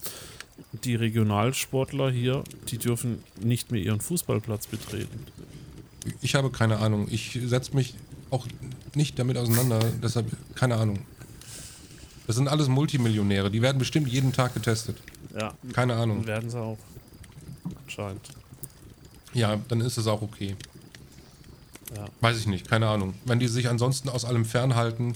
[0.84, 5.26] die Regionalsportler hier, die dürfen nicht mehr ihren Fußballplatz betreten.
[6.20, 7.08] Ich habe keine Ahnung.
[7.10, 7.94] Ich setze mich
[8.30, 8.46] auch
[8.94, 11.00] nicht damit auseinander, deshalb keine Ahnung.
[12.26, 14.96] Das sind alles Multimillionäre, die werden bestimmt jeden Tag getestet.
[15.38, 16.26] Ja, Keine dann Ahnung.
[16.26, 16.78] werden sie auch.
[17.84, 18.20] Anscheinend.
[19.32, 20.54] Ja, dann ist es auch okay.
[21.94, 22.06] Ja.
[22.20, 23.14] Weiß ich nicht, keine Ahnung.
[23.24, 25.14] Wenn die sich ansonsten aus allem fernhalten,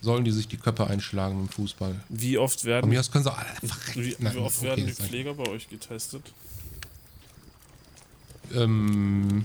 [0.00, 2.00] sollen die sich die Köpfe einschlagen im Fußball.
[2.08, 3.46] Wie oft werden, mir aus können sie alle
[3.94, 6.32] wie, wie oft okay, werden die Pfleger bei euch getestet?
[8.54, 9.44] Ähm,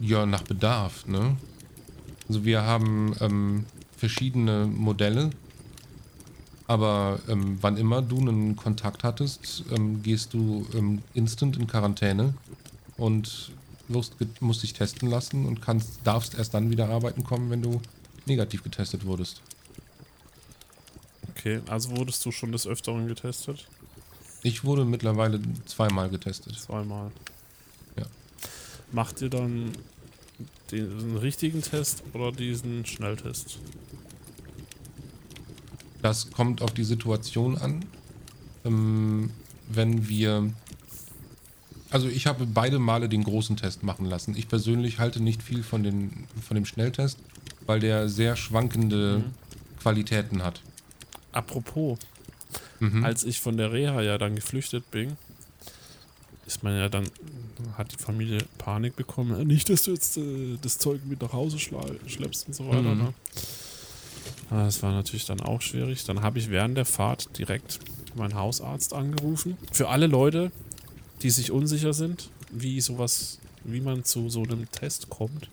[0.00, 1.36] ja, nach Bedarf, ne?
[2.28, 3.66] Also wir haben ähm,
[3.96, 5.30] verschiedene Modelle,
[6.66, 12.34] aber ähm, wann immer du einen Kontakt hattest, ähm, gehst du ähm, instant in Quarantäne
[12.96, 13.50] und
[13.92, 17.80] wirst, musst dich testen lassen und kannst, darfst erst dann wieder arbeiten kommen, wenn du
[18.26, 19.42] negativ getestet wurdest.
[21.30, 23.66] Okay, also wurdest du schon des Öfteren getestet?
[24.42, 26.58] Ich wurde mittlerweile zweimal getestet.
[26.58, 27.10] Zweimal.
[27.98, 28.06] Ja.
[28.92, 29.72] Macht ihr dann
[30.70, 33.58] den richtigen Test oder diesen Schnelltest?
[36.02, 37.84] Das kommt auf die Situation an.
[38.64, 39.30] Ähm,
[39.68, 40.52] wenn wir.
[41.90, 44.36] Also ich habe beide Male den großen Test machen lassen.
[44.36, 47.18] Ich persönlich halte nicht viel von, den, von dem Schnelltest,
[47.66, 49.80] weil der sehr schwankende mhm.
[49.80, 50.60] Qualitäten hat.
[51.32, 51.98] Apropos,
[52.78, 53.04] mhm.
[53.04, 55.16] als ich von der Reha ja dann geflüchtet bin,
[56.46, 57.08] ist man ja dann,
[57.76, 59.46] hat die Familie Panik bekommen.
[59.46, 62.94] Nicht, dass du jetzt äh, das Zeug mit nach Hause schleppst und so weiter.
[62.94, 63.02] Mhm.
[63.02, 63.14] Ne?
[64.50, 66.04] Ah, das war natürlich dann auch schwierig.
[66.04, 67.78] Dann habe ich während der Fahrt direkt
[68.16, 69.56] meinen Hausarzt angerufen.
[69.72, 70.50] Für alle Leute,
[71.22, 75.48] die sich unsicher sind, wie sowas, wie man zu so einem Test kommt.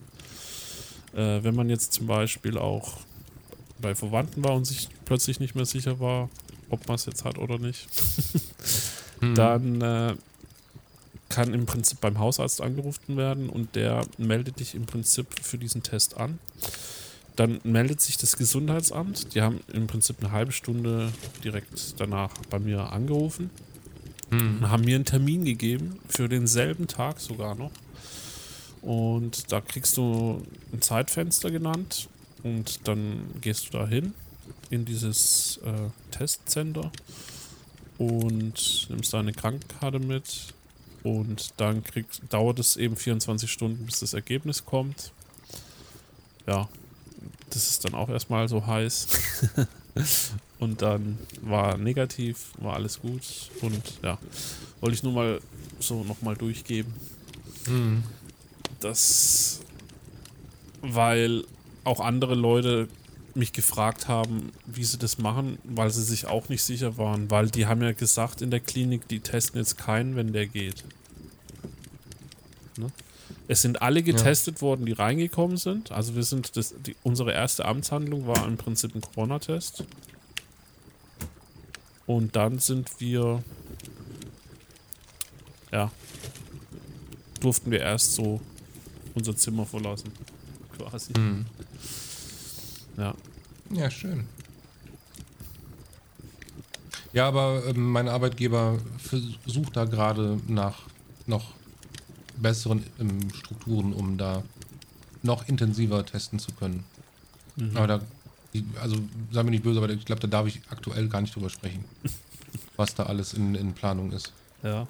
[1.14, 2.98] Äh, wenn man jetzt zum Beispiel auch
[3.80, 6.30] bei Verwandten war und sich plötzlich nicht mehr sicher war,
[6.70, 7.88] ob man es jetzt hat oder nicht,
[9.20, 9.36] hm.
[9.36, 10.16] dann äh,
[11.30, 15.84] kann im Prinzip beim Hausarzt angerufen werden und der meldet dich im Prinzip für diesen
[15.84, 16.40] Test an.
[17.36, 19.36] Dann meldet sich das Gesundheitsamt.
[19.36, 21.12] Die haben im Prinzip eine halbe Stunde
[21.44, 23.52] direkt danach bei mir angerufen
[24.30, 24.70] mhm.
[24.70, 27.72] haben mir einen Termin gegeben für denselben Tag sogar noch.
[28.82, 30.42] Und da kriegst du
[30.72, 32.08] ein Zeitfenster genannt
[32.44, 34.14] und dann gehst du da hin
[34.70, 36.92] in dieses äh, Testcenter
[37.98, 40.54] und nimmst deine Krankenkarte mit
[41.04, 45.12] und dann kriegst, dauert es eben 24 Stunden, bis das Ergebnis kommt.
[46.46, 46.70] Ja,
[47.50, 49.08] das ist dann auch erstmal so heiß.
[50.60, 53.22] und dann war negativ, war alles gut.
[53.62, 54.18] Und ja,
[54.82, 55.42] wollte ich nur mal
[55.80, 56.94] so nochmal durchgeben.
[57.68, 58.04] Mhm.
[58.80, 59.62] Das,
[60.82, 61.44] weil
[61.84, 62.88] auch andere Leute
[63.36, 67.50] mich gefragt haben, wie sie das machen, weil sie sich auch nicht sicher waren, weil
[67.50, 70.84] die haben ja gesagt in der Klinik, die testen jetzt keinen, wenn der geht.
[72.78, 72.92] Ne?
[73.48, 74.62] Es sind alle getestet ja.
[74.62, 75.92] worden, die reingekommen sind.
[75.92, 79.84] Also wir sind das, die, unsere erste Amtshandlung war im Prinzip ein Corona-Test.
[82.06, 83.44] Und dann sind wir
[85.72, 85.92] ja
[87.40, 88.42] durften wir erst so
[89.14, 90.12] unser Zimmer verlassen.
[90.78, 91.14] Quasi.
[91.18, 91.46] Mhm.
[92.98, 93.14] Ja.
[93.72, 94.26] Ja, schön.
[97.14, 100.84] Ja, aber äh, mein Arbeitgeber versucht da gerade nach
[101.26, 101.54] noch
[102.38, 104.44] besseren ähm, Strukturen, um da
[105.24, 106.84] noch intensiver testen zu können.
[107.56, 107.78] Mhm.
[107.78, 108.02] Aber da,
[108.82, 108.98] also
[109.32, 111.84] sei mir nicht böse, aber ich glaube, da darf ich aktuell gar nicht drüber sprechen,
[112.76, 114.32] was da alles in, in Planung ist.
[114.64, 114.88] Ja.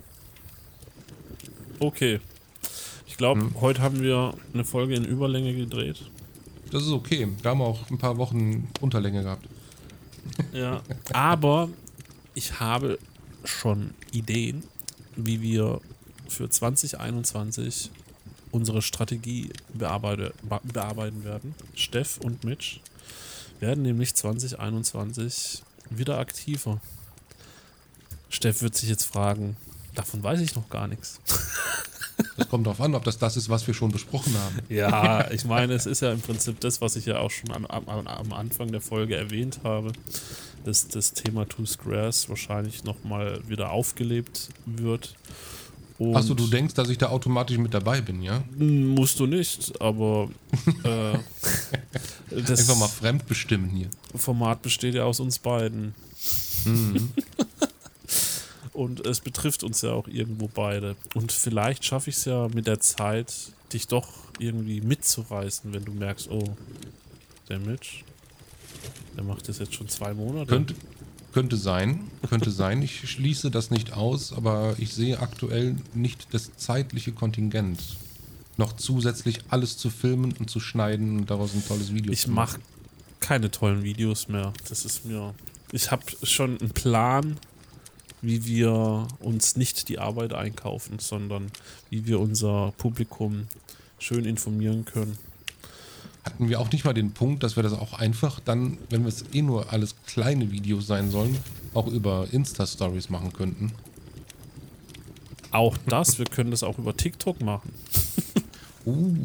[1.80, 2.20] Okay.
[3.06, 3.62] Ich glaube, hm.
[3.62, 6.04] heute haben wir eine Folge in Überlänge gedreht.
[6.72, 7.28] Das ist okay.
[7.42, 9.48] Wir haben auch ein paar Wochen Unterlänge gehabt.
[10.54, 10.82] Ja,
[11.14, 11.70] aber
[12.36, 13.00] ich habe
[13.44, 14.64] schon Ideen,
[15.16, 15.82] wie wir
[16.30, 17.92] für 2021
[18.52, 20.34] unsere Strategie bearbeite,
[20.64, 21.56] bearbeiten werden.
[21.76, 22.80] Steff und Mitch
[23.60, 26.80] werden nämlich 2021 wieder aktiver.
[28.30, 29.58] Steff wird sich jetzt fragen,
[29.96, 31.20] davon weiß ich noch gar nichts.
[32.36, 34.60] Das kommt darauf an, ob das das ist, was wir schon besprochen haben.
[34.70, 37.66] Ja, ich meine, es ist ja im Prinzip das, was ich ja auch schon am,
[37.66, 39.92] am, am Anfang der Folge erwähnt habe,
[40.64, 45.16] dass das Thema Two Squares wahrscheinlich nochmal wieder aufgelebt wird.
[46.00, 48.44] Achso, du denkst, dass ich da automatisch mit dabei bin, ja?
[48.56, 50.30] Musst du nicht, aber
[50.84, 51.18] äh,
[52.30, 53.90] das einfach mal fremdbestimmen hier.
[54.14, 55.96] Format besteht ja aus uns beiden.
[56.66, 57.12] Mhm.
[58.74, 60.96] Und es betrifft uns ja auch irgendwo beide.
[61.16, 63.34] Und vielleicht schaffe ich es ja mit der Zeit,
[63.74, 64.08] dich doch
[64.38, 66.56] irgendwie mitzureißen, wenn du merkst, oh,
[67.50, 68.04] der Mitch,
[69.16, 70.46] der macht das jetzt schon zwei Monate.
[70.46, 70.76] Könnte,
[71.38, 72.82] könnte sein, könnte sein.
[72.82, 77.80] Ich schließe das nicht aus, aber ich sehe aktuell nicht das zeitliche Kontingent,
[78.58, 82.32] noch zusätzlich alles zu filmen und zu schneiden und daraus ein tolles Video ich zu
[82.32, 82.56] machen.
[82.56, 84.52] Ich mache keine tollen Videos mehr.
[84.68, 85.36] Das ist mir.
[85.72, 87.38] Ich habe schon einen Plan,
[88.24, 91.52] wie wir uns nicht die Arbeit einkaufen, sondern
[91.92, 93.46] wie wir unser Publikum
[94.00, 95.20] schön informieren können.
[96.28, 99.08] Hatten wir auch nicht mal den Punkt, dass wir das auch einfach dann, wenn wir
[99.08, 101.38] es eh nur alles kleine Videos sein sollen,
[101.74, 103.72] auch über Insta-Stories machen könnten?
[105.52, 107.72] Auch das, wir können das auch über TikTok machen.
[108.86, 109.16] Uh,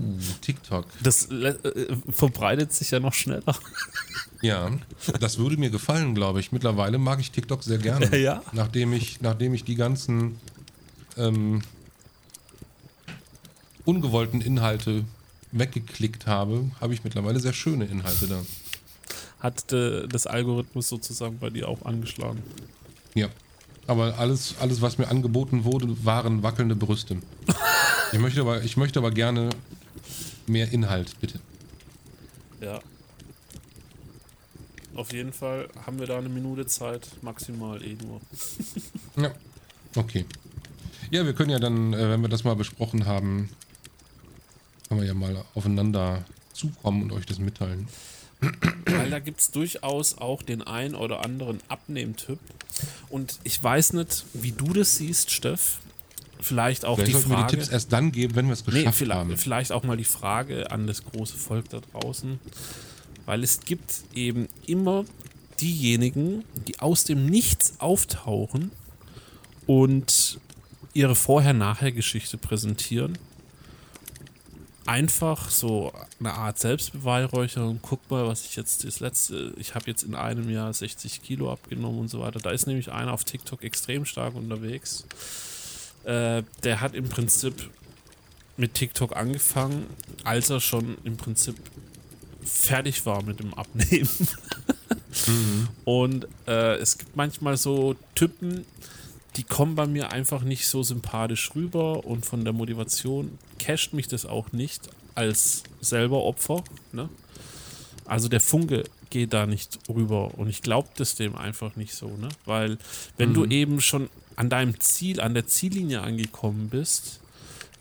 [0.43, 0.87] TikTok.
[1.03, 1.57] Das äh,
[2.09, 3.57] verbreitet sich ja noch schneller.
[4.43, 4.70] Ja,
[5.19, 6.53] das würde mir gefallen, glaube ich.
[6.53, 8.16] Mittlerweile mag ich TikTok sehr gerne.
[8.16, 8.43] Ja.
[8.53, 10.39] Nachdem ich, nachdem ich die ganzen
[11.16, 11.62] ähm,
[13.85, 15.05] ungewollten Inhalte
[15.53, 18.43] weggeklickt habe, habe ich mittlerweile sehr schöne Inhalte da.
[19.41, 22.43] Hat äh, das Algorithmus sozusagen bei dir auch angeschlagen?
[23.15, 23.29] Ja.
[23.87, 27.19] Aber alles, alles, was mir angeboten wurde, waren wackelnde Brüste.
[28.12, 29.49] Ich möchte aber, ich möchte aber gerne
[30.47, 31.41] mehr Inhalt, bitte.
[32.61, 32.79] Ja.
[34.95, 38.20] Auf jeden Fall haben wir da eine Minute Zeit, maximal eh nur.
[39.16, 39.33] Ja.
[39.97, 40.27] Okay.
[41.11, 43.49] Ja, wir können ja dann, äh, wenn wir das mal besprochen haben,
[44.93, 47.89] können wir ja mal aufeinander zukommen und euch das mitteilen.
[48.85, 52.39] Weil da gibt es durchaus auch den ein oder anderen Abnehmtyp.
[53.09, 55.78] Und ich weiß nicht, wie du das siehst, Steff.
[56.40, 57.56] Vielleicht auch Vielleicht die sollten wir die Frage.
[57.56, 59.36] Tipps erst dann geben, wenn wir es geschafft Nee, vielleicht, haben.
[59.39, 62.39] vielleicht auch mal die Frage an das große Volk da draußen.
[63.24, 65.05] Weil es gibt eben immer
[65.60, 68.73] diejenigen, die aus dem Nichts auftauchen
[69.66, 70.39] und
[70.93, 73.16] ihre Vorher-Nachher-Geschichte präsentieren.
[74.85, 77.79] Einfach so eine Art Selbstbeweihräucherung.
[77.83, 81.53] Guck mal, was ich jetzt das letzte, ich habe jetzt in einem Jahr 60 Kilo
[81.53, 82.41] abgenommen und so weiter.
[82.41, 85.05] Da ist nämlich einer auf TikTok extrem stark unterwegs.
[86.05, 87.71] Äh, der hat im Prinzip
[88.57, 89.87] mit TikTok angefangen,
[90.25, 91.57] als er schon im Prinzip
[92.45, 94.09] fertig war mit dem Abnehmen.
[95.85, 98.65] Und äh, es gibt manchmal so Typen,
[99.37, 104.09] die kommen bei mir einfach nicht so sympathisch rüber und von der Motivation casht mich
[104.09, 106.63] das auch nicht als selber Opfer.
[106.93, 107.09] Ne?
[108.05, 112.09] Also der Funke geht da nicht rüber und ich glaube das dem einfach nicht so,
[112.09, 112.29] ne?
[112.47, 112.79] Weil
[113.19, 117.21] wenn du eben schon an deinem Ziel, an der Ziellinie angekommen bist,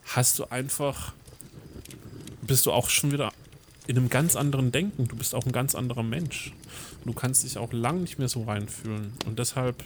[0.03, 1.13] hast du einfach,
[2.41, 3.31] bist du auch schon wieder
[3.87, 5.07] in einem ganz anderen Denken.
[5.07, 6.53] Du bist auch ein ganz anderer Mensch.
[7.05, 9.13] Du kannst dich auch lang nicht mehr so reinfühlen.
[9.25, 9.83] Und deshalb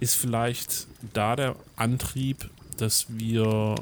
[0.00, 3.74] ist vielleicht da der Antrieb, dass wir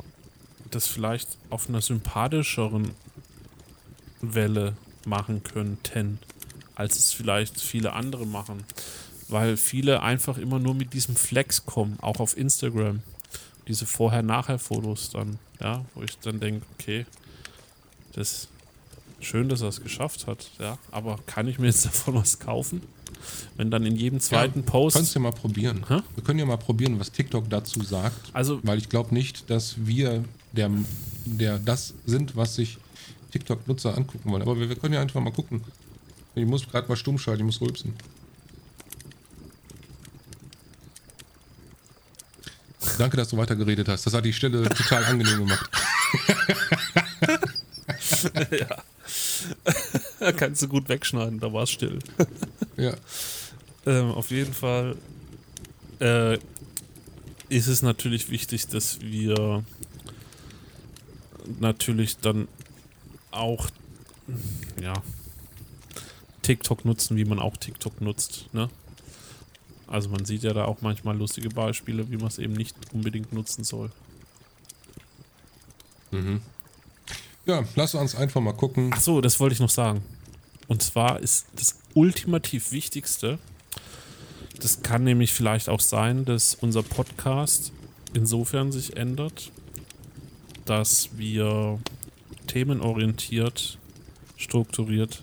[0.71, 2.93] das vielleicht auf einer sympathischeren
[4.21, 6.19] Welle machen könnten,
[6.75, 8.65] als es vielleicht viele andere machen.
[9.29, 13.03] Weil viele einfach immer nur mit diesem Flex kommen, auch auf Instagram.
[13.67, 17.07] Diese Vorher-Nachher-Fotos dann, ja, wo ich dann denke, okay,
[18.13, 18.49] das
[19.21, 22.83] schön, dass er es geschafft hat, ja, aber kann ich mir jetzt davon was kaufen?
[23.57, 24.97] Wenn dann in jedem zweiten ja, Post.
[24.97, 25.85] Kannst du ja mal probieren.
[25.89, 26.01] Hä?
[26.15, 28.31] Wir können ja mal probieren, was TikTok dazu sagt.
[28.33, 30.71] Also- weil ich glaube nicht, dass wir der,
[31.25, 32.79] der das sind, was sich
[33.33, 34.43] TikTok-Nutzer angucken wollen.
[34.43, 35.63] Aber wir, wir können ja einfach mal gucken.
[36.35, 37.95] Ich muss gerade mal stumm schalten, ich muss rülpsen.
[42.99, 44.07] Danke, dass du weitergeredet hast.
[44.07, 45.67] Das hat die Stelle total angenehm gemacht.
[50.37, 51.99] Kannst du gut wegschneiden, da war es still.
[52.79, 52.95] Ja.
[53.87, 54.99] Ähm, auf jeden Fall
[55.99, 56.35] äh,
[57.49, 59.65] ist es natürlich wichtig, dass wir
[61.59, 62.49] natürlich dann
[63.31, 63.69] auch
[64.79, 64.93] ja,
[66.43, 68.53] TikTok nutzen, wie man auch TikTok nutzt.
[68.53, 68.69] Ne?
[69.87, 73.33] Also man sieht ja da auch manchmal lustige Beispiele, wie man es eben nicht unbedingt
[73.33, 73.91] nutzen soll.
[77.47, 78.91] Ja, lass uns einfach mal gucken.
[78.93, 80.03] Ach so, das wollte ich noch sagen.
[80.67, 83.39] Und zwar ist das ultimativ Wichtigste,
[84.61, 87.73] das kann nämlich vielleicht auch sein, dass unser Podcast
[88.15, 89.53] insofern sich ändert,
[90.65, 91.79] dass wir
[92.47, 93.79] themenorientiert,
[94.37, 95.23] strukturiert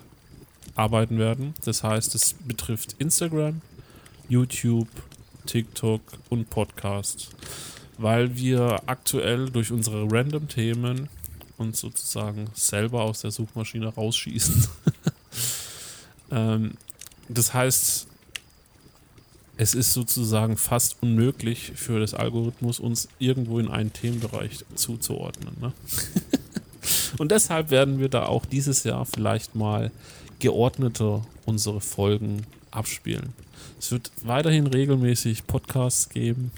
[0.76, 1.56] arbeiten werden.
[1.66, 3.62] Das heißt, es betrifft Instagram,
[4.30, 4.88] YouTube,
[5.46, 7.32] TikTok und Podcast,
[7.98, 11.10] weil wir aktuell durch unsere Random-Themen
[11.58, 14.68] uns sozusagen selber aus der Suchmaschine rausschießen.
[16.32, 16.74] ähm,
[17.30, 18.08] das heißt,
[19.58, 25.56] es ist sozusagen fast unmöglich für das Algorithmus, uns irgendwo in einen Themenbereich zuzuordnen.
[25.62, 25.74] Ne?
[27.18, 29.92] Und deshalb werden wir da auch dieses Jahr vielleicht mal
[30.40, 33.34] geordneter unsere Folgen abspielen.
[33.80, 36.52] Es wird weiterhin regelmäßig Podcasts geben,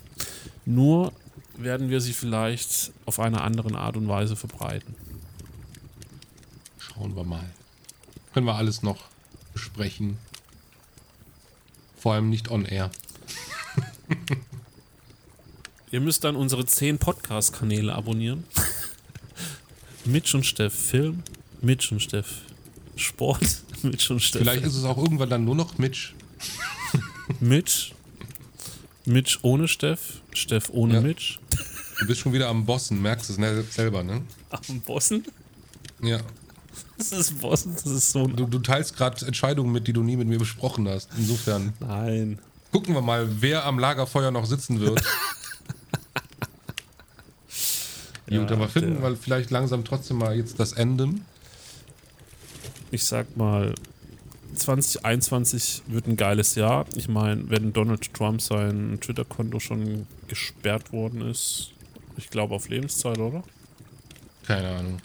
[0.65, 1.11] nur
[1.57, 4.95] werden wir sie vielleicht auf eine andere Art und Weise verbreiten.
[6.77, 7.45] Schauen wir mal.
[8.33, 8.97] Können wir alles noch
[9.53, 10.17] besprechen.
[11.97, 12.91] Vor allem nicht on air.
[15.91, 18.43] Ihr müsst dann unsere zehn Podcast-Kanäle abonnieren.
[20.05, 21.23] Mitch und Steff Film,
[21.61, 22.41] Mitch und Steff
[22.95, 24.41] Sport, Mitch und Steff.
[24.41, 26.13] Vielleicht ist es auch irgendwann dann nur noch Mitch.
[27.39, 27.93] Mitch,
[29.05, 31.01] Mitch ohne Steff, Steff ohne Ja.
[31.01, 31.39] Mitch.
[31.99, 34.21] Du bist schon wieder am Bossen, merkst es ne- selber, ne?
[34.49, 35.25] Am Bossen?
[36.01, 36.19] Ja.
[36.97, 38.27] Das ist Bossen, das ist so.
[38.27, 41.09] Du, du teilst gerade Entscheidungen mit, die du nie mit mir besprochen hast.
[41.17, 42.39] Insofern Nein.
[42.71, 45.01] gucken wir mal, wer am Lagerfeuer noch sitzen wird.
[48.27, 51.09] Ja, Gut, aber finden wir vielleicht langsam trotzdem mal jetzt das Ende.
[52.89, 53.75] Ich sag mal,
[54.55, 56.85] 2021 wird ein geiles Jahr.
[56.95, 61.71] Ich meine, wenn Donald Trump sein Twitter-Konto schon gesperrt worden ist,
[62.17, 63.43] ich glaube auf Lebenszeit, oder?
[64.45, 64.99] Keine Ahnung.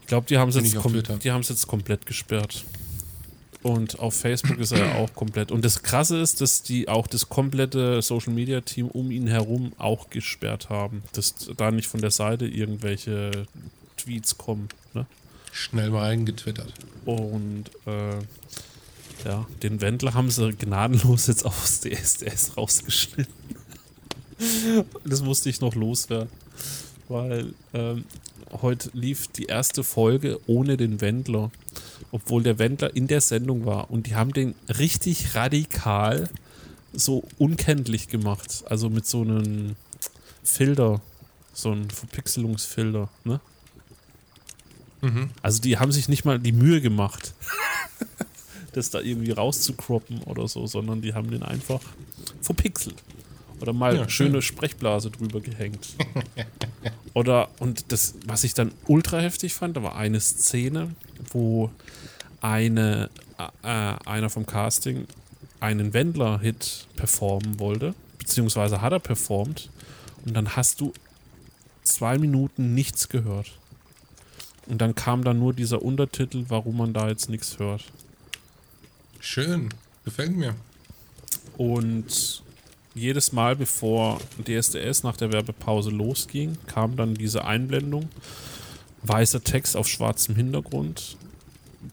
[0.00, 2.64] Ich glaube, die haben es jetzt, kom jetzt komplett gesperrt.
[3.62, 5.52] Und auf Facebook ist er ja auch komplett.
[5.52, 9.72] Und das Krasse ist, dass die auch das komplette Social Media Team um ihn herum
[9.76, 11.02] auch gesperrt haben.
[11.12, 13.46] Dass da nicht von der Seite irgendwelche
[13.98, 14.68] Tweets kommen.
[14.94, 15.04] Ne?
[15.52, 16.72] Schnell mal reingetwittert.
[17.04, 18.16] Und äh,
[19.26, 23.34] ja, den Wendler haben sie gnadenlos jetzt aus DSDS rausgeschnitten.
[25.04, 26.30] Das musste ich noch loswerden.
[27.08, 28.04] Weil ähm,
[28.62, 31.50] heute lief die erste Folge ohne den Wendler.
[32.12, 33.90] Obwohl der Wendler in der Sendung war.
[33.90, 36.28] Und die haben den richtig radikal
[36.92, 38.64] so unkenntlich gemacht.
[38.66, 39.76] Also mit so einem
[40.42, 41.00] Filter.
[41.52, 43.40] So einem Verpixelungsfilter, ne?
[45.00, 45.30] Mhm.
[45.42, 47.34] Also die haben sich nicht mal die Mühe gemacht,
[48.72, 51.80] das da irgendwie rauszukroppen oder so, sondern die haben den einfach
[52.40, 53.02] verpixelt.
[53.60, 55.88] Oder mal Ja, schöne Sprechblase drüber gehängt.
[57.14, 60.94] Oder, und das, was ich dann ultra heftig fand, da war eine Szene,
[61.32, 61.70] wo
[62.40, 63.10] eine,
[63.62, 65.06] äh, einer vom Casting
[65.60, 69.70] einen Wendler-Hit performen wollte, beziehungsweise hat er performt,
[70.24, 70.92] und dann hast du
[71.82, 73.52] zwei Minuten nichts gehört.
[74.66, 77.84] Und dann kam dann nur dieser Untertitel, warum man da jetzt nichts hört.
[79.18, 79.70] Schön.
[80.04, 80.54] Gefällt mir.
[81.56, 82.42] Und
[83.00, 88.08] jedes Mal, bevor DSDS nach der Werbepause losging, kam dann diese Einblendung.
[89.02, 91.16] Weißer Text auf schwarzem Hintergrund,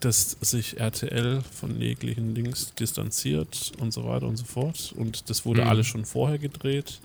[0.02, 4.94] dass sich RTL von jeglichen Links distanziert und so weiter und so fort.
[4.98, 5.70] Und das wurde Mhm.
[5.70, 7.00] alles schon vorher gedreht.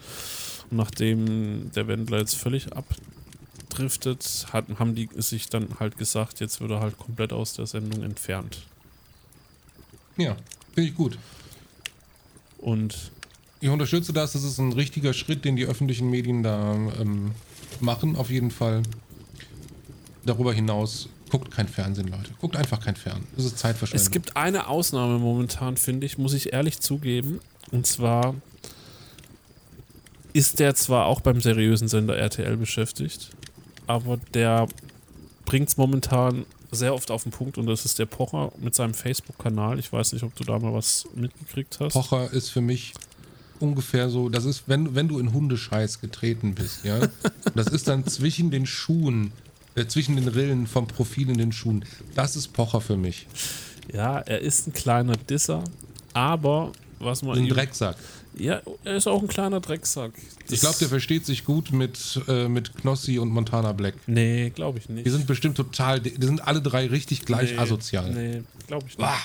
[0.71, 6.61] Und nachdem der Wendler jetzt völlig abdriftet, hat, haben die sich dann halt gesagt, jetzt
[6.61, 8.63] wird er halt komplett aus der Sendung entfernt.
[10.17, 10.37] Ja,
[10.75, 11.17] finde ich gut.
[12.59, 13.13] Und
[13.63, 14.33] Ich unterstütze das.
[14.33, 17.31] Das ist ein richtiger Schritt, den die öffentlichen Medien da ähm,
[17.79, 18.83] machen, auf jeden Fall.
[20.25, 22.33] Darüber hinaus, guckt kein Fernsehen, Leute.
[22.41, 23.29] Guckt einfach kein Fernsehen.
[23.37, 24.05] Das ist Zeitverschwendung.
[24.05, 27.39] Es gibt eine Ausnahme momentan, finde ich, muss ich ehrlich zugeben.
[27.71, 28.35] Und zwar
[30.33, 33.31] ist der zwar auch beim seriösen Sender RTL beschäftigt,
[33.87, 34.67] aber der
[35.45, 38.95] bringt es momentan sehr oft auf den Punkt und das ist der Pocher mit seinem
[38.95, 39.79] Facebook-Kanal.
[39.79, 41.93] Ich weiß nicht, ob du da mal was mitgekriegt hast.
[41.93, 42.95] Pocher ist für mich
[43.63, 46.99] ungefähr so, das ist, wenn, wenn du in Hundescheiß getreten bist, ja.
[47.55, 49.33] Das ist dann zwischen den Schuhen,
[49.75, 51.85] äh, zwischen den Rillen vom Profil in den Schuhen.
[52.15, 53.27] Das ist Pocher für mich.
[53.93, 55.63] Ja, er ist ein kleiner Disser,
[56.13, 57.97] aber was man Ein Drecksack.
[58.39, 60.13] Ja, er ist auch ein kleiner Drecksack.
[60.49, 63.95] Ich glaube, der versteht sich gut mit, äh, mit Knossi und Montana Black.
[64.07, 65.07] Nee, glaube ich nicht.
[65.07, 68.11] Die sind bestimmt total, die die sind alle drei richtig gleich nee, asozial.
[68.11, 69.07] Nee, glaube ich nicht.
[69.07, 69.19] Bah,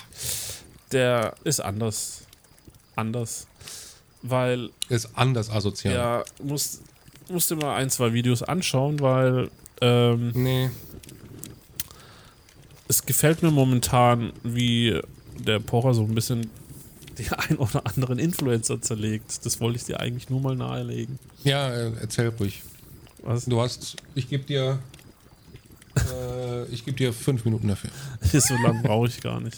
[0.92, 2.24] Der ist anders.
[2.96, 3.48] Anders.
[4.30, 5.94] Weil, ist anders asozial.
[5.94, 6.82] ja, musst,
[7.30, 9.50] musst dir mal ein, zwei Videos anschauen, weil
[9.82, 10.70] ähm, Nee,
[12.88, 15.00] es gefällt mir momentan, wie
[15.38, 16.50] der Pocher so ein bisschen
[17.18, 19.46] die ein oder anderen Influencer zerlegt.
[19.46, 21.20] Das wollte ich dir eigentlich nur mal nahelegen.
[21.44, 22.64] ja, äh, erzähl ruhig.
[23.24, 23.46] Was?
[23.46, 24.80] Du hast, ich gebe dir,
[25.96, 27.90] äh, ich gebe dir fünf Minuten dafür.
[28.22, 29.58] so lange brauche ich gar nicht.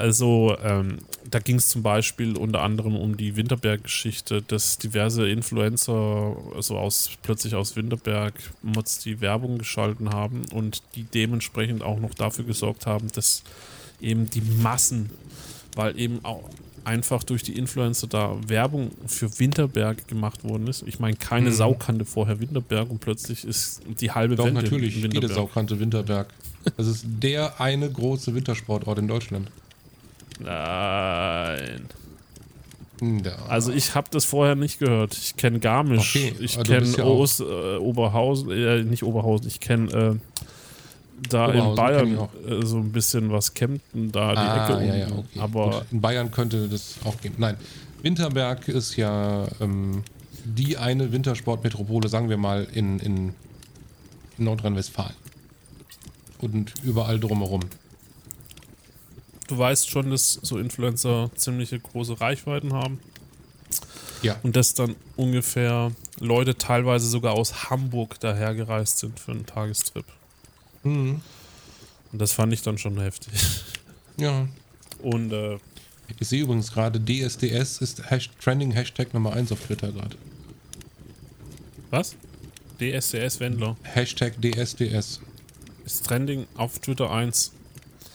[0.00, 0.96] Also, ähm,
[1.30, 7.10] da ging es zum Beispiel unter anderem um die Winterberg-Geschichte, dass diverse Influencer, also aus,
[7.22, 8.32] plötzlich aus Winterberg,
[8.62, 13.42] Mods die Werbung geschalten haben und die dementsprechend auch noch dafür gesorgt haben, dass
[14.00, 15.10] eben die Massen,
[15.76, 16.48] weil eben auch
[16.84, 20.82] einfach durch die Influencer da Werbung für Winterberg gemacht worden ist.
[20.86, 21.54] Ich meine, keine Mhm.
[21.54, 25.34] Sau kannte vorher Winterberg und plötzlich ist die halbe Doch, Welt natürlich, jede Winterberg.
[25.34, 26.28] Sau kannte Winterberg.
[26.78, 29.50] Das ist der eine große Wintersportort in Deutschland.
[30.40, 31.86] Nein.
[33.22, 33.36] Da.
[33.48, 35.16] Also ich habe das vorher nicht gehört.
[35.16, 36.16] Ich kenne Garmisch.
[36.16, 40.16] Okay, ich du kenne ja Ost, äh, Oberhausen, äh, nicht Oberhausen, ich kenne äh,
[41.30, 44.96] da Oberhausen in Bayern äh, so ein bisschen was Kempten, da die ah, Ecke ja,
[44.96, 45.40] ja, okay.
[45.40, 47.36] Aber Gut, in Bayern könnte das auch geben.
[47.38, 47.56] Nein,
[48.02, 50.02] Winterberg ist ja, ähm,
[50.44, 53.34] die eine Wintersportmetropole, sagen wir mal, in, in
[54.38, 55.14] Nordrhein-Westfalen.
[56.40, 57.60] Und überall drumherum.
[59.50, 63.00] Du weißt schon, dass so Influencer ziemliche große Reichweiten haben.
[64.22, 64.38] Ja.
[64.42, 65.90] Und dass dann ungefähr
[66.20, 70.04] Leute teilweise sogar aus Hamburg dahergereist sind für einen Tagestrip.
[70.84, 71.20] Mhm.
[72.12, 73.32] Und das fand ich dann schon heftig.
[74.18, 74.46] Ja.
[75.02, 75.58] Und äh,
[76.18, 80.16] Ich sehe übrigens gerade, DSDS ist Hash Trending Hashtag Nummer 1 auf Twitter gerade.
[81.90, 82.14] was?
[82.78, 85.20] DSCS Wendler Hashtag DSDS.
[85.86, 87.52] ist trending auf Twitter 1.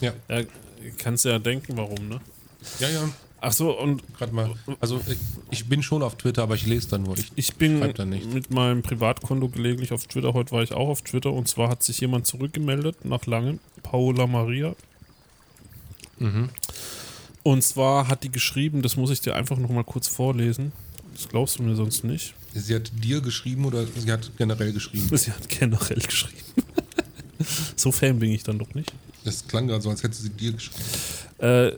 [0.01, 0.13] Ja.
[0.29, 0.43] Ja,
[0.97, 2.19] kannst du ja denken, warum, ne?
[2.79, 3.09] Ja, ja.
[3.41, 4.51] Ach so, und Gerade mal.
[4.79, 4.99] Also
[5.51, 7.15] ich, bin schon auf Twitter, aber ich lese da nur.
[7.17, 10.33] Ich, ich bin mit meinem Privatkonto gelegentlich auf Twitter.
[10.33, 13.59] Heute war ich auch auf Twitter und zwar hat sich jemand zurückgemeldet nach langem.
[13.83, 14.75] Paola Maria.
[16.17, 16.49] mhm.
[17.43, 20.71] Und zwar hat die geschrieben, das muss ich dir einfach nochmal kurz vorlesen.
[21.13, 22.33] Das glaubst du mir sonst nicht.
[22.55, 25.07] Sie hat dir geschrieben oder sie hat generell geschrieben?
[25.15, 26.41] Sie hat generell geschrieben.
[27.75, 28.91] so Fan bin ich dann doch nicht.
[29.25, 30.83] Das klang gerade so, als hätte sie dir geschrieben.
[31.39, 31.71] Äh,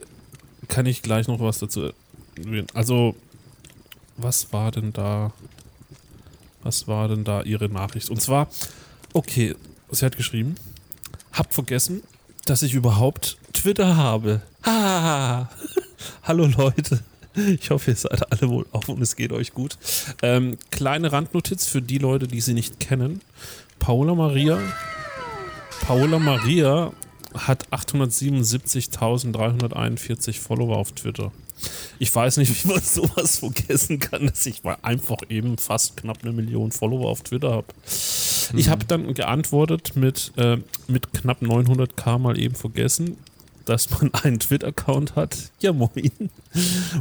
[0.67, 1.91] kann ich gleich noch was dazu
[2.35, 2.67] erwähnen.
[2.73, 3.15] Also,
[4.17, 5.31] was war denn da?
[6.61, 8.09] Was war denn da ihre Nachricht?
[8.09, 8.49] Und zwar,
[9.13, 9.55] okay,
[9.89, 10.55] sie hat geschrieben,
[11.31, 12.03] habt vergessen,
[12.45, 14.41] dass ich überhaupt Twitter habe.
[14.65, 15.49] Ha!
[16.23, 16.99] Hallo Leute.
[17.35, 19.77] Ich hoffe, ihr seid alle wohl auf und es geht euch gut.
[20.21, 23.21] Ähm, kleine Randnotiz für die Leute, die sie nicht kennen.
[23.79, 24.59] Paola Maria.
[25.85, 26.91] Paola Maria
[27.37, 31.31] hat 877.341 Follower auf Twitter.
[31.99, 36.19] Ich weiß nicht, wie man sowas vergessen kann, dass ich mal einfach eben fast knapp
[36.21, 37.67] eine Million Follower auf Twitter habe.
[38.55, 40.57] Ich habe dann geantwortet mit, äh,
[40.87, 43.17] mit knapp 900k mal eben vergessen,
[43.65, 45.51] dass man einen Twitter-Account hat.
[45.59, 46.29] Ja, moin.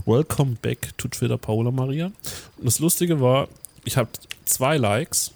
[0.05, 2.07] Welcome back to Twitter, Paola Maria.
[2.07, 3.49] Und das Lustige war,
[3.85, 4.09] ich habe
[4.45, 5.33] zwei Likes.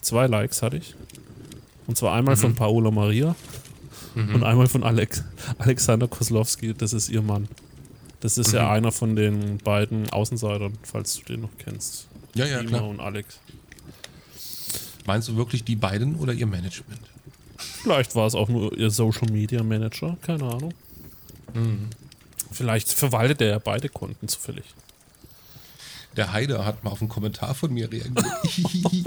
[0.00, 0.94] Zwei Likes hatte ich.
[1.86, 3.36] Und zwar einmal von Paola Maria
[4.14, 5.24] und einmal von Alex,
[5.58, 7.48] Alexander Koslowski, das ist ihr Mann.
[8.20, 12.06] Das ist ja einer von den beiden Außenseitern, falls du den noch kennst.
[12.34, 12.88] Ja, ja, Dima klar.
[12.88, 13.38] und Alex.
[15.06, 17.00] Meinst du wirklich die beiden oder ihr Management?
[17.56, 20.72] Vielleicht war es auch nur ihr Social Media Manager, keine Ahnung.
[22.52, 24.64] Vielleicht verwaltet er ja beide Konten zufällig.
[26.16, 28.24] Der Heider hat mal auf einen Kommentar von mir reagiert.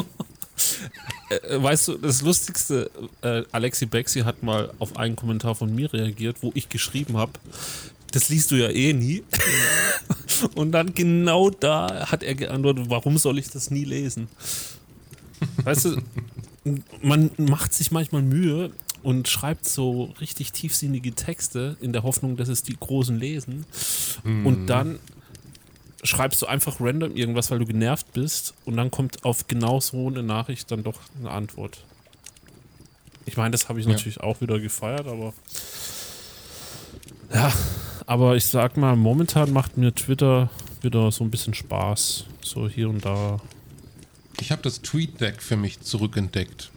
[1.30, 2.89] Äh, weißt du, das Lustigste,
[3.22, 7.34] äh, Alexi Bexi hat mal auf einen Kommentar von mir reagiert, wo ich geschrieben habe,
[8.11, 9.23] das liest du ja eh nie.
[10.56, 14.27] Und dann genau da hat er geantwortet, warum soll ich das nie lesen?
[15.64, 15.97] Weißt du,
[17.02, 18.72] man macht sich manchmal Mühe
[19.03, 23.65] und schreibt so richtig tiefsinnige Texte in der Hoffnung, dass es die Großen lesen.
[24.23, 24.97] Und dann
[26.06, 30.07] schreibst du einfach random irgendwas, weil du genervt bist und dann kommt auf genau so
[30.07, 31.84] eine Nachricht dann doch eine Antwort.
[33.26, 33.94] Ich meine, das habe ich Ja.
[33.94, 35.34] natürlich auch wieder gefeiert, aber
[37.34, 37.52] ja,
[38.06, 40.49] aber ich sag mal, momentan macht mir Twitter
[40.82, 43.40] wieder so ein bisschen Spaß, so hier und da.
[44.40, 46.69] Ich habe das TweetDeck für mich zurückentdeckt.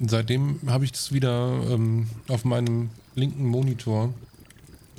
[0.00, 4.12] Seitdem habe ich das wieder ähm, auf meinem linken Monitor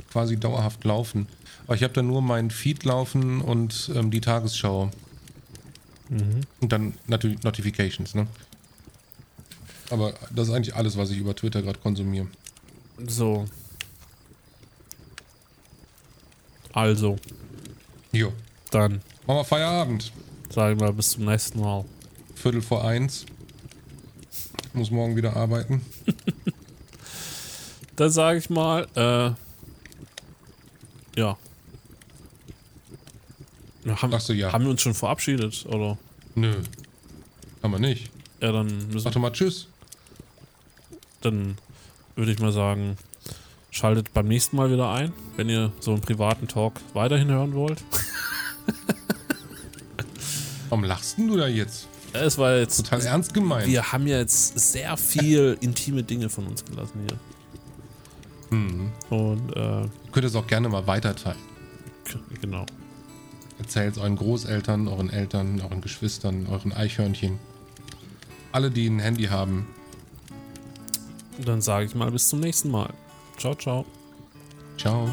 [0.10, 1.28] quasi dauerhaft laufen.
[1.66, 4.92] Aber ich habe da nur meinen Feed laufen und ähm, die Tagesschau.
[6.62, 8.28] Und dann natürlich Notifications, ne?
[9.90, 12.28] Aber das ist eigentlich alles, was ich über Twitter gerade konsumiere.
[13.08, 13.46] So.
[16.74, 17.18] Also,
[18.12, 18.32] Jo.
[18.72, 20.12] dann Machen wir Feierabend.
[20.50, 21.86] sagen wir bis zum nächsten Mal.
[22.36, 23.26] Viertel vor eins.
[24.74, 25.84] Muss morgen wieder arbeiten.
[27.96, 29.32] Dann sage ich mal, äh,
[31.20, 31.38] ja.
[33.86, 34.52] Na, haben, Ach so, ja.
[34.52, 35.98] haben wir uns schon verabschiedet, oder?
[36.36, 36.54] Nö.
[37.64, 38.12] Haben wir nicht.
[38.42, 39.68] Ja, dann müssen Sag doch mal Tschüss.
[41.22, 41.58] dann
[42.16, 42.98] würde ich mal sagen,
[43.72, 47.82] schaltet beim nächsten Mal wieder ein, wenn ihr so einen privaten Talk weiterhin hören wollt.
[50.70, 51.88] Warum lachst denn du da jetzt?
[52.14, 53.68] Ja, Es war jetzt, Total ernst gemeint.
[53.68, 58.58] wir haben ja jetzt sehr viel intime Dinge von uns gelassen hier.
[58.58, 58.92] Mhm.
[59.10, 61.38] Und äh, Ihr könnt es auch gerne mal weiterteilen.
[62.42, 62.66] genau.
[63.60, 67.40] Erzählt es euren Großeltern, euren Eltern, euren Geschwistern, euren Eichhörnchen.
[68.52, 69.68] Alle, die ein Handy haben.
[71.44, 72.94] Dann sage ich mal bis zum nächsten Mal.
[73.38, 73.86] Ciao, ciao.
[74.78, 75.10] Ciao.